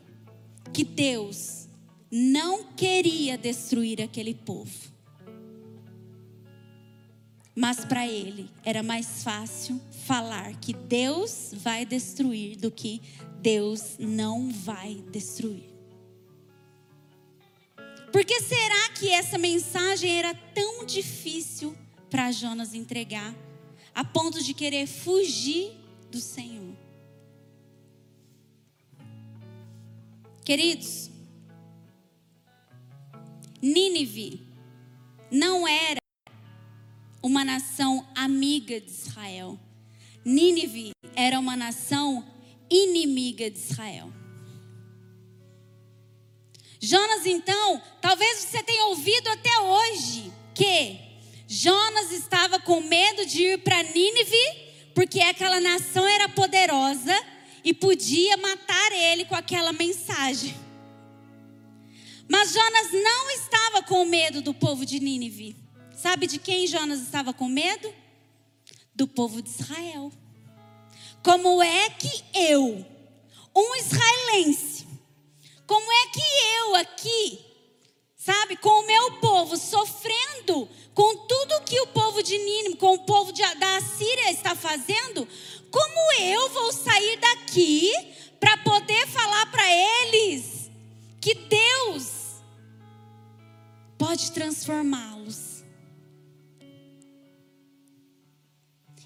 que 0.72 0.82
Deus 0.82 1.68
não 2.10 2.64
queria 2.64 3.38
destruir 3.38 4.02
aquele 4.02 4.34
povo. 4.34 4.88
Mas 7.54 7.84
para 7.84 8.08
ele 8.08 8.50
era 8.64 8.82
mais 8.82 9.22
fácil 9.22 9.80
falar 10.08 10.58
que 10.58 10.72
Deus 10.72 11.50
vai 11.52 11.84
destruir 11.84 12.56
do 12.56 12.70
que 12.70 13.02
Deus 13.42 13.98
não 13.98 14.50
vai 14.50 15.04
destruir. 15.10 15.68
Por 18.10 18.24
que 18.24 18.40
será 18.40 18.88
que 18.94 19.10
essa 19.10 19.36
mensagem 19.36 20.10
era 20.10 20.32
tão 20.54 20.86
difícil 20.86 21.76
para 22.08 22.32
Jonas 22.32 22.72
entregar, 22.72 23.34
a 23.94 24.02
ponto 24.02 24.42
de 24.42 24.54
querer 24.54 24.86
fugir 24.86 25.72
do 26.10 26.18
Senhor? 26.18 26.74
Queridos, 30.42 31.10
Nínive 33.60 34.40
não 35.30 35.68
era 35.68 36.00
uma 37.22 37.44
nação 37.44 38.08
amiga 38.16 38.80
de 38.80 38.90
Israel. 38.90 39.67
Nínive 40.28 40.90
era 41.16 41.40
uma 41.40 41.56
nação 41.56 42.22
inimiga 42.70 43.50
de 43.50 43.58
Israel. 43.58 44.12
Jonas, 46.78 47.24
então, 47.24 47.80
talvez 47.98 48.40
você 48.40 48.62
tenha 48.62 48.84
ouvido 48.88 49.26
até 49.28 49.58
hoje 49.58 50.30
que 50.54 50.98
Jonas 51.48 52.12
estava 52.12 52.60
com 52.60 52.82
medo 52.82 53.24
de 53.24 53.42
ir 53.42 53.58
para 53.60 53.82
Nínive, 53.82 54.36
porque 54.94 55.18
aquela 55.20 55.62
nação 55.62 56.06
era 56.06 56.28
poderosa 56.28 57.16
e 57.64 57.72
podia 57.72 58.36
matar 58.36 58.92
ele 58.92 59.24
com 59.24 59.34
aquela 59.34 59.72
mensagem. 59.72 60.54
Mas 62.28 62.52
Jonas 62.52 62.92
não 62.92 63.30
estava 63.30 63.82
com 63.82 64.04
medo 64.04 64.42
do 64.42 64.52
povo 64.52 64.84
de 64.84 65.00
Nínive. 65.00 65.56
Sabe 65.96 66.26
de 66.26 66.38
quem 66.38 66.66
Jonas 66.66 67.00
estava 67.00 67.32
com 67.32 67.48
medo? 67.48 67.90
Do 68.98 69.06
povo 69.06 69.40
de 69.40 69.48
Israel. 69.48 70.12
Como 71.22 71.62
é 71.62 71.88
que 71.90 72.24
eu, 72.34 72.84
um 73.54 73.76
israelense, 73.76 74.86
como 75.66 75.92
é 75.92 76.06
que 76.08 76.20
eu 76.58 76.74
aqui, 76.74 77.38
sabe, 78.16 78.56
com 78.56 78.68
o 78.68 78.86
meu 78.86 79.12
povo 79.20 79.56
sofrendo 79.56 80.68
com 80.92 81.16
tudo 81.28 81.60
que 81.64 81.80
o 81.80 81.86
povo 81.86 82.24
de 82.24 82.36
Nínive, 82.36 82.76
com 82.76 82.94
o 82.94 83.04
povo 83.04 83.32
de, 83.32 83.40
da 83.54 83.76
Assíria 83.76 84.32
está 84.32 84.56
fazendo, 84.56 85.28
como 85.70 86.12
eu 86.20 86.48
vou 86.50 86.72
sair 86.72 87.20
daqui 87.20 87.92
para 88.40 88.56
poder 88.58 89.06
falar 89.06 89.46
para 89.46 89.64
eles 89.70 90.68
que 91.20 91.34
Deus 91.34 92.42
pode 93.96 94.32
transformá-los? 94.32 95.47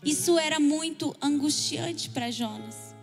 Isso 0.04 0.38
era 0.38 0.58
muito 0.58 1.14
angustiante 1.22 2.10
para 2.10 2.30
Jonas. 2.30 2.94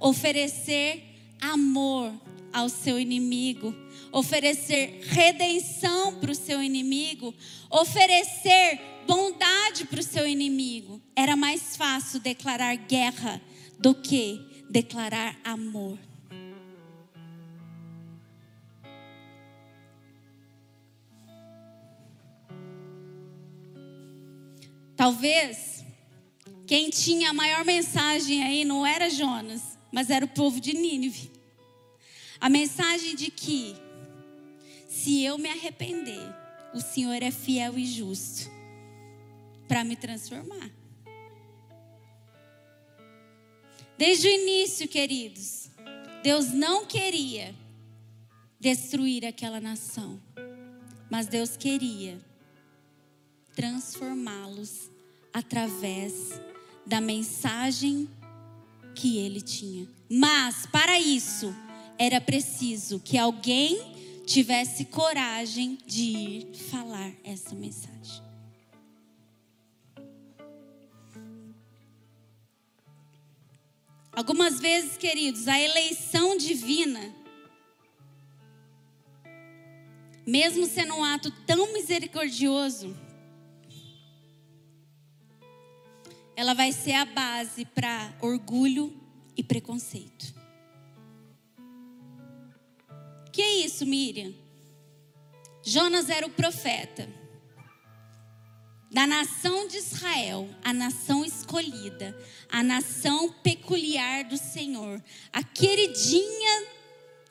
Oferecer 0.00 1.04
amor 1.40 2.12
ao 2.52 2.68
seu 2.68 2.98
inimigo, 2.98 3.74
oferecer 4.10 5.00
redenção 5.02 6.14
para 6.14 6.30
o 6.30 6.34
seu 6.34 6.62
inimigo, 6.62 7.34
oferecer 7.70 8.80
bondade 9.06 9.84
para 9.84 10.00
o 10.00 10.02
seu 10.02 10.26
inimigo. 10.26 11.00
Era 11.14 11.36
mais 11.36 11.76
fácil 11.76 12.20
declarar 12.20 12.74
guerra 12.76 13.40
do 13.78 13.94
que 13.94 14.64
declarar 14.70 15.38
amor. 15.44 15.98
Talvez 24.96 25.77
quem 26.68 26.90
tinha 26.90 27.30
a 27.30 27.32
maior 27.32 27.64
mensagem 27.64 28.44
aí 28.44 28.62
não 28.62 28.86
era 28.86 29.08
Jonas, 29.08 29.78
mas 29.90 30.10
era 30.10 30.22
o 30.22 30.28
povo 30.28 30.60
de 30.60 30.74
Nínive. 30.74 31.32
A 32.38 32.50
mensagem 32.50 33.16
de 33.16 33.30
que 33.30 33.74
se 34.86 35.24
eu 35.24 35.38
me 35.38 35.48
arrepender, 35.48 36.22
o 36.74 36.80
Senhor 36.82 37.22
é 37.22 37.30
fiel 37.30 37.78
e 37.78 37.86
justo 37.86 38.50
para 39.66 39.82
me 39.82 39.96
transformar. 39.96 40.70
Desde 43.96 44.28
o 44.28 44.30
início, 44.30 44.86
queridos, 44.86 45.70
Deus 46.22 46.48
não 46.52 46.84
queria 46.84 47.54
destruir 48.60 49.24
aquela 49.24 49.58
nação, 49.58 50.20
mas 51.10 51.28
Deus 51.28 51.56
queria 51.56 52.18
transformá-los 53.54 54.90
através 55.32 56.38
da 56.88 57.02
mensagem 57.02 58.08
que 58.94 59.18
ele 59.18 59.42
tinha. 59.42 59.86
Mas, 60.10 60.64
para 60.64 60.98
isso, 60.98 61.54
era 61.98 62.18
preciso 62.18 62.98
que 62.98 63.18
alguém 63.18 63.78
tivesse 64.24 64.86
coragem 64.86 65.78
de 65.86 66.02
ir 66.02 66.54
falar 66.70 67.12
essa 67.22 67.54
mensagem. 67.54 68.22
Algumas 74.10 74.58
vezes, 74.58 74.96
queridos, 74.96 75.46
a 75.46 75.60
eleição 75.60 76.36
divina, 76.38 77.14
mesmo 80.26 80.66
sendo 80.66 80.94
um 80.94 81.04
ato 81.04 81.30
tão 81.46 81.72
misericordioso, 81.72 82.96
ela 86.38 86.54
vai 86.54 86.70
ser 86.70 86.92
a 86.92 87.04
base 87.04 87.64
para 87.64 88.14
orgulho 88.20 88.94
e 89.36 89.42
preconceito. 89.42 90.32
Que 93.32 93.42
é 93.42 93.56
isso, 93.64 93.84
Miriam? 93.84 94.32
Jonas 95.64 96.08
era 96.08 96.24
o 96.24 96.30
profeta 96.30 97.08
da 98.88 99.04
nação 99.04 99.66
de 99.66 99.78
Israel, 99.78 100.48
a 100.62 100.72
nação 100.72 101.24
escolhida, 101.24 102.16
a 102.48 102.62
nação 102.62 103.32
peculiar 103.42 104.22
do 104.22 104.36
Senhor, 104.36 105.02
a 105.32 105.42
queridinha 105.42 106.68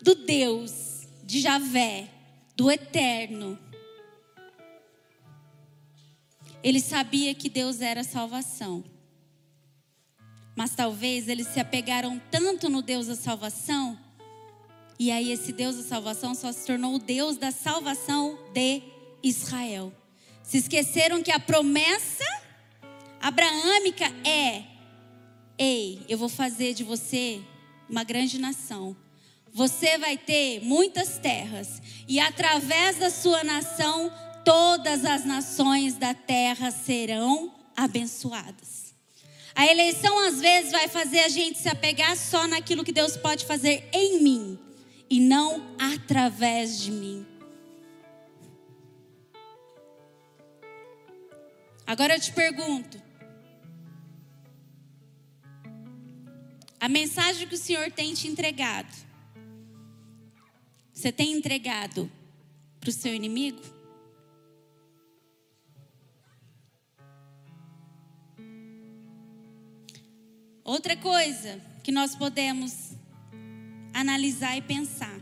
do 0.01 0.15
Deus, 0.15 1.07
de 1.23 1.39
Javé, 1.39 2.09
do 2.57 2.69
Eterno. 2.69 3.57
Ele 6.61 6.81
sabia 6.81 7.33
que 7.33 7.49
Deus 7.49 7.79
era 7.79 8.03
salvação. 8.03 8.96
Mas 10.57 10.75
talvez 10.75 11.29
eles 11.29 11.47
se 11.47 11.61
apegaram 11.61 12.21
tanto 12.29 12.67
no 12.67 12.81
Deus 12.81 13.07
da 13.07 13.15
salvação 13.15 13.97
e 14.99 15.11
aí 15.11 15.31
esse 15.31 15.51
Deus 15.51 15.75
da 15.75 15.83
salvação 15.83 16.33
só 16.33 16.51
se 16.51 16.65
tornou 16.65 16.95
o 16.95 16.99
Deus 16.99 17.37
da 17.37 17.51
salvação 17.51 18.37
de 18.51 18.81
Israel. 19.21 19.93
Se 20.41 20.57
esqueceram 20.57 21.21
que 21.21 21.31
a 21.31 21.39
promessa 21.39 22.25
abraâmica 23.21 24.05
é: 24.27 24.63
Ei, 25.57 26.03
eu 26.09 26.17
vou 26.17 26.29
fazer 26.29 26.73
de 26.73 26.83
você 26.83 27.41
uma 27.87 28.03
grande 28.03 28.39
nação. 28.39 28.97
Você 29.53 29.97
vai 29.97 30.17
ter 30.17 30.61
muitas 30.61 31.17
terras, 31.19 31.81
e 32.07 32.19
através 32.19 32.97
da 32.97 33.09
sua 33.09 33.43
nação, 33.43 34.11
todas 34.43 35.05
as 35.05 35.25
nações 35.25 35.95
da 35.95 36.13
terra 36.13 36.71
serão 36.71 37.53
abençoadas. 37.75 38.76
A 39.57 39.65
eleição 39.65 40.19
às 40.19 40.39
vezes 40.39 40.71
vai 40.71 40.87
fazer 40.87 41.21
a 41.21 41.29
gente 41.29 41.57
se 41.57 41.67
apegar 41.67 42.15
só 42.15 42.45
naquilo 42.45 42.83
que 42.83 42.91
Deus 42.91 43.17
pode 43.17 43.43
fazer 43.43 43.89
em 43.91 44.21
mim 44.21 44.59
e 45.09 45.19
não 45.19 45.75
através 45.79 46.79
de 46.79 46.91
mim. 46.91 47.25
Agora 51.87 52.13
eu 52.13 52.19
te 52.19 52.31
pergunto: 52.33 53.01
a 56.79 56.87
mensagem 56.87 57.47
que 57.47 57.55
o 57.55 57.57
Senhor 57.57 57.91
tem 57.91 58.13
te 58.13 58.27
entregado, 58.27 58.93
você 60.93 61.11
tem 61.11 61.31
entregado 61.31 62.11
para 62.79 62.91
o 62.91 62.93
seu 62.93 63.11
inimigo? 63.11 63.76
Coisa 71.01 71.62
que 71.83 71.91
nós 71.91 72.15
podemos 72.15 72.91
analisar 73.93 74.57
e 74.57 74.62
pensar: 74.62 75.19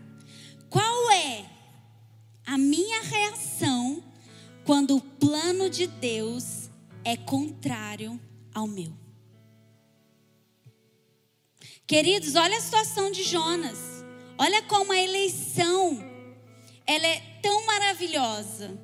qual 0.69 1.11
é 1.11 1.45
a 2.45 2.57
minha 2.57 3.01
reação 3.03 4.03
quando 4.65 4.97
o 4.97 5.01
plano 5.01 5.69
de 5.69 5.88
Deus 5.88 6.69
é 7.03 7.15
contrário 7.15 8.19
ao 8.53 8.67
meu? 8.67 8.93
Queridos, 11.88 12.35
olha 12.35 12.57
a 12.57 12.61
situação 12.61 13.11
de 13.11 13.23
Jonas. 13.23 13.77
Olha 14.38 14.61
como 14.63 14.91
a 14.91 14.97
eleição 14.97 16.15
ela 16.85 17.07
é 17.07 17.19
tão 17.41 17.65
maravilhosa. 17.65 18.77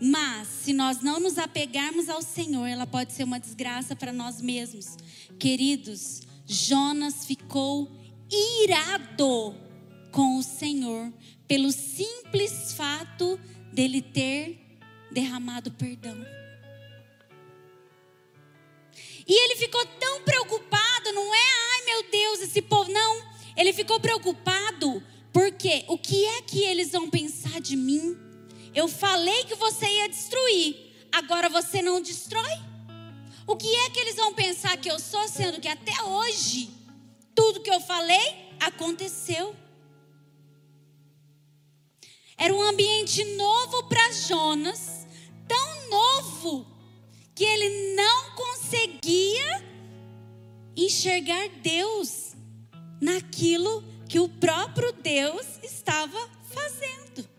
Mas 0.00 0.48
se 0.48 0.72
nós 0.72 1.00
não 1.00 1.18
nos 1.18 1.38
apegarmos 1.38 2.08
ao 2.08 2.20
Senhor, 2.20 2.66
ela 2.66 2.86
pode 2.86 3.12
ser 3.12 3.24
uma 3.24 3.40
desgraça 3.40 3.96
para 3.96 4.12
nós 4.12 4.40
mesmos. 4.40 4.96
Queridos, 5.38 6.22
Jonas 6.46 7.24
ficou 7.24 7.90
irado 8.30 9.54
com 10.12 10.38
o 10.38 10.42
Senhor 10.42 11.12
pelo 11.48 11.72
simples 11.72 12.72
fato 12.74 13.38
dele 13.72 14.02
ter 14.02 14.58
derramado 15.10 15.70
perdão. 15.70 16.16
E 19.28 19.44
ele 19.44 19.56
ficou 19.56 19.84
tão 19.98 20.22
preocupado, 20.22 21.12
não 21.12 21.34
é, 21.34 21.48
ai 21.74 21.84
meu 21.84 22.10
Deus, 22.10 22.40
esse 22.40 22.62
povo, 22.62 22.92
não. 22.92 23.22
Ele 23.56 23.72
ficou 23.72 23.98
preocupado 23.98 25.02
porque 25.32 25.84
o 25.88 25.98
que 25.98 26.24
é 26.24 26.42
que 26.42 26.62
eles 26.62 26.92
vão 26.92 27.10
pensar 27.10 27.60
de 27.60 27.76
mim? 27.76 28.25
Eu 28.76 28.86
falei 28.86 29.44
que 29.44 29.54
você 29.54 29.86
ia 29.86 30.06
destruir, 30.06 31.08
agora 31.10 31.48
você 31.48 31.80
não 31.80 31.98
destrói? 31.98 32.60
O 33.46 33.56
que 33.56 33.74
é 33.74 33.88
que 33.88 33.98
eles 33.98 34.16
vão 34.16 34.34
pensar 34.34 34.76
que 34.76 34.90
eu 34.90 34.98
sou, 34.98 35.26
sendo 35.28 35.58
que 35.58 35.66
até 35.66 36.02
hoje 36.02 36.68
tudo 37.34 37.62
que 37.62 37.70
eu 37.70 37.80
falei 37.80 38.54
aconteceu. 38.60 39.56
Era 42.36 42.52
um 42.52 42.60
ambiente 42.60 43.24
novo 43.36 43.84
para 43.84 44.12
Jonas, 44.12 45.06
tão 45.48 45.88
novo, 45.88 46.66
que 47.34 47.44
ele 47.44 47.94
não 47.94 48.34
conseguia 48.34 49.64
enxergar 50.76 51.48
Deus 51.62 52.34
naquilo 53.00 53.82
que 54.06 54.20
o 54.20 54.28
próprio 54.28 54.92
Deus 54.92 55.46
estava 55.62 56.28
fazendo. 56.52 57.35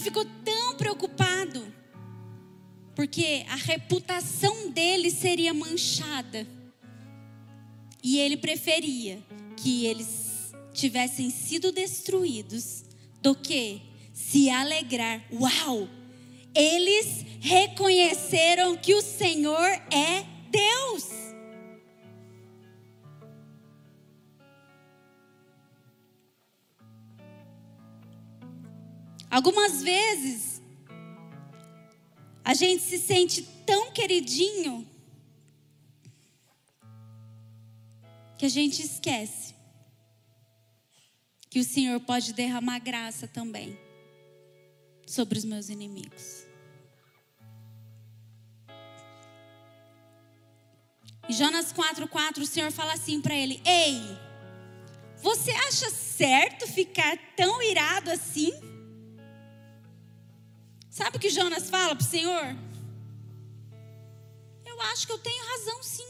Ficou 0.00 0.24
tão 0.44 0.76
preocupado, 0.76 1.66
porque 2.94 3.44
a 3.48 3.56
reputação 3.56 4.70
dele 4.70 5.10
seria 5.10 5.52
manchada. 5.52 6.46
E 8.02 8.18
ele 8.18 8.36
preferia 8.36 9.22
que 9.56 9.86
eles 9.86 10.52
tivessem 10.72 11.30
sido 11.30 11.72
destruídos 11.72 12.84
do 13.22 13.34
que 13.34 13.80
se 14.12 14.50
alegrar. 14.50 15.24
Uau! 15.32 15.88
Eles 16.54 17.24
reconheceram 17.40 18.76
que 18.76 18.94
o 18.94 19.02
Senhor 19.02 19.68
é 19.90 20.24
Deus. 20.50 21.23
Algumas 29.34 29.82
vezes 29.82 30.62
a 32.44 32.54
gente 32.54 32.84
se 32.84 32.98
sente 32.98 33.42
tão 33.66 33.90
queridinho 33.90 34.88
que 38.38 38.46
a 38.46 38.48
gente 38.48 38.80
esquece 38.80 39.52
que 41.50 41.58
o 41.58 41.64
Senhor 41.64 41.98
pode 41.98 42.32
derramar 42.32 42.78
graça 42.78 43.26
também 43.26 43.76
sobre 45.04 45.36
os 45.36 45.44
meus 45.44 45.68
inimigos. 45.68 46.46
Em 51.28 51.32
Jonas 51.32 51.72
4,4, 51.72 52.38
o 52.38 52.46
Senhor 52.46 52.70
fala 52.70 52.92
assim 52.92 53.20
para 53.20 53.34
ele: 53.34 53.60
Ei, 53.64 54.00
você 55.20 55.50
acha 55.50 55.90
certo 55.90 56.68
ficar 56.68 57.18
tão 57.34 57.60
irado 57.60 58.12
assim? 58.12 58.73
Sabe 60.94 61.16
o 61.16 61.20
que 61.20 61.28
Jonas 61.28 61.68
fala 61.68 61.92
para 61.96 62.04
o 62.04 62.08
Senhor? 62.08 62.56
Eu 64.64 64.80
acho 64.82 65.08
que 65.08 65.12
eu 65.12 65.18
tenho 65.18 65.44
razão 65.44 65.82
sim. 65.82 66.06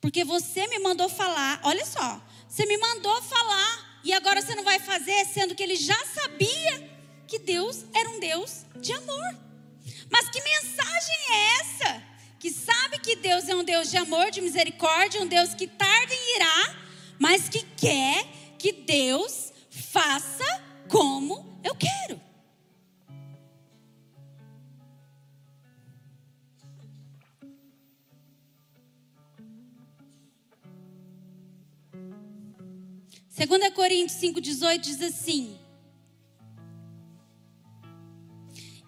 Porque 0.00 0.22
você 0.22 0.68
me 0.68 0.78
mandou 0.78 1.08
falar, 1.08 1.60
olha 1.64 1.84
só, 1.84 2.22
você 2.48 2.64
me 2.66 2.78
mandou 2.78 3.20
falar 3.22 4.00
e 4.04 4.12
agora 4.12 4.40
você 4.40 4.54
não 4.54 4.62
vai 4.62 4.78
fazer, 4.78 5.24
sendo 5.24 5.56
que 5.56 5.62
ele 5.64 5.74
já 5.74 6.00
sabia 6.06 6.88
que 7.26 7.40
Deus 7.40 7.84
era 7.92 8.08
um 8.10 8.20
Deus 8.20 8.64
de 8.76 8.92
amor. 8.92 9.36
Mas 10.08 10.28
que 10.28 10.40
mensagem 10.40 11.16
é 11.30 11.58
essa? 11.58 12.02
Que 12.38 12.48
sabe 12.48 13.00
que 13.00 13.16
Deus 13.16 13.48
é 13.48 13.56
um 13.56 13.64
Deus 13.64 13.90
de 13.90 13.96
amor, 13.96 14.30
de 14.30 14.40
misericórdia, 14.40 15.20
um 15.20 15.26
Deus 15.26 15.52
que 15.52 15.66
tarda 15.66 16.14
em 16.14 16.36
irá, 16.36 16.76
mas 17.18 17.48
que 17.48 17.64
quer 17.76 18.24
que 18.56 18.70
Deus 18.70 19.52
faça 19.68 20.62
como 20.88 21.60
eu 21.64 21.74
quero. 21.74 22.29
Segunda 33.40 33.70
Coríntios 33.70 34.20
5:18 34.20 34.78
diz 34.80 35.00
assim: 35.00 35.58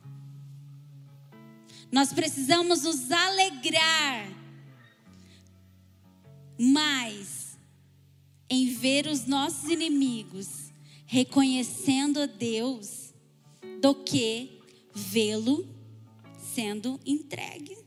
Nós 1.89 2.11
precisamos 2.11 2.84
nos 2.84 3.09
alegrar 3.09 4.30
mais 6.59 7.57
em 8.49 8.68
ver 8.68 9.07
os 9.07 9.26
nossos 9.26 9.70
inimigos 9.70 10.66
reconhecendo 11.08 12.20
a 12.20 12.26
Deus 12.26 13.14
do 13.82 13.95
que 13.95 14.62
vê-lo 14.93 15.68
sendo 16.53 16.99
entregue 17.05 17.78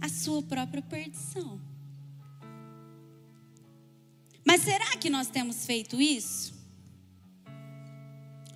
a 0.00 0.08
sua 0.08 0.42
própria 0.42 0.82
perdição. 0.82 1.60
Mas 4.44 4.62
será 4.62 4.96
que 4.98 5.08
nós 5.08 5.28
temos 5.28 5.64
feito 5.64 6.00
isso? 6.00 6.54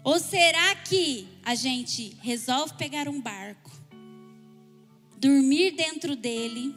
Ou 0.04 0.18
será 0.18 0.74
que 0.76 1.28
a 1.42 1.54
gente 1.54 2.16
resolve 2.20 2.74
pegar 2.74 3.08
um 3.08 3.20
barco, 3.20 3.70
dormir 5.16 5.72
dentro 5.72 6.14
dele, 6.14 6.74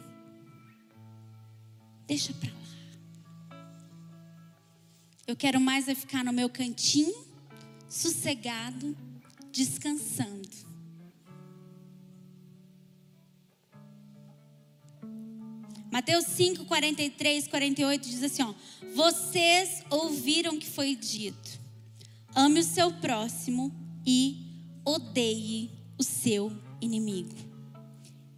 deixa 2.06 2.32
para. 2.32 2.55
Eu 5.26 5.34
quero 5.34 5.60
mais 5.60 5.88
é 5.88 5.94
ficar 5.94 6.24
no 6.24 6.32
meu 6.32 6.48
cantinho, 6.48 7.26
sossegado, 7.88 8.96
descansando. 9.50 10.48
Mateus 15.90 16.26
5, 16.26 16.66
43, 16.66 17.48
48 17.48 18.08
diz 18.08 18.22
assim: 18.22 18.42
ó, 18.42 18.54
Vocês 18.94 19.82
ouviram 19.90 20.60
que 20.60 20.66
foi 20.66 20.94
dito: 20.94 21.58
ame 22.32 22.60
o 22.60 22.64
seu 22.64 22.92
próximo 22.92 23.74
e 24.06 24.46
odeie 24.84 25.72
o 25.98 26.04
seu 26.04 26.52
inimigo. 26.80 27.34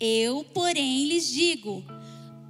Eu, 0.00 0.42
porém, 0.54 1.06
lhes 1.06 1.28
digo: 1.28 1.84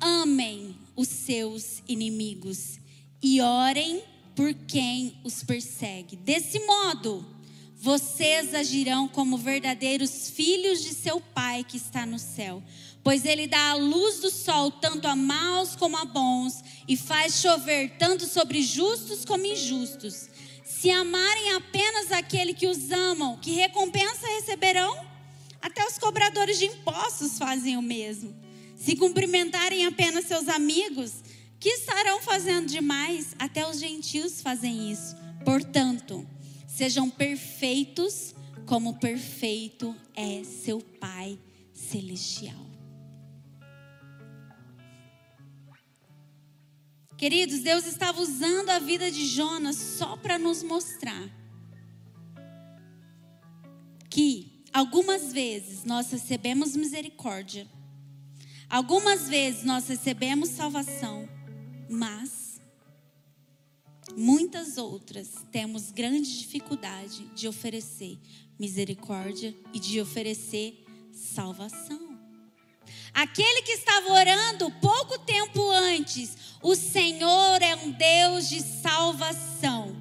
amem 0.01 0.77
os 0.95 1.09
seus 1.09 1.83
inimigos 1.89 2.79
e 3.21 3.41
orem 3.41 4.01
por 4.39 4.55
quem 4.55 5.19
os 5.25 5.43
persegue. 5.43 6.15
Desse 6.15 6.61
modo, 6.61 7.27
vocês 7.75 8.55
agirão 8.55 9.09
como 9.09 9.37
verdadeiros 9.37 10.31
filhos 10.31 10.81
de 10.81 10.95
seu 10.95 11.21
Pai 11.21 11.65
que 11.65 11.77
está 11.77 12.07
no 12.07 12.21
céu 12.21 12.63
pois 13.09 13.25
ele 13.25 13.47
dá 13.47 13.71
a 13.71 13.75
luz 13.75 14.21
do 14.21 14.29
sol 14.29 14.71
tanto 14.71 15.09
a 15.09 15.17
maus 15.17 15.75
como 15.75 15.97
a 15.97 16.05
bons, 16.05 16.63
e 16.87 16.95
faz 16.95 17.41
chover 17.41 17.97
tanto 17.99 18.27
sobre 18.27 18.63
justos 18.63 19.25
como 19.25 19.47
injustos. 19.47 20.29
Se 20.63 20.91
amarem 20.91 21.53
apenas 21.53 22.13
aquele 22.13 22.53
que 22.53 22.67
os 22.67 22.93
amam, 22.93 23.39
que 23.39 23.53
recompensa 23.53 24.27
receberão? 24.27 24.95
Até 25.63 25.87
os 25.87 25.97
cobradores 25.97 26.59
de 26.59 26.67
impostos 26.67 27.39
fazem 27.39 27.79
o 27.79 27.83
mesmo. 27.83 28.37
Se 28.77 28.95
cumprimentarem 28.95 29.87
apenas 29.87 30.27
seus 30.27 30.47
amigos, 30.47 31.15
que 31.61 31.71
estarão 31.71 32.23
fazendo 32.23 32.67
demais? 32.67 33.35
Até 33.39 33.69
os 33.69 33.79
gentios 33.79 34.41
fazem 34.41 34.91
isso. 34.91 35.17
Portanto, 35.45 36.27
sejam 36.67 37.11
perfeitos, 37.11 38.35
como 38.67 38.99
perfeito 38.99 39.95
é 40.15 40.45
seu 40.45 40.81
Pai 40.81 41.39
celestial. 41.73 42.69
Queridos, 47.17 47.61
Deus 47.61 47.85
estava 47.85 48.21
usando 48.21 48.71
a 48.71 48.79
vida 48.79 49.11
de 49.11 49.27
Jonas 49.27 49.75
só 49.75 50.17
para 50.17 50.39
nos 50.39 50.63
mostrar 50.63 51.29
que 54.09 54.63
algumas 54.73 55.33
vezes 55.33 55.83
nós 55.83 56.11
recebemos 56.13 56.77
misericórdia, 56.77 57.67
algumas 58.71 59.29
vezes 59.29 59.65
nós 59.65 59.89
recebemos 59.89 60.51
salvação, 60.51 61.29
mas 61.89 62.61
muitas 64.17 64.77
outras 64.79 65.29
temos 65.51 65.91
grande 65.91 66.39
dificuldade 66.39 67.25
de 67.35 67.49
oferecer 67.49 68.19
misericórdia 68.59 69.55
e 69.73 69.79
de 69.79 70.01
oferecer 70.01 70.85
salvação. 71.13 72.19
Aquele 73.13 73.63
que 73.63 73.73
estava 73.73 74.13
orando 74.13 74.71
pouco 74.81 75.19
tempo 75.21 75.71
antes, 75.71 76.37
o 76.63 76.75
Senhor 76.75 77.63
é 77.63 77.75
um 77.77 77.91
Deus 77.91 78.49
de 78.49 78.61
salvação. 78.61 79.97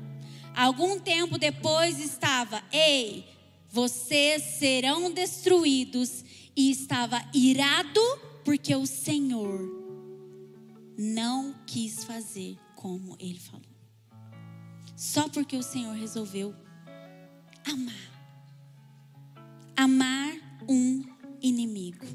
Algum 0.56 1.00
tempo 1.00 1.38
depois 1.38 2.00
estava, 2.00 2.64
ei, 2.72 3.28
vocês 3.70 4.42
serão 4.58 5.12
destruídos 5.12 6.24
e 6.56 6.72
estava 6.72 7.24
irado 7.34 8.02
porque 8.44 8.76
o 8.76 8.86
Senhor 8.86 9.87
não 10.98 11.54
quis 11.66 12.04
fazer 12.04 12.58
como 12.76 13.16
ele 13.20 13.40
falou. 13.40 13.62
Só 14.96 15.30
porque 15.30 15.56
o 15.56 15.62
Senhor 15.62 15.94
resolveu 15.94 16.56
amar. 17.64 18.12
Amar 19.76 20.34
um 20.68 21.04
inimigo. 21.40 22.06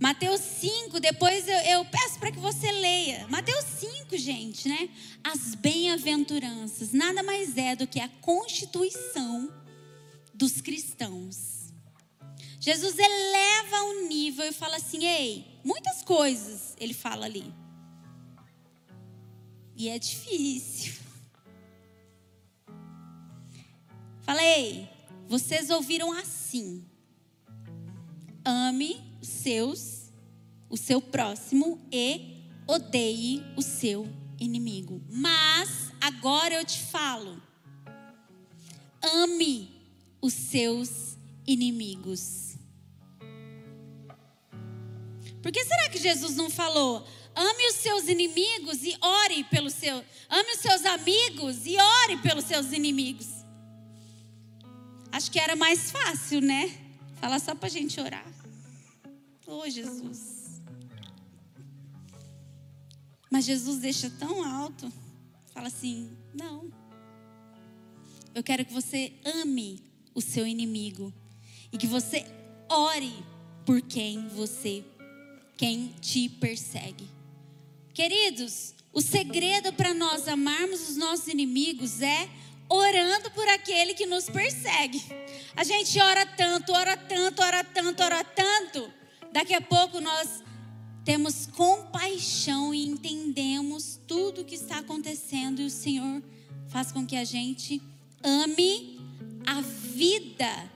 Mateus 0.00 0.40
5, 0.40 0.98
depois 0.98 1.46
eu, 1.46 1.58
eu 1.58 1.84
peço 1.84 2.18
para 2.18 2.32
que 2.32 2.38
você 2.38 2.72
leia. 2.72 3.28
Mateus 3.28 3.64
5, 3.78 4.16
gente, 4.16 4.66
né? 4.66 4.88
As 5.22 5.54
bem-aventuranças 5.54 6.90
nada 6.92 7.22
mais 7.22 7.58
é 7.58 7.76
do 7.76 7.86
que 7.86 8.00
a 8.00 8.08
constituição 8.08 9.52
dos 10.32 10.62
cristãos. 10.62 11.59
Jesus 12.60 12.98
eleva 12.98 13.82
o 13.84 14.06
nível 14.06 14.46
e 14.46 14.52
fala 14.52 14.76
assim: 14.76 15.06
ei, 15.06 15.60
muitas 15.64 16.02
coisas 16.02 16.76
ele 16.78 16.92
fala 16.92 17.24
ali. 17.24 17.54
E 19.74 19.88
é 19.88 19.98
difícil. 19.98 20.92
Falei, 24.20 24.90
vocês 25.26 25.70
ouviram 25.70 26.12
assim: 26.12 26.84
ame 28.44 29.02
os 29.22 29.28
seus, 29.28 30.12
o 30.68 30.76
seu 30.76 31.00
próximo 31.00 31.80
e 31.90 32.44
odeie 32.66 33.42
o 33.56 33.62
seu 33.62 34.06
inimigo. 34.38 35.02
Mas 35.08 35.92
agora 35.98 36.56
eu 36.56 36.64
te 36.64 36.78
falo: 36.78 37.42
ame 39.02 39.80
os 40.20 40.34
seus 40.34 40.88
inimigos. 40.88 41.09
Por 45.42 45.50
que 45.50 45.64
será 45.64 45.88
que 45.88 45.98
Jesus 45.98 46.36
não 46.36 46.50
falou? 46.50 47.06
Ame 47.34 47.68
os 47.68 47.76
seus 47.76 48.08
inimigos 48.08 48.82
e 48.82 48.96
ore 49.00 49.44
pelo 49.44 49.70
seu. 49.70 50.04
Ame 50.28 50.52
os 50.52 50.60
seus 50.60 50.84
amigos 50.84 51.64
e 51.64 51.76
ore 51.76 52.16
pelos 52.18 52.44
seus 52.44 52.72
inimigos. 52.72 53.28
Acho 55.12 55.30
que 55.30 55.40
era 55.40 55.56
mais 55.56 55.90
fácil, 55.90 56.40
né? 56.40 56.76
Falar 57.20 57.38
só 57.38 57.54
para 57.54 57.66
a 57.66 57.70
gente 57.70 58.00
orar. 58.00 58.26
Oh, 59.46 59.68
Jesus. 59.68 60.60
Mas 63.30 63.44
Jesus 63.44 63.78
deixa 63.78 64.10
tão 64.10 64.44
alto. 64.44 64.92
Fala 65.52 65.68
assim: 65.68 66.16
não. 66.34 66.70
Eu 68.34 68.42
quero 68.42 68.64
que 68.64 68.72
você 68.72 69.12
ame 69.24 69.82
o 70.14 70.20
seu 70.20 70.46
inimigo 70.46 71.12
e 71.72 71.78
que 71.78 71.86
você 71.86 72.26
ore 72.68 73.12
por 73.64 73.80
quem 73.82 74.28
você, 74.28 74.84
quem 75.56 75.94
te 76.00 76.28
persegue. 76.28 77.08
Queridos, 77.92 78.74
o 78.92 79.00
segredo 79.00 79.72
para 79.72 79.94
nós 79.94 80.26
amarmos 80.26 80.88
os 80.88 80.96
nossos 80.96 81.28
inimigos 81.28 82.00
é 82.02 82.28
orando 82.68 83.30
por 83.32 83.46
aquele 83.48 83.94
que 83.94 84.06
nos 84.06 84.30
persegue. 84.30 85.02
A 85.56 85.64
gente 85.64 86.00
ora 86.00 86.24
tanto, 86.24 86.72
ora 86.72 86.96
tanto, 86.96 87.42
ora 87.42 87.64
tanto, 87.64 88.02
ora 88.02 88.24
tanto. 88.24 88.90
Daqui 89.32 89.54
a 89.54 89.60
pouco 89.60 90.00
nós 90.00 90.42
temos 91.04 91.46
compaixão 91.46 92.72
e 92.72 92.86
entendemos 92.86 94.00
tudo 94.06 94.40
o 94.40 94.44
que 94.44 94.54
está 94.54 94.78
acontecendo 94.78 95.60
e 95.60 95.66
o 95.66 95.70
Senhor 95.70 96.22
faz 96.68 96.92
com 96.92 97.04
que 97.04 97.16
a 97.16 97.24
gente 97.24 97.82
ame 98.22 99.00
a 99.46 99.60
vida 99.60 100.70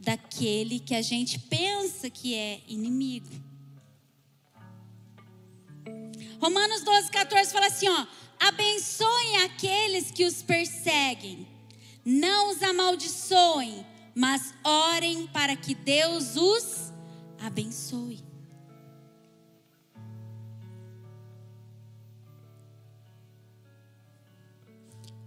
daquele 0.00 0.80
que 0.80 0.94
a 0.94 1.02
gente 1.02 1.38
pensa 1.38 2.08
que 2.08 2.34
é 2.34 2.62
inimigo. 2.66 3.28
Romanos 6.40 6.82
12, 6.82 7.10
14 7.10 7.52
fala 7.52 7.66
assim: 7.66 7.88
ó, 7.88 8.06
abençoem 8.38 9.42
aqueles 9.44 10.10
que 10.10 10.24
os 10.24 10.42
perseguem, 10.42 11.46
não 12.04 12.50
os 12.50 12.62
amaldiçoem, 12.62 13.86
mas 14.14 14.54
orem 14.64 15.26
para 15.26 15.54
que 15.54 15.74
Deus 15.74 16.36
os 16.36 16.92
abençoe. 17.38 18.24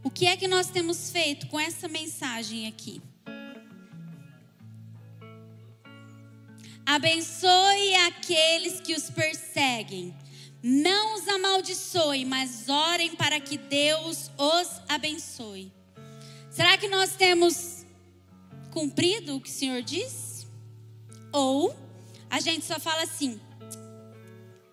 O 0.03 0.09
que 0.09 0.25
é 0.25 0.35
que 0.35 0.47
nós 0.47 0.69
temos 0.69 1.11
feito 1.11 1.47
com 1.47 1.59
essa 1.59 1.87
mensagem 1.87 2.67
aqui? 2.67 3.01
Abençoe 6.85 7.95
aqueles 8.07 8.81
que 8.81 8.93
os 8.93 9.09
perseguem. 9.09 10.13
Não 10.61 11.15
os 11.15 11.27
amaldiçoe, 11.27 12.25
mas 12.25 12.69
orem 12.69 13.15
para 13.15 13.39
que 13.39 13.57
Deus 13.57 14.31
os 14.37 14.81
abençoe. 14.87 15.71
Será 16.49 16.77
que 16.77 16.87
nós 16.87 17.15
temos 17.15 17.85
cumprido 18.71 19.35
o 19.35 19.41
que 19.41 19.49
o 19.49 19.53
Senhor 19.53 19.81
diz? 19.81 20.47
Ou 21.31 21.75
a 22.29 22.39
gente 22.39 22.65
só 22.65 22.79
fala 22.79 23.03
assim: 23.03 23.39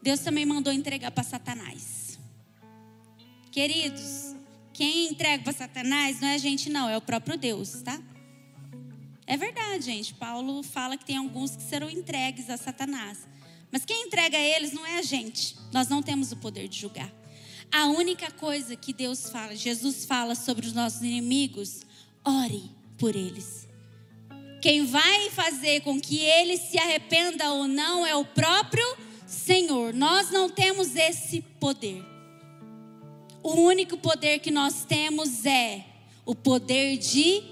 Deus 0.02 0.20
também 0.20 0.46
mandou 0.46 0.72
entregar 0.72 1.11
para 1.11 1.24
Satanás. 1.24 2.18
Queridos, 3.50 4.36
quem 4.72 5.08
entrega 5.11 5.42
para 5.42 5.52
Satanás 5.52 6.20
não 6.20 6.28
é 6.28 6.34
a 6.34 6.38
gente, 6.38 6.70
não, 6.70 6.88
é 6.88 6.96
o 6.96 7.00
próprio 7.00 7.36
Deus, 7.36 7.82
tá? 7.82 8.00
É 9.31 9.37
verdade, 9.37 9.85
gente. 9.85 10.12
Paulo 10.14 10.61
fala 10.64 10.97
que 10.97 11.05
tem 11.05 11.16
alguns 11.16 11.55
que 11.55 11.62
serão 11.62 11.89
entregues 11.89 12.51
a 12.51 12.57
Satanás. 12.57 13.28
Mas 13.70 13.85
quem 13.85 14.09
entrega 14.09 14.37
eles 14.37 14.72
não 14.72 14.85
é 14.85 14.99
a 14.99 15.03
gente. 15.03 15.57
Nós 15.72 15.87
não 15.87 16.03
temos 16.03 16.33
o 16.33 16.37
poder 16.37 16.66
de 16.66 16.81
julgar. 16.81 17.09
A 17.70 17.87
única 17.87 18.28
coisa 18.33 18.74
que 18.74 18.93
Deus 18.93 19.31
fala, 19.31 19.55
Jesus 19.55 20.05
fala 20.05 20.35
sobre 20.35 20.66
os 20.66 20.72
nossos 20.72 21.03
inimigos, 21.03 21.83
ore 22.24 22.72
por 22.99 23.14
eles. 23.14 23.68
Quem 24.61 24.85
vai 24.85 25.31
fazer 25.31 25.83
com 25.83 26.01
que 26.01 26.18
eles 26.18 26.62
se 26.62 26.76
arrependa 26.76 27.53
ou 27.53 27.68
não 27.68 28.05
é 28.05 28.16
o 28.16 28.24
próprio 28.24 28.85
Senhor. 29.28 29.95
Nós 29.95 30.33
não 30.33 30.51
temos 30.51 30.97
esse 30.97 31.41
poder. 31.61 32.05
O 33.45 33.53
único 33.61 33.97
poder 33.97 34.41
que 34.41 34.51
nós 34.51 34.85
temos 34.85 35.47
é 35.47 35.85
o 36.26 36.35
poder 36.35 36.97
de 36.97 37.45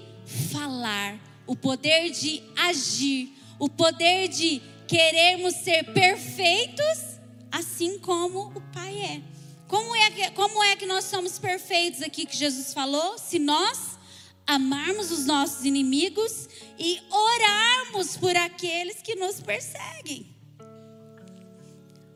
falar, 0.51 1.28
o 1.49 1.55
poder 1.55 2.11
de 2.11 2.43
agir, 2.55 3.33
o 3.57 3.67
poder 3.67 4.27
de 4.27 4.61
querermos 4.87 5.55
ser 5.55 5.83
perfeitos, 5.93 7.17
assim 7.51 7.97
como 7.97 8.49
o 8.55 8.61
Pai 8.71 8.95
é. 8.95 9.21
Como 9.67 9.95
é, 9.95 10.11
que, 10.11 10.29
como 10.31 10.63
é 10.63 10.75
que 10.75 10.85
nós 10.85 11.05
somos 11.05 11.39
perfeitos 11.39 12.03
aqui 12.03 12.27
que 12.27 12.37
Jesus 12.37 12.71
falou? 12.71 13.17
Se 13.17 13.39
nós 13.39 13.97
amarmos 14.45 15.09
os 15.09 15.25
nossos 15.25 15.65
inimigos 15.65 16.47
e 16.77 17.01
orarmos 17.09 18.15
por 18.15 18.35
aqueles 18.35 19.01
que 19.01 19.15
nos 19.15 19.39
perseguem. 19.39 20.27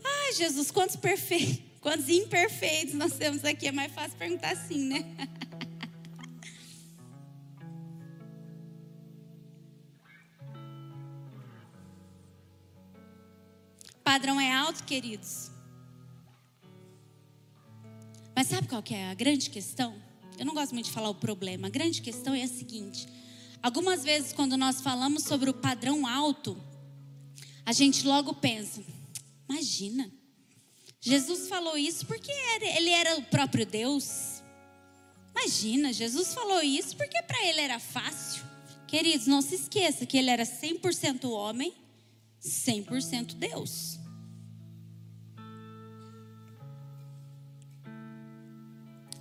Ai, 0.03 0.33
Jesus, 0.33 0.69
quantos 0.69 0.95
perfeitos. 0.95 1.59
Quantos 1.81 2.07
imperfeitos 2.07 2.93
nós 2.93 3.13
temos 3.13 3.43
aqui? 3.43 3.67
É 3.67 3.71
mais 3.71 3.91
fácil 3.91 4.15
perguntar 4.15 4.51
assim, 4.51 4.89
né? 4.89 5.03
padrão 14.03 14.39
é 14.39 14.51
alto, 14.51 14.83
queridos. 14.83 15.51
Mas 18.35 18.47
sabe 18.47 18.67
qual 18.67 18.83
que 18.83 18.93
é 18.93 19.09
a 19.09 19.13
grande 19.13 19.49
questão? 19.49 19.95
Eu 20.37 20.45
não 20.45 20.53
gosto 20.53 20.73
muito 20.73 20.85
de 20.85 20.91
falar 20.91 21.09
o 21.09 21.15
problema. 21.15 21.67
A 21.67 21.69
grande 21.69 22.01
questão 22.01 22.33
é 22.33 22.43
a 22.43 22.47
seguinte: 22.47 23.07
algumas 23.61 24.03
vezes, 24.03 24.33
quando 24.33 24.57
nós 24.57 24.81
falamos 24.81 25.23
sobre 25.23 25.49
o 25.49 25.53
padrão 25.53 26.07
alto, 26.07 26.57
a 27.65 27.71
gente 27.71 28.05
logo 28.05 28.33
pensa: 28.33 28.83
imagina, 29.47 30.11
Jesus 30.99 31.47
falou 31.47 31.77
isso 31.77 32.05
porque 32.05 32.31
ele 32.31 32.89
era 32.89 33.17
o 33.17 33.23
próprio 33.23 33.65
Deus. 33.65 34.41
Imagina, 35.35 35.91
Jesus 35.91 36.33
falou 36.33 36.61
isso 36.61 36.95
porque 36.95 37.21
para 37.23 37.45
ele 37.45 37.61
era 37.61 37.79
fácil. 37.79 38.43
Queridos, 38.87 39.27
não 39.27 39.41
se 39.41 39.55
esqueça 39.55 40.05
que 40.05 40.17
ele 40.17 40.29
era 40.29 40.43
100% 40.43 41.29
homem, 41.29 41.73
100% 42.43 43.35
Deus. 43.35 43.99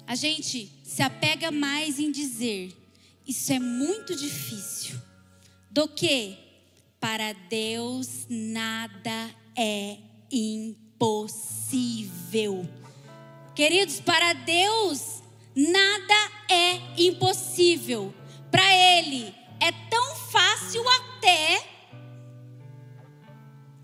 A 0.06 0.14
gente 0.14 0.70
se 0.84 1.02
apega 1.02 1.50
mais 1.50 1.98
em 1.98 2.12
dizer, 2.12 2.76
isso 3.26 3.52
é 3.52 3.58
muito 3.58 4.14
difícil, 4.14 5.00
do 5.70 5.88
que 5.88 6.36
para 7.00 7.32
Deus 7.32 8.26
nada 8.28 9.34
é 9.56 9.96
impossível. 10.30 11.48
Queridos, 13.54 14.00
para 14.00 14.34
Deus 14.34 15.22
nada 15.54 16.30
é 16.50 16.80
impossível. 16.98 18.14
Para 18.50 18.74
Ele 18.74 19.34
é 19.60 19.72
tão 19.88 20.14
fácil 20.16 20.82
até 20.88 21.71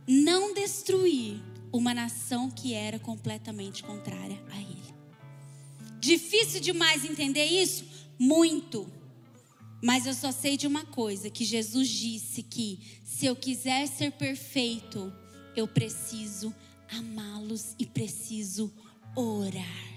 não 0.09 0.55
destruir 0.55 1.39
uma 1.71 1.93
nação 1.93 2.51
que 2.51 2.73
era 2.73 2.99
completamente 2.99 3.83
contrária 3.83 4.43
a 4.51 4.59
ele. 4.59 4.95
Difícil 6.01 6.61
demais 6.61 7.05
entender 7.05 7.45
isso? 7.45 7.85
Muito. 8.19 8.91
Mas 9.83 10.07
eu 10.07 10.15
só 10.15 10.33
sei 10.33 10.57
de 10.57 10.67
uma 10.67 10.85
coisa: 10.87 11.29
que 11.29 11.45
Jesus 11.45 11.89
disse 11.89 12.43
que 12.43 13.01
se 13.05 13.27
eu 13.27 13.37
quiser 13.37 13.87
ser 13.87 14.13
perfeito, 14.13 15.13
eu 15.55 15.69
preciso 15.69 16.55
amá-los 16.91 17.75
e 17.79 17.85
preciso 17.85 18.73
orar. 19.15 19.89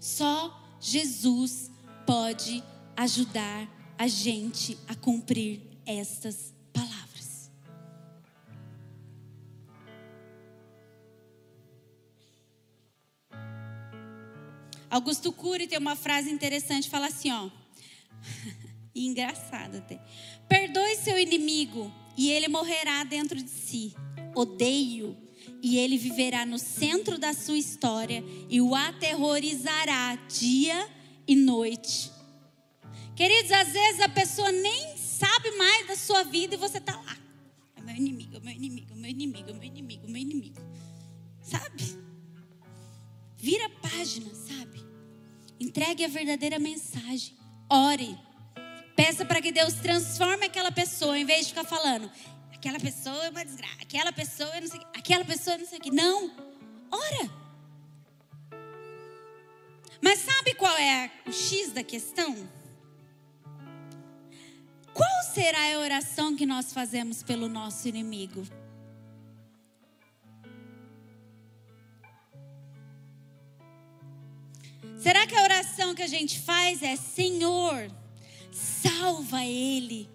Só 0.00 0.78
Jesus 0.80 1.70
pode 2.06 2.64
ajudar 2.96 3.79
a 4.00 4.08
gente 4.08 4.78
a 4.88 4.94
cumprir 4.94 5.60
estas 5.84 6.54
palavras. 6.72 7.50
Augusto 14.88 15.30
Cury 15.30 15.66
tem 15.66 15.78
uma 15.78 15.94
frase 15.94 16.30
interessante, 16.30 16.88
fala 16.88 17.08
assim, 17.08 17.30
ó. 17.30 17.50
e 18.94 19.06
engraçada 19.06 19.76
até. 19.76 20.00
Perdoe 20.48 20.96
seu 20.96 21.18
inimigo 21.18 21.92
e 22.16 22.30
ele 22.30 22.48
morrerá 22.48 23.04
dentro 23.04 23.36
de 23.36 23.50
si. 23.50 23.94
Odeio 24.34 25.14
e 25.62 25.76
ele 25.76 25.98
viverá 25.98 26.46
no 26.46 26.58
centro 26.58 27.18
da 27.18 27.34
sua 27.34 27.58
história 27.58 28.24
e 28.48 28.62
o 28.62 28.74
aterrorizará 28.74 30.14
dia 30.26 30.88
e 31.28 31.36
noite. 31.36 32.18
Queridos, 33.20 33.52
às 33.52 33.68
vezes 33.68 34.00
a 34.00 34.08
pessoa 34.08 34.50
nem 34.50 34.96
sabe 34.96 35.50
mais 35.50 35.86
da 35.86 35.94
sua 35.94 36.22
vida 36.22 36.54
e 36.54 36.56
você 36.56 36.78
está 36.78 36.96
lá. 36.96 37.18
É 37.76 37.82
meu 37.82 37.94
inimigo, 37.94 38.38
é 38.38 38.40
meu 38.40 38.54
inimigo, 38.54 38.94
é 38.94 38.96
meu 38.96 39.10
inimigo, 39.10 39.50
é 39.50 39.52
meu 39.52 39.62
inimigo, 39.62 40.06
é 40.06 40.10
meu 40.10 40.22
inimigo. 40.22 40.60
Sabe? 41.42 41.98
Vira 43.36 43.66
a 43.66 43.88
página, 43.88 44.34
sabe? 44.34 44.82
Entregue 45.60 46.02
a 46.02 46.08
verdadeira 46.08 46.58
mensagem. 46.58 47.36
Ore. 47.68 48.18
Peça 48.96 49.22
para 49.26 49.42
que 49.42 49.52
Deus 49.52 49.74
transforme 49.74 50.46
aquela 50.46 50.72
pessoa, 50.72 51.18
em 51.18 51.26
vez 51.26 51.40
de 51.40 51.48
ficar 51.48 51.64
falando, 51.64 52.10
aquela 52.54 52.80
pessoa 52.80 53.22
é 53.26 53.28
uma 53.28 53.44
desgraça, 53.44 53.82
aquela 53.82 54.12
pessoa 54.14 54.56
é 54.56 54.60
não 54.62 54.68
sei 54.68 54.80
aquela 54.96 55.26
pessoa 55.26 55.56
é 55.56 55.58
não 55.58 55.66
sei 55.66 55.78
o 55.78 55.82
que. 55.82 55.90
Não. 55.90 56.34
Ora. 56.90 57.30
Mas 60.00 60.20
sabe 60.20 60.54
qual 60.54 60.74
é 60.78 61.10
o 61.26 61.32
X 61.32 61.70
da 61.72 61.84
questão? 61.84 62.59
Será 65.32 65.76
a 65.76 65.78
oração 65.78 66.34
que 66.34 66.44
nós 66.44 66.72
fazemos 66.72 67.22
pelo 67.22 67.48
nosso 67.48 67.86
inimigo? 67.86 68.44
Será 74.98 75.28
que 75.28 75.36
a 75.36 75.42
oração 75.44 75.94
que 75.94 76.02
a 76.02 76.08
gente 76.08 76.40
faz 76.40 76.82
é: 76.82 76.96
Senhor, 76.96 77.88
salva 78.50 79.44
ele? 79.44 80.10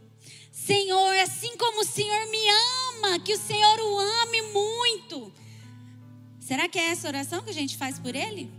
Senhor, 0.51 1.16
assim 1.20 1.55
como 1.55 1.82
o 1.82 1.86
Senhor 1.86 2.30
me 2.30 2.49
ama, 2.89 3.20
que 3.20 3.34
o 3.34 3.39
Senhor 3.39 3.80
o 3.80 3.99
ame 3.99 4.41
muito. 4.51 5.32
Será 6.41 6.68
que 6.68 6.78
é 6.78 6.89
essa 6.89 7.07
oração 7.07 7.41
que 7.41 7.51
a 7.51 7.53
gente 7.53 7.78
faz 7.78 7.97
por 7.97 8.13
ele? 8.16 8.51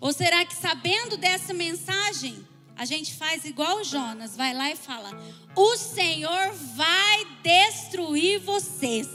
Ou 0.00 0.12
será 0.12 0.44
que 0.44 0.54
sabendo 0.54 1.16
dessa 1.16 1.52
mensagem, 1.52 2.46
a 2.76 2.84
gente 2.84 3.14
faz 3.14 3.44
igual 3.44 3.84
Jonas, 3.84 4.36
vai 4.36 4.52
lá 4.52 4.70
e 4.70 4.76
fala: 4.76 5.10
O 5.56 5.76
Senhor 5.76 6.52
vai 6.74 7.24
destruir 7.42 8.40
vocês. 8.40 9.08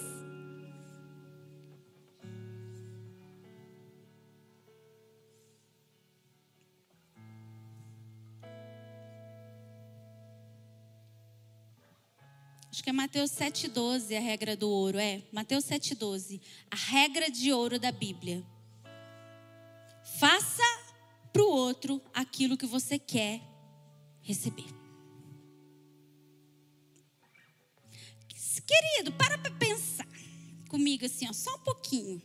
Acho 12.71 12.83
que 12.83 12.89
é 12.91 12.93
Mateus 12.93 13.31
7,12 13.31 14.15
a 14.15 14.21
regra 14.21 14.55
do 14.55 14.69
ouro. 14.69 14.97
É, 14.97 15.21
Mateus 15.33 15.65
7,12. 15.65 16.39
A 16.71 16.77
regra 16.77 17.29
de 17.29 17.51
ouro 17.51 17.77
da 17.77 17.91
Bíblia. 17.91 18.41
Faça 20.17 20.63
para 21.33 21.41
o 21.41 21.49
outro 21.49 22.01
aquilo 22.13 22.57
que 22.57 22.65
você 22.65 22.97
quer 22.97 23.48
receber. 24.29 24.67
Querido, 28.67 29.11
para 29.13 29.35
para 29.35 29.49
pensar 29.49 30.07
comigo 30.67 31.03
assim, 31.03 31.27
ó, 31.27 31.33
só 31.33 31.55
um 31.55 31.59
pouquinho. 31.59 32.21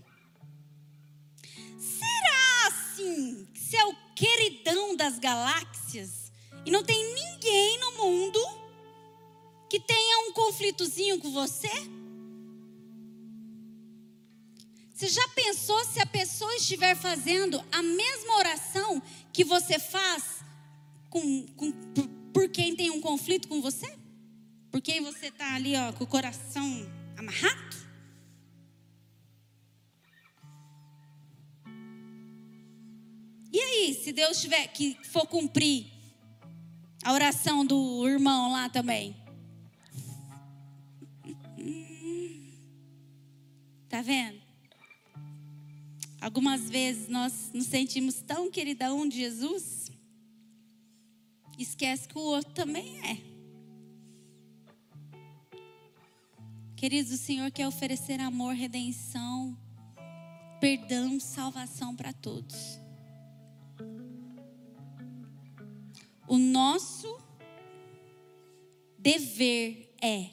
Será 1.79 2.67
assim 2.67 3.49
que 3.55 3.59
você 3.59 3.77
é 3.79 3.87
o 3.87 3.97
queridão 4.15 4.95
das 4.95 5.19
galáxias 5.19 6.31
e 6.67 6.71
não 6.71 6.85
tem 6.85 7.15
ninguém 7.15 7.81
no 7.81 7.93
mundo 7.93 8.39
que 9.71 9.81
tenha 9.81 10.29
um 10.29 10.33
conflitozinho 10.35 11.19
com 11.19 11.33
você? 11.33 11.71
Você 14.93 15.09
já 15.09 15.27
pensou 15.29 15.83
se 15.87 15.99
a 15.99 16.07
pessoa 16.07 16.55
estiver 16.57 16.95
fazendo 16.95 17.65
a 17.73 17.81
mesma 17.81 18.37
oração 18.37 19.03
que 19.33 19.45
você 19.45 19.79
faz 19.79 20.34
com, 21.15 21.47
com, 21.55 21.73
por, 22.33 22.49
quem 22.49 22.75
tem 22.75 22.91
um 22.91 23.01
conflito 23.01 23.47
com 23.47 23.63
você? 23.63 23.97
Por 24.69 24.83
quem 24.83 25.01
você 25.01 25.27
está 25.27 25.55
ali 25.55 25.77
ó, 25.77 25.93
com 25.93 26.03
o 26.03 26.07
coração 26.09 26.69
amarrado? 27.17 27.77
E 33.53 33.61
aí, 33.61 33.95
se 33.95 34.11
Deus 34.11 34.41
tiver 34.41 34.67
que 34.67 34.99
for 35.05 35.25
cumprir 35.29 35.87
a 37.05 37.13
oração 37.13 37.65
do 37.65 38.09
irmão 38.09 38.51
lá 38.51 38.69
também? 38.69 39.15
Tá 43.89 44.03
vendo? 44.03 44.43
Algumas 46.21 46.69
vezes 46.69 47.07
nós 47.07 47.53
nos 47.55 47.67
sentimos 47.67 48.17
tão 48.17 48.51
queridão 48.51 49.09
de 49.09 49.19
Jesus 49.19 49.84
esquece 51.63 52.09
que 52.09 52.19
o 52.19 52.23
outro 52.23 52.53
também 52.53 53.01
é. 53.05 53.19
Queridos, 56.77 57.13
o 57.13 57.17
Senhor 57.17 57.51
quer 57.51 57.67
oferecer 57.67 58.21
amor, 58.21 58.55
redenção, 58.55 59.57
perdão, 60.61 61.19
salvação 61.19 61.97
para 61.97 62.13
todos. 62.13 62.79
O 66.27 66.39
nosso 66.39 67.21
dever 68.99 69.95
é 70.03 70.31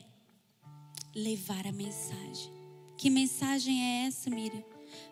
levar 1.16 1.68
a 1.68 1.72
mensagem. 1.72 2.52
Que 2.98 3.10
mensagem 3.10 3.82
é 3.82 4.08
essa, 4.08 4.30
Miriam? 4.30 4.64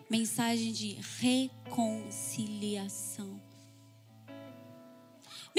Mensagem 0.09 0.71
de 0.71 0.93
reconciliação. 1.19 3.41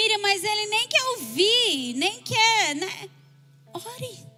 Miriam, 0.01 0.19
mas 0.23 0.43
ele 0.43 0.67
nem 0.67 0.89
quer 0.89 1.05
ouvir, 1.11 1.93
nem 1.95 2.23
quer, 2.23 2.75
né? 2.75 3.11
Ore. 3.75 4.31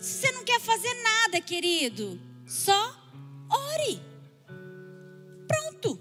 Se 0.00 0.20
você 0.22 0.32
não 0.32 0.42
quer 0.42 0.58
fazer 0.60 0.94
nada, 1.02 1.42
querido, 1.42 2.18
só 2.46 2.96
ore. 3.50 4.00
Pronto. 5.46 6.00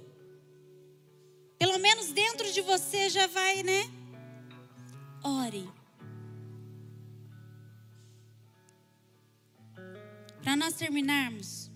Pelo 1.58 1.78
menos 1.80 2.14
dentro 2.14 2.50
de 2.50 2.62
você 2.62 3.10
já 3.10 3.28
vai, 3.28 3.62
né? 3.62 3.84
Ore. 5.22 5.70
Para 10.42 10.56
nós 10.56 10.76
terminarmos, 10.76 11.69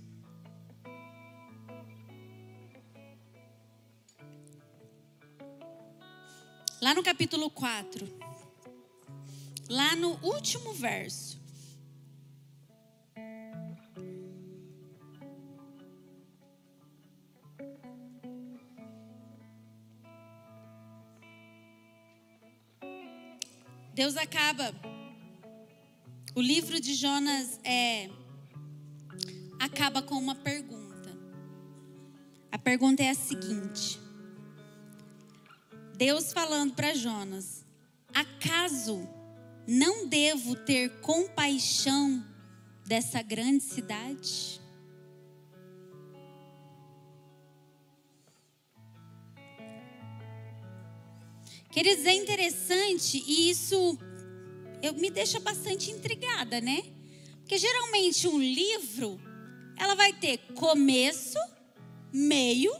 Lá 6.83 6.93
no 6.93 7.01
capítulo 7.01 7.49
4, 7.49 8.05
lá 9.69 9.95
no 9.95 10.19
último 10.21 10.73
verso. 10.73 11.39
Deus 23.93 24.17
acaba. 24.17 24.75
O 26.35 26.41
livro 26.41 26.81
de 26.81 26.95
Jonas 26.95 27.61
é 27.63 28.09
acaba 29.57 30.01
com 30.01 30.15
uma 30.15 30.35
pergunta. 30.35 31.17
pergunta 32.57 33.01
é 33.01 33.09
a 33.09 33.15
seguinte: 33.15 34.02
Deus 35.95 36.33
falando 36.33 36.73
para 36.73 36.93
Jonas: 36.93 37.65
Acaso 38.13 39.07
não 39.67 40.07
devo 40.07 40.55
ter 40.55 40.89
compaixão 41.01 42.23
dessa 42.85 43.21
grande 43.21 43.63
cidade? 43.63 44.61
Queridos, 51.71 52.05
é 52.05 52.13
interessante 52.13 53.23
e 53.25 53.49
isso 53.49 53.97
eu, 54.79 54.93
me 54.93 55.09
deixa 55.09 55.39
bastante 55.39 55.89
intrigada, 55.89 56.61
né? 56.61 56.83
Porque 57.39 57.57
geralmente 57.57 58.27
um 58.27 58.37
livro, 58.39 59.19
ela 59.77 59.95
vai 59.95 60.13
ter 60.13 60.37
começo, 60.53 61.37
meio 62.11 62.71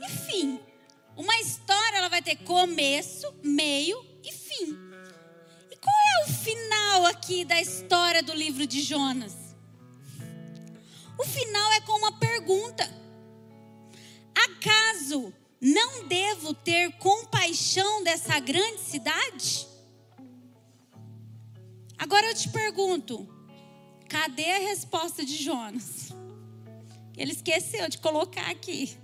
e 0.00 0.08
fim. 0.08 0.67
Uma 1.18 1.36
história, 1.40 1.96
ela 1.96 2.08
vai 2.08 2.22
ter 2.22 2.36
começo, 2.36 3.26
meio 3.42 4.06
e 4.22 4.32
fim. 4.32 4.78
E 5.68 5.76
qual 5.76 5.96
é 5.96 6.24
o 6.24 6.32
final 6.32 7.06
aqui 7.06 7.44
da 7.44 7.60
história 7.60 8.22
do 8.22 8.32
livro 8.32 8.64
de 8.64 8.80
Jonas? 8.80 9.34
O 11.18 11.24
final 11.24 11.72
é 11.72 11.80
com 11.80 11.98
uma 11.98 12.12
pergunta: 12.12 12.88
Acaso 14.32 15.34
não 15.60 16.06
devo 16.06 16.54
ter 16.54 16.92
compaixão 16.98 18.04
dessa 18.04 18.38
grande 18.38 18.78
cidade? 18.78 19.66
Agora 21.98 22.28
eu 22.28 22.34
te 22.36 22.48
pergunto, 22.48 23.28
cadê 24.08 24.52
a 24.52 24.58
resposta 24.58 25.24
de 25.24 25.36
Jonas? 25.36 26.10
Ele 27.16 27.32
esqueceu 27.32 27.88
de 27.88 27.98
colocar 27.98 28.48
aqui. 28.48 28.96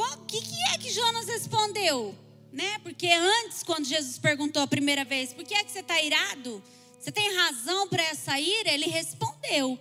O 0.00 0.24
que, 0.26 0.40
que 0.40 0.62
é 0.74 0.78
que 0.78 0.90
Jonas 0.90 1.26
respondeu? 1.26 2.14
Né? 2.52 2.78
Porque 2.80 3.06
antes, 3.08 3.62
quando 3.62 3.84
Jesus 3.84 4.18
perguntou 4.18 4.62
a 4.62 4.66
primeira 4.66 5.04
vez, 5.04 5.32
por 5.32 5.44
que 5.44 5.54
é 5.54 5.62
que 5.62 5.70
você 5.70 5.80
está 5.80 6.00
irado? 6.02 6.62
Você 6.98 7.12
tem 7.12 7.34
razão 7.34 7.88
para 7.88 8.02
essa 8.02 8.38
ira? 8.38 8.70
Ele 8.70 8.86
respondeu. 8.86 9.78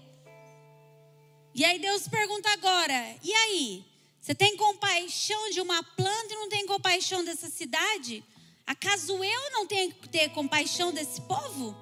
E 1.54 1.66
aí 1.66 1.80
Deus 1.80 2.08
pergunta 2.08 2.50
agora: 2.52 3.16
e 3.24 3.34
aí? 3.34 3.86
Você 4.22 4.36
tem 4.36 4.56
compaixão 4.58 5.50
de 5.50 5.62
uma 5.62 5.82
planta 5.82 6.34
e 6.34 6.36
não 6.36 6.50
tem 6.50 6.66
compaixão 6.66 7.24
dessa 7.24 7.50
cidade? 7.50 8.24
Acaso 8.68 9.24
eu 9.24 9.52
não 9.52 9.66
tenho 9.66 9.92
que 9.92 10.08
ter 10.08 10.30
compaixão 10.30 10.94
desse 10.94 11.22
povo? 11.22 11.76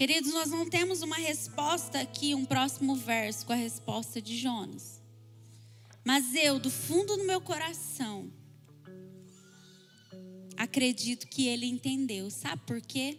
Queridos, 0.00 0.32
nós 0.32 0.48
não 0.48 0.64
temos 0.66 1.02
uma 1.02 1.16
resposta 1.16 2.00
aqui, 2.00 2.34
um 2.34 2.42
próximo 2.42 2.96
verso 2.96 3.44
com 3.44 3.52
a 3.52 3.56
resposta 3.56 4.22
de 4.22 4.34
Jonas. 4.34 4.98
Mas 6.02 6.34
eu, 6.34 6.58
do 6.58 6.70
fundo 6.70 7.18
do 7.18 7.24
meu 7.24 7.38
coração, 7.38 8.32
acredito 10.56 11.28
que 11.28 11.46
ele 11.46 11.66
entendeu. 11.66 12.30
Sabe 12.30 12.62
por 12.64 12.80
quê? 12.80 13.18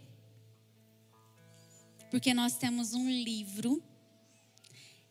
Porque 2.10 2.34
nós 2.34 2.58
temos 2.58 2.96
um 2.96 3.08
livro 3.08 3.80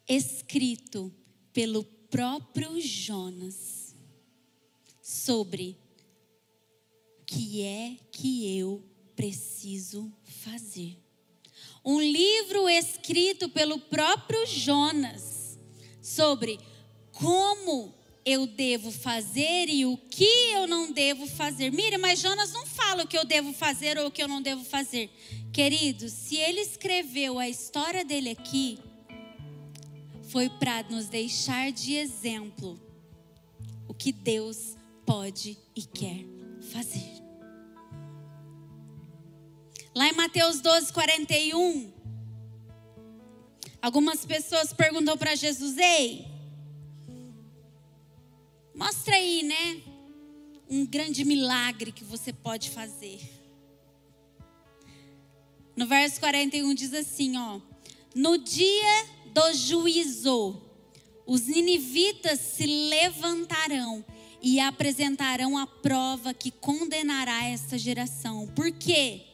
escrito 0.09 1.15
pelo 1.53 1.85
próprio 1.85 2.81
Jonas 2.81 3.95
sobre 5.01 5.79
o 7.21 7.25
que 7.27 7.63
é 7.63 7.97
que 8.11 8.59
eu 8.59 8.85
preciso 9.15 10.13
fazer. 10.25 10.99
Um 11.85 12.01
livro 12.01 12.69
escrito 12.69 13.49
pelo 13.49 13.79
próprio 13.79 14.47
Jonas 14.47 15.59
sobre 16.03 16.59
como 17.13 17.95
eu 18.25 18.47
devo 18.47 18.91
fazer 18.91 19.69
e 19.69 19.87
o 19.87 19.97
que 19.97 20.53
eu 20.53 20.67
não 20.67 20.93
devo 20.93 21.27
fazer. 21.27 21.71
Mira, 21.71 21.99
mas 21.99 22.21
Jonas 22.21 22.53
não 22.53 22.67
fala 22.67 23.05
o 23.05 23.07
que 23.07 23.17
eu 23.17 23.25
devo 23.25 23.53
fazer 23.53 23.99
ou 23.99 24.07
o 24.07 24.11
que 24.11 24.23
eu 24.23 24.29
não 24.29 24.43
devo 24.43 24.65
fazer. 24.65 25.11
Queridos, 25.53 26.13
se 26.13 26.37
ele 26.37 26.61
escreveu 26.61 27.39
a 27.39 27.49
história 27.49 28.05
dele 28.05 28.31
aqui, 28.31 28.79
foi 30.29 30.49
para 30.49 30.83
nos 30.85 31.09
deixar 31.09 31.73
de 31.73 31.95
exemplo 31.95 32.81
o 33.89 33.95
que 33.95 34.13
Deus 34.13 34.77
pode 35.05 35.59
e 35.75 35.83
quer 35.83 36.25
fazer. 36.73 37.20
Lá 39.95 40.09
em 40.09 40.13
Mateus 40.13 40.61
12, 40.61 40.93
41, 40.93 41.93
algumas 43.83 44.25
pessoas 44.25 44.73
perguntam 44.73 45.17
para 45.19 45.35
Jesus: 45.35 45.77
Ei, 45.77 46.31
Mostra 48.81 49.15
aí, 49.15 49.43
né? 49.43 49.83
Um 50.67 50.87
grande 50.87 51.23
milagre 51.23 51.93
que 51.93 52.03
você 52.03 52.33
pode 52.33 52.71
fazer. 52.71 53.21
No 55.77 55.87
verso 55.87 56.19
41 56.19 56.73
diz 56.73 56.95
assim, 56.95 57.37
ó: 57.37 57.61
No 58.15 58.39
dia 58.39 59.07
do 59.35 59.53
juízo, 59.53 60.63
os 61.27 61.43
ninivitas 61.43 62.41
se 62.41 62.65
levantarão 62.65 64.03
e 64.41 64.59
apresentarão 64.59 65.59
a 65.59 65.67
prova 65.67 66.33
que 66.33 66.51
condenará 66.51 67.45
esta 67.45 67.77
geração. 67.77 68.47
Por 68.47 68.73
quê? 68.73 69.27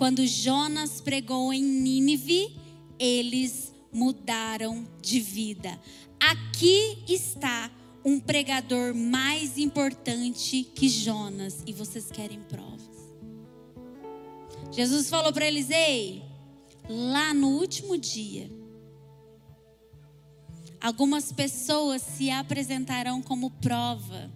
Quando 0.00 0.26
Jonas 0.26 0.98
pregou 0.98 1.52
em 1.52 1.62
Nínive, 1.62 2.56
eles 2.98 3.70
mudaram 3.92 4.88
de 5.02 5.20
vida. 5.20 5.78
Aqui 6.18 7.04
está 7.06 7.70
um 8.02 8.18
pregador 8.18 8.94
mais 8.94 9.58
importante 9.58 10.64
que 10.74 10.88
Jonas 10.88 11.62
e 11.66 11.74
vocês 11.74 12.10
querem 12.10 12.40
provas. 12.44 13.12
Jesus 14.72 15.10
falou 15.10 15.34
para 15.34 15.44
eles: 15.44 15.68
Ei, 15.68 16.22
lá 16.88 17.34
no 17.34 17.48
último 17.48 17.98
dia, 17.98 18.50
algumas 20.80 21.30
pessoas 21.30 22.00
se 22.00 22.30
apresentarão 22.30 23.20
como 23.20 23.50
prova 23.50 24.32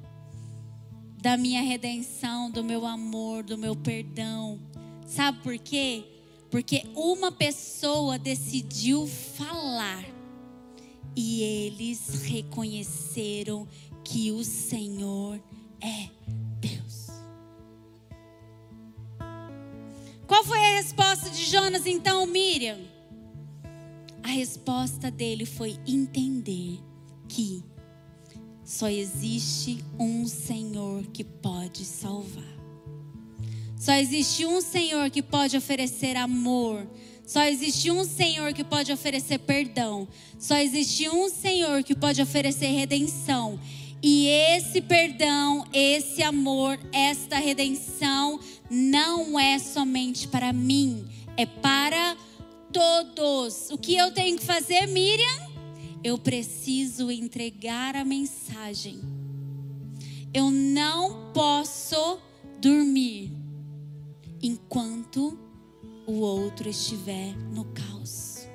da 1.22 1.38
minha 1.38 1.62
redenção, 1.62 2.50
do 2.50 2.62
meu 2.62 2.84
amor, 2.84 3.42
do 3.42 3.56
meu 3.56 3.74
perdão. 3.74 4.73
Sabe 5.14 5.38
por 5.44 5.56
quê? 5.56 6.02
Porque 6.50 6.82
uma 6.96 7.30
pessoa 7.30 8.18
decidiu 8.18 9.06
falar 9.06 10.04
e 11.14 11.40
eles 11.40 12.24
reconheceram 12.24 13.68
que 14.02 14.32
o 14.32 14.42
Senhor 14.42 15.40
é 15.80 16.08
Deus. 16.58 17.10
Qual 20.26 20.42
foi 20.42 20.58
a 20.58 20.76
resposta 20.78 21.30
de 21.30 21.44
Jonas 21.44 21.86
então, 21.86 22.26
Miriam? 22.26 22.80
A 24.20 24.28
resposta 24.28 25.12
dele 25.12 25.46
foi 25.46 25.78
entender 25.86 26.80
que 27.28 27.62
só 28.64 28.88
existe 28.88 29.84
um 29.96 30.26
Senhor 30.26 31.06
que 31.12 31.22
pode 31.22 31.84
salvar. 31.84 32.53
Só 33.84 33.92
existe 33.92 34.46
um 34.46 34.62
Senhor 34.62 35.10
que 35.10 35.20
pode 35.20 35.58
oferecer 35.58 36.16
amor, 36.16 36.88
só 37.26 37.44
existe 37.44 37.90
um 37.90 38.02
Senhor 38.02 38.54
que 38.54 38.64
pode 38.64 38.90
oferecer 38.90 39.40
perdão. 39.40 40.08
Só 40.38 40.56
existe 40.56 41.06
um 41.10 41.28
Senhor 41.28 41.82
que 41.82 41.94
pode 41.94 42.22
oferecer 42.22 42.68
redenção. 42.68 43.60
E 44.02 44.26
esse 44.26 44.80
perdão, 44.80 45.66
esse 45.70 46.22
amor, 46.22 46.80
esta 46.94 47.36
redenção 47.36 48.40
não 48.70 49.38
é 49.38 49.58
somente 49.58 50.28
para 50.28 50.50
mim, 50.50 51.04
é 51.36 51.44
para 51.44 52.16
todos. 52.72 53.68
O 53.70 53.76
que 53.76 53.96
eu 53.96 54.12
tenho 54.12 54.38
que 54.38 54.46
fazer, 54.46 54.86
Miriam? 54.86 55.52
Eu 56.02 56.16
preciso 56.16 57.10
entregar 57.10 57.96
a 57.96 58.04
mensagem. 58.04 58.98
Eu 60.32 60.50
não 60.50 61.32
posso 61.34 62.18
dormir 62.58 63.43
enquanto 64.44 65.38
o 66.06 66.20
outro 66.20 66.68
estiver 66.68 67.34
no 67.50 67.64
caos. 67.64 68.46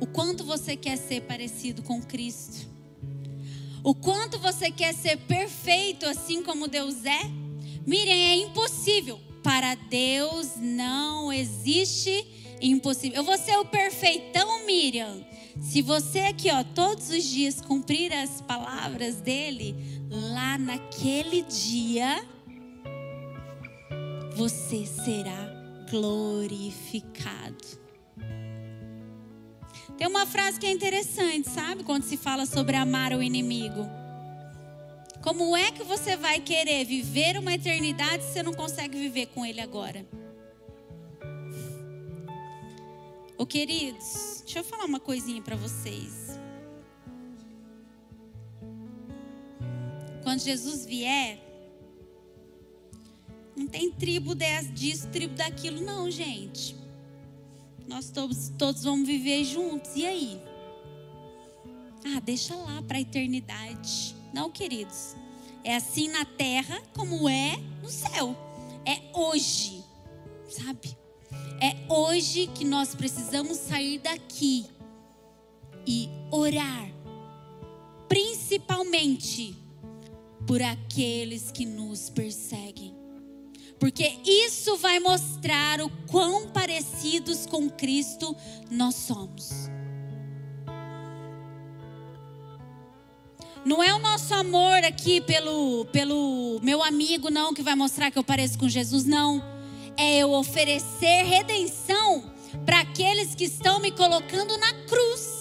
O 0.00 0.06
quanto 0.06 0.44
você 0.44 0.76
quer 0.76 0.96
ser 0.96 1.22
parecido 1.22 1.82
com 1.82 2.00
Cristo? 2.00 2.68
O 3.82 3.92
quanto 3.92 4.38
você 4.38 4.70
quer 4.70 4.94
ser 4.94 5.16
perfeito 5.16 6.06
assim 6.06 6.44
como 6.44 6.68
Deus 6.68 7.04
é? 7.04 7.22
Miriam, 7.84 8.14
é 8.14 8.36
impossível. 8.36 9.18
Para 9.42 9.74
Deus 9.74 10.52
não 10.58 11.32
existe 11.32 12.24
impossível. 12.60 13.16
Eu 13.16 13.24
vou 13.24 13.36
ser 13.36 13.58
o 13.58 13.64
perfeitão, 13.64 14.64
Miriam. 14.64 15.26
Se 15.60 15.82
você 15.82 16.20
aqui, 16.20 16.50
ó, 16.52 16.62
todos 16.62 17.10
os 17.10 17.24
dias 17.24 17.60
cumprir 17.60 18.12
as 18.12 18.40
palavras 18.42 19.16
dele, 19.16 19.97
lá 20.10 20.58
naquele 20.58 21.42
dia 21.42 22.24
você 24.34 24.86
será 24.86 25.48
glorificado. 25.90 27.78
Tem 29.96 30.06
uma 30.06 30.26
frase 30.26 30.60
que 30.60 30.66
é 30.66 30.70
interessante, 30.70 31.48
sabe? 31.48 31.82
Quando 31.82 32.04
se 32.04 32.16
fala 32.16 32.46
sobre 32.46 32.76
amar 32.76 33.12
o 33.12 33.22
inimigo. 33.22 33.84
Como 35.20 35.56
é 35.56 35.72
que 35.72 35.82
você 35.82 36.16
vai 36.16 36.40
querer 36.40 36.84
viver 36.84 37.36
uma 37.36 37.52
eternidade 37.52 38.22
se 38.22 38.34
você 38.34 38.42
não 38.42 38.54
consegue 38.54 38.96
viver 38.96 39.26
com 39.26 39.44
ele 39.44 39.60
agora? 39.60 40.06
Ô 43.36 43.44
queridos, 43.44 44.42
deixa 44.44 44.60
eu 44.60 44.64
falar 44.64 44.84
uma 44.84 45.00
coisinha 45.00 45.42
para 45.42 45.56
vocês. 45.56 46.27
Quando 50.28 50.40
Jesus 50.40 50.84
vier, 50.84 51.38
não 53.56 53.66
tem 53.66 53.90
tribo 53.90 54.34
disso, 54.74 55.08
tribo 55.08 55.34
daquilo, 55.34 55.80
não, 55.80 56.10
gente. 56.10 56.76
Nós 57.86 58.10
todos, 58.10 58.52
todos 58.58 58.84
vamos 58.84 59.06
viver 59.08 59.42
juntos. 59.44 59.90
E 59.96 60.04
aí? 60.04 60.38
Ah, 62.04 62.20
deixa 62.20 62.54
lá 62.54 62.82
para 62.82 62.98
a 62.98 63.00
eternidade. 63.00 64.14
Não, 64.34 64.50
queridos. 64.50 65.16
É 65.64 65.76
assim 65.76 66.08
na 66.08 66.26
terra 66.26 66.78
como 66.94 67.26
é 67.26 67.56
no 67.82 67.88
céu. 67.88 68.36
É 68.84 69.00
hoje, 69.18 69.82
sabe? 70.46 70.94
É 71.58 71.90
hoje 71.90 72.48
que 72.48 72.66
nós 72.66 72.94
precisamos 72.94 73.56
sair 73.56 73.98
daqui 74.00 74.66
e 75.86 76.06
orar, 76.30 76.92
principalmente 78.06 79.67
por 80.48 80.62
aqueles 80.62 81.50
que 81.52 81.66
nos 81.66 82.08
perseguem. 82.08 82.96
Porque 83.78 84.18
isso 84.24 84.78
vai 84.78 84.98
mostrar 84.98 85.82
o 85.82 85.90
quão 86.10 86.48
parecidos 86.48 87.44
com 87.44 87.68
Cristo 87.68 88.34
nós 88.70 88.94
somos. 88.94 89.68
Não 93.62 93.82
é 93.82 93.92
o 93.92 93.98
nosso 93.98 94.32
amor 94.32 94.82
aqui 94.84 95.20
pelo, 95.20 95.84
pelo 95.92 96.58
meu 96.62 96.82
amigo, 96.82 97.28
não, 97.28 97.52
que 97.52 97.62
vai 97.62 97.74
mostrar 97.74 98.10
que 98.10 98.18
eu 98.18 98.24
pareço 98.24 98.58
com 98.58 98.68
Jesus, 98.70 99.04
não. 99.04 99.44
É 99.98 100.16
eu 100.18 100.30
oferecer 100.30 101.24
redenção 101.24 102.24
para 102.64 102.80
aqueles 102.80 103.34
que 103.34 103.44
estão 103.44 103.80
me 103.80 103.90
colocando 103.90 104.56
na 104.56 104.72
cruz. 104.86 105.37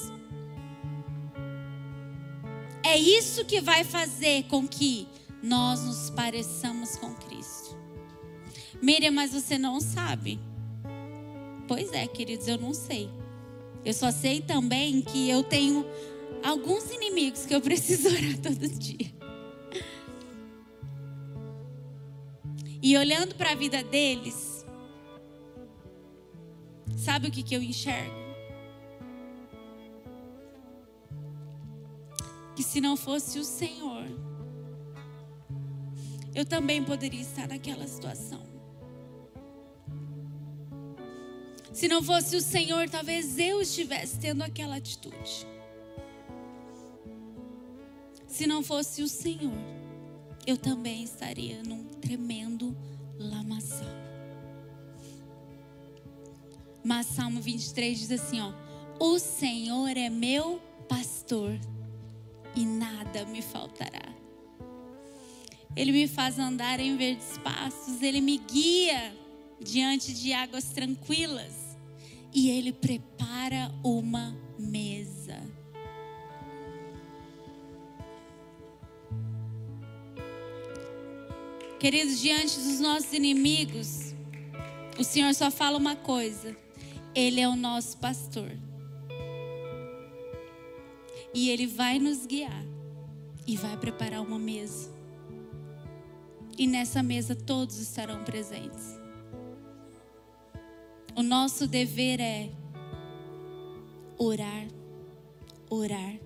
É 2.88 2.98
isso 2.98 3.44
que 3.44 3.60
vai 3.60 3.84
fazer 3.84 4.44
com 4.44 4.66
que 4.66 5.10
nós 5.44 5.84
nos 5.84 6.10
pareçamos 6.10 6.96
com 6.96 7.14
Cristo. 7.16 7.78
Miriam, 8.82 9.12
mas 9.12 9.34
você 9.34 9.58
não 9.58 9.82
sabe. 9.82 10.40
Pois 11.68 11.92
é, 11.92 12.08
queridos, 12.08 12.48
eu 12.48 12.58
não 12.58 12.74
sei. 12.74 13.10
Eu 13.84 13.94
só 13.94 14.10
sei 14.10 14.40
também 14.40 15.02
que 15.02 15.30
eu 15.30 15.44
tenho 15.44 15.86
alguns 16.42 16.90
inimigos 16.90 17.46
que 17.46 17.54
eu 17.54 17.60
preciso 17.60 18.08
orar 18.08 18.38
todo 18.38 18.70
dia. 18.70 19.14
E 22.82 22.98
olhando 22.98 23.36
para 23.36 23.52
a 23.52 23.56
vida 23.56 23.84
deles, 23.84 24.66
sabe 26.96 27.28
o 27.28 27.32
que, 27.32 27.44
que 27.44 27.54
eu 27.54 27.62
enxergo? 27.62 28.27
Que 32.58 32.64
se 32.64 32.82
não 32.82 32.98
fosse 32.98 33.40
o 33.40 33.46
Senhor, 33.46 34.04
eu 36.36 36.46
também 36.46 36.84
poderia 36.84 37.22
estar 37.22 37.48
naquela 37.48 37.88
situação. 37.88 38.46
Se 41.72 41.88
não 41.88 42.04
fosse 42.04 42.36
o 42.36 42.42
Senhor, 42.42 42.90
talvez 42.90 43.40
eu 43.40 43.62
estivesse 43.62 44.20
tendo 44.20 44.42
aquela 44.42 44.76
atitude 44.76 45.48
se 48.38 48.46
não 48.46 48.62
fosse 48.62 49.02
o 49.02 49.08
Senhor, 49.08 49.58
eu 50.46 50.56
também 50.56 51.04
estaria 51.04 51.64
num 51.64 51.86
tremendo 51.86 52.78
lamaçal. 53.18 53.88
Mas 56.84 57.08
Salmo 57.08 57.42
23 57.42 57.98
diz 57.98 58.12
assim, 58.12 58.40
ó: 58.40 58.54
O 59.00 59.18
Senhor 59.18 59.90
é 59.98 60.08
meu 60.08 60.62
pastor 60.88 61.60
e 62.58 62.66
nada 62.66 63.26
me 63.26 63.42
faltará. 63.42 64.14
Ele 65.76 65.92
me 65.92 66.08
faz 66.08 66.40
andar 66.40 66.80
em 66.80 66.98
verdes 66.98 67.38
pastos, 67.38 68.02
ele 68.02 68.20
me 68.20 68.38
guia 68.38 69.16
diante 69.62 70.14
de 70.14 70.34
águas 70.34 70.70
tranquilas 70.72 71.54
e 72.34 72.50
ele 72.50 72.74
prepara 72.74 73.72
uma 73.84 74.36
mesa 74.58 75.40
Queridos, 81.80 82.20
diante 82.20 82.60
dos 82.60 82.80
nossos 82.80 83.14
inimigos, 83.14 84.16
o 84.98 85.04
Senhor 85.04 85.32
só 85.36 85.52
fala 85.52 85.78
uma 85.78 85.96
coisa: 85.96 86.58
Ele 87.14 87.40
é 87.40 87.48
o 87.48 87.56
nosso 87.56 87.98
pastor. 87.98 88.50
E 91.38 91.52
Ele 91.52 91.68
vai 91.68 92.00
nos 92.00 92.26
guiar 92.26 92.66
e 93.46 93.56
vai 93.56 93.78
preparar 93.78 94.24
uma 94.24 94.40
mesa. 94.40 94.92
E 96.58 96.66
nessa 96.66 97.04
mesa 97.04 97.36
todos 97.36 97.78
estarão 97.78 98.24
presentes. 98.24 99.00
O 101.16 101.22
nosso 101.22 101.68
dever 101.68 102.20
é 102.20 102.50
orar, 104.18 104.68
orar, 105.70 106.18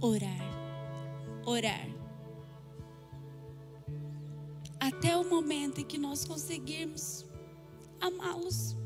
orar, 0.00 1.44
orar 1.46 1.88
até 4.80 5.16
o 5.16 5.30
momento 5.30 5.80
em 5.80 5.84
que 5.84 5.96
nós 5.96 6.24
conseguirmos 6.24 7.24
amá-los. 8.00 8.76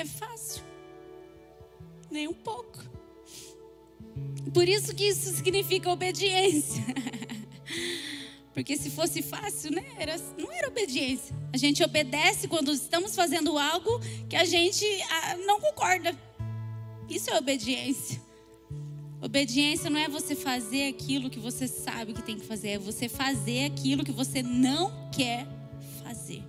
É 0.00 0.04
fácil? 0.06 0.62
Nem 2.10 2.26
um 2.26 2.32
pouco. 2.32 2.78
Por 4.54 4.66
isso 4.66 4.94
que 4.94 5.04
isso 5.04 5.28
significa 5.36 5.90
obediência. 5.90 6.82
Porque 8.54 8.78
se 8.78 8.88
fosse 8.88 9.20
fácil, 9.20 9.72
né? 9.72 9.84
Era, 9.98 10.16
não 10.38 10.50
era 10.50 10.68
obediência. 10.68 11.36
A 11.52 11.58
gente 11.58 11.84
obedece 11.84 12.48
quando 12.48 12.72
estamos 12.72 13.14
fazendo 13.14 13.58
algo 13.58 14.00
que 14.26 14.36
a 14.36 14.44
gente 14.46 14.86
ah, 15.02 15.36
não 15.36 15.60
concorda. 15.60 16.18
Isso 17.06 17.28
é 17.28 17.36
obediência. 17.36 18.22
Obediência 19.20 19.90
não 19.90 20.00
é 20.00 20.08
você 20.08 20.34
fazer 20.34 20.88
aquilo 20.88 21.28
que 21.28 21.38
você 21.38 21.68
sabe 21.68 22.14
que 22.14 22.22
tem 22.22 22.38
que 22.38 22.46
fazer, 22.46 22.68
é 22.70 22.78
você 22.78 23.06
fazer 23.06 23.66
aquilo 23.66 24.02
que 24.02 24.12
você 24.12 24.42
não 24.42 25.10
quer 25.10 25.46
fazer. 26.02 26.42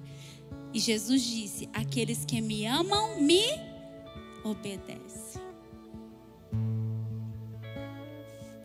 E 0.73 0.79
Jesus 0.79 1.21
disse: 1.21 1.69
Aqueles 1.73 2.23
que 2.25 2.41
me 2.41 2.65
amam, 2.65 3.19
me 3.21 3.43
obedecem. 4.43 5.41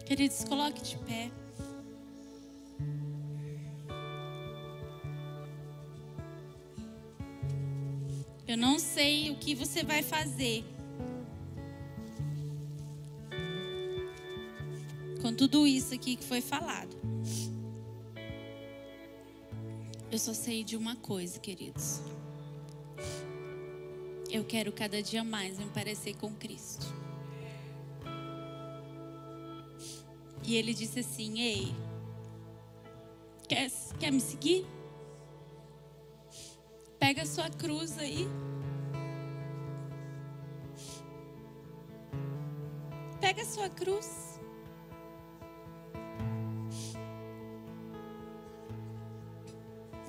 Queridos, 0.04 0.44
coloque 0.44 0.82
de 0.82 0.96
pé. 0.98 1.30
Eu 8.46 8.56
não 8.56 8.78
sei 8.78 9.30
o 9.30 9.36
que 9.36 9.54
você 9.54 9.82
vai 9.82 10.02
fazer 10.02 10.64
com 15.20 15.34
tudo 15.34 15.66
isso 15.66 15.92
aqui 15.92 16.14
que 16.14 16.24
foi 16.24 16.40
falado. 16.40 16.96
Eu 20.16 20.20
só 20.20 20.32
sei 20.32 20.64
de 20.64 20.78
uma 20.78 20.96
coisa, 20.96 21.38
queridos. 21.38 22.00
Eu 24.30 24.46
quero 24.46 24.72
cada 24.72 25.02
dia 25.02 25.22
mais 25.22 25.58
me 25.58 25.66
parecer 25.66 26.16
com 26.16 26.32
Cristo. 26.32 26.86
E 30.42 30.56
ele 30.56 30.72
disse 30.72 31.00
assim: 31.00 31.38
Ei, 31.38 31.74
quer, 33.46 33.70
quer 34.00 34.10
me 34.10 34.18
seguir? 34.18 34.64
Pega 36.98 37.20
a 37.20 37.26
sua 37.26 37.50
cruz 37.50 37.98
aí. 37.98 38.26
Pega 43.20 43.42
a 43.42 43.44
sua 43.46 43.68
cruz. 43.68 44.25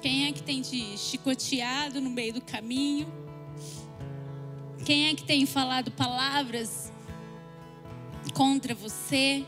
Quem 0.08 0.26
é 0.26 0.32
que 0.32 0.41
tem 0.41 0.62
te 0.62 0.97
chicoteado 0.97 1.99
no 1.99 2.10
meio 2.10 2.32
do 2.32 2.39
caminho? 2.39 3.12
Quem 4.86 5.10
é 5.10 5.14
que 5.14 5.26
tem 5.26 5.45
falado 5.45 5.91
palavras 5.91 6.93
contra 8.34 8.74
você? 8.74 9.45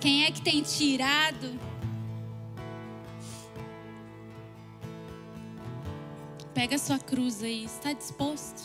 Quem 0.00 0.24
é 0.24 0.30
que 0.30 0.40
tem 0.40 0.62
tirado? 0.62 1.60
Pega 6.54 6.76
a 6.76 6.78
sua 6.78 6.98
cruz 6.98 7.42
aí, 7.42 7.66
está 7.66 7.92
disposto? 7.92 8.62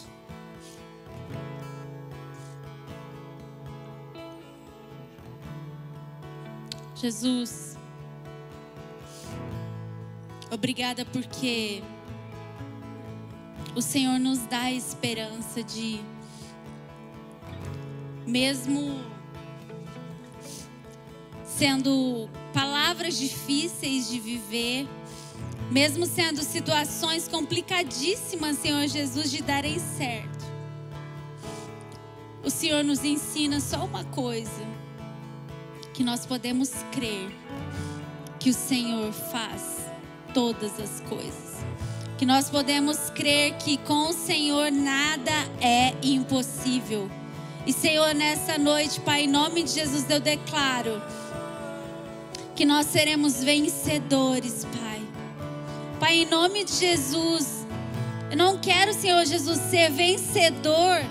Jesus 6.96 7.73
obrigada 10.54 11.06
porque 11.06 11.82
o 13.76 13.82
Senhor 13.82 14.20
nos 14.20 14.40
dá 14.40 14.62
a 14.62 14.72
esperança 14.72 15.64
de, 15.64 16.00
mesmo 18.26 19.04
sendo 21.44 22.30
palavras 22.54 23.18
difíceis 23.18 24.10
de 24.10 24.20
viver, 24.20 24.88
mesmo 25.72 26.06
sendo 26.06 26.44
situações 26.44 27.28
complicadíssimas, 27.28 28.58
Senhor 28.58 28.88
Jesus, 28.88 29.32
de 29.32 29.42
darem 29.42 29.80
certo. 29.80 30.44
O 32.44 32.50
Senhor 32.50 32.84
nos 32.84 33.04
ensina 33.04 33.60
só 33.60 33.86
uma 33.86 34.04
coisa: 34.04 34.62
que 35.94 36.04
nós 36.04 36.26
podemos 36.26 36.72
crer 36.92 37.32
que 38.40 38.50
o 38.50 38.54
Senhor 38.54 39.14
faz 39.14 39.83
todas 40.34 40.80
as 40.80 41.00
coisas. 41.02 41.64
Que 42.18 42.26
nós 42.26 42.50
podemos 42.50 43.10
crer 43.10 43.54
que 43.54 43.78
com 43.78 44.10
o 44.10 44.14
Senhor 44.14 44.72
nada 44.72 45.32
é 45.62 45.94
impossível. 46.02 47.10
E 47.66 47.74
Senhor, 47.74 48.14
nessa 48.14 48.58
noite, 48.58 49.00
Pai, 49.00 49.24
em 49.24 49.28
nome 49.28 49.64
de 49.64 49.72
Jesus, 49.72 50.10
eu 50.10 50.20
declaro 50.20 51.02
que 52.56 52.66
nós 52.66 52.88
seremos 52.88 53.44
vencedores, 53.44 54.66
Pai. 54.80 55.02
Pai, 56.00 56.18
em 56.20 56.26
nome 56.26 56.64
de 56.64 56.74
Jesus, 56.74 57.66
eu 58.30 58.38
não 58.38 58.58
quero, 58.58 58.94
Senhor 58.94 59.26
Jesus, 59.26 59.60
ser 59.60 59.90
vencedor 59.92 61.02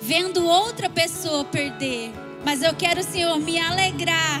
vendo 0.00 0.44
outra 0.44 0.88
pessoa 0.88 1.44
perder. 1.44 2.12
Mas 2.44 2.62
eu 2.62 2.74
quero, 2.74 3.02
Senhor, 3.02 3.38
me 3.38 3.58
alegrar 3.58 4.40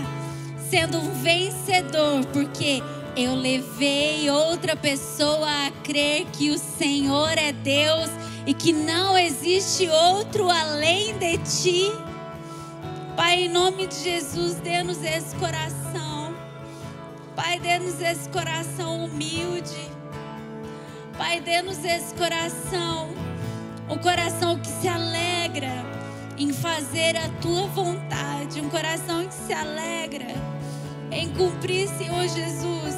sendo 0.70 0.98
um 0.98 1.12
vencedor, 1.22 2.24
porque 2.32 2.82
eu 3.16 3.34
levei 3.34 4.30
outra 4.30 4.76
pessoa 4.76 5.48
a 5.66 5.70
crer 5.82 6.26
que 6.32 6.50
o 6.50 6.58
Senhor 6.58 7.36
é 7.36 7.52
Deus 7.52 8.10
e 8.46 8.54
que 8.54 8.72
não 8.72 9.18
existe 9.18 9.88
outro 9.88 10.48
além 10.48 11.16
de 11.18 11.38
ti. 11.38 11.92
Pai, 13.16 13.44
em 13.44 13.48
nome 13.48 13.86
de 13.86 13.96
Jesus, 13.96 14.54
dê-nos 14.56 15.02
esse 15.02 15.34
coração. 15.36 16.34
Pai, 17.34 17.58
dê-nos 17.58 18.00
esse 18.00 18.28
coração 18.28 19.04
humilde. 19.04 19.90
Pai, 21.18 21.40
dê-nos 21.40 21.84
esse 21.84 22.14
coração, 22.14 23.10
um 23.90 23.98
coração 23.98 24.58
que 24.58 24.68
se 24.68 24.88
alegra 24.88 25.84
em 26.38 26.52
fazer 26.52 27.16
a 27.16 27.28
tua 27.42 27.66
vontade, 27.66 28.60
um 28.60 28.70
coração 28.70 29.26
que 29.26 29.34
se 29.34 29.52
alegra 29.52 30.28
em 31.12 31.28
cumprir, 31.34 31.88
Senhor 31.88 32.26
Jesus, 32.28 32.94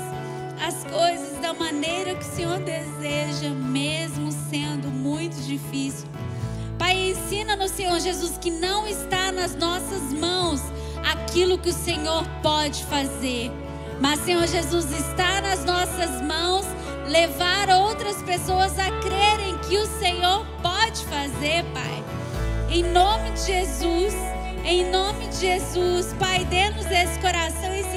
as 0.62 0.84
coisas 0.84 1.40
da 1.40 1.52
maneira 1.52 2.14
que 2.14 2.24
o 2.24 2.34
Senhor 2.36 2.60
deseja, 2.60 3.50
mesmo 3.50 4.30
sendo 4.30 4.88
muito 4.88 5.34
difícil. 5.42 6.06
Pai, 6.78 7.10
ensina-nos, 7.10 7.72
Senhor 7.72 7.98
Jesus, 7.98 8.38
que 8.38 8.50
não 8.50 8.86
está 8.86 9.32
nas 9.32 9.56
nossas 9.56 10.12
mãos 10.12 10.60
aquilo 11.12 11.58
que 11.58 11.70
o 11.70 11.72
Senhor 11.72 12.24
pode 12.42 12.84
fazer, 12.84 13.50
mas, 14.00 14.20
Senhor 14.20 14.46
Jesus, 14.46 14.90
está 14.90 15.40
nas 15.40 15.64
nossas 15.64 16.22
mãos 16.22 16.64
levar 17.08 17.68
outras 17.70 18.22
pessoas 18.22 18.78
a 18.78 18.90
crerem 19.00 19.58
que 19.68 19.76
o 19.76 19.86
Senhor 19.98 20.46
pode 20.62 21.04
fazer, 21.06 21.64
Pai. 21.72 22.04
Em 22.70 22.84
nome 22.84 23.30
de 23.32 23.46
Jesus, 23.46 24.14
em 24.64 24.90
nome 24.90 25.26
de 25.26 25.36
Jesus, 25.36 26.14
Pai, 26.18 26.44
dê-nos 26.44 26.86
esse 26.86 27.18
coração, 27.20 27.72
esse 27.74 27.91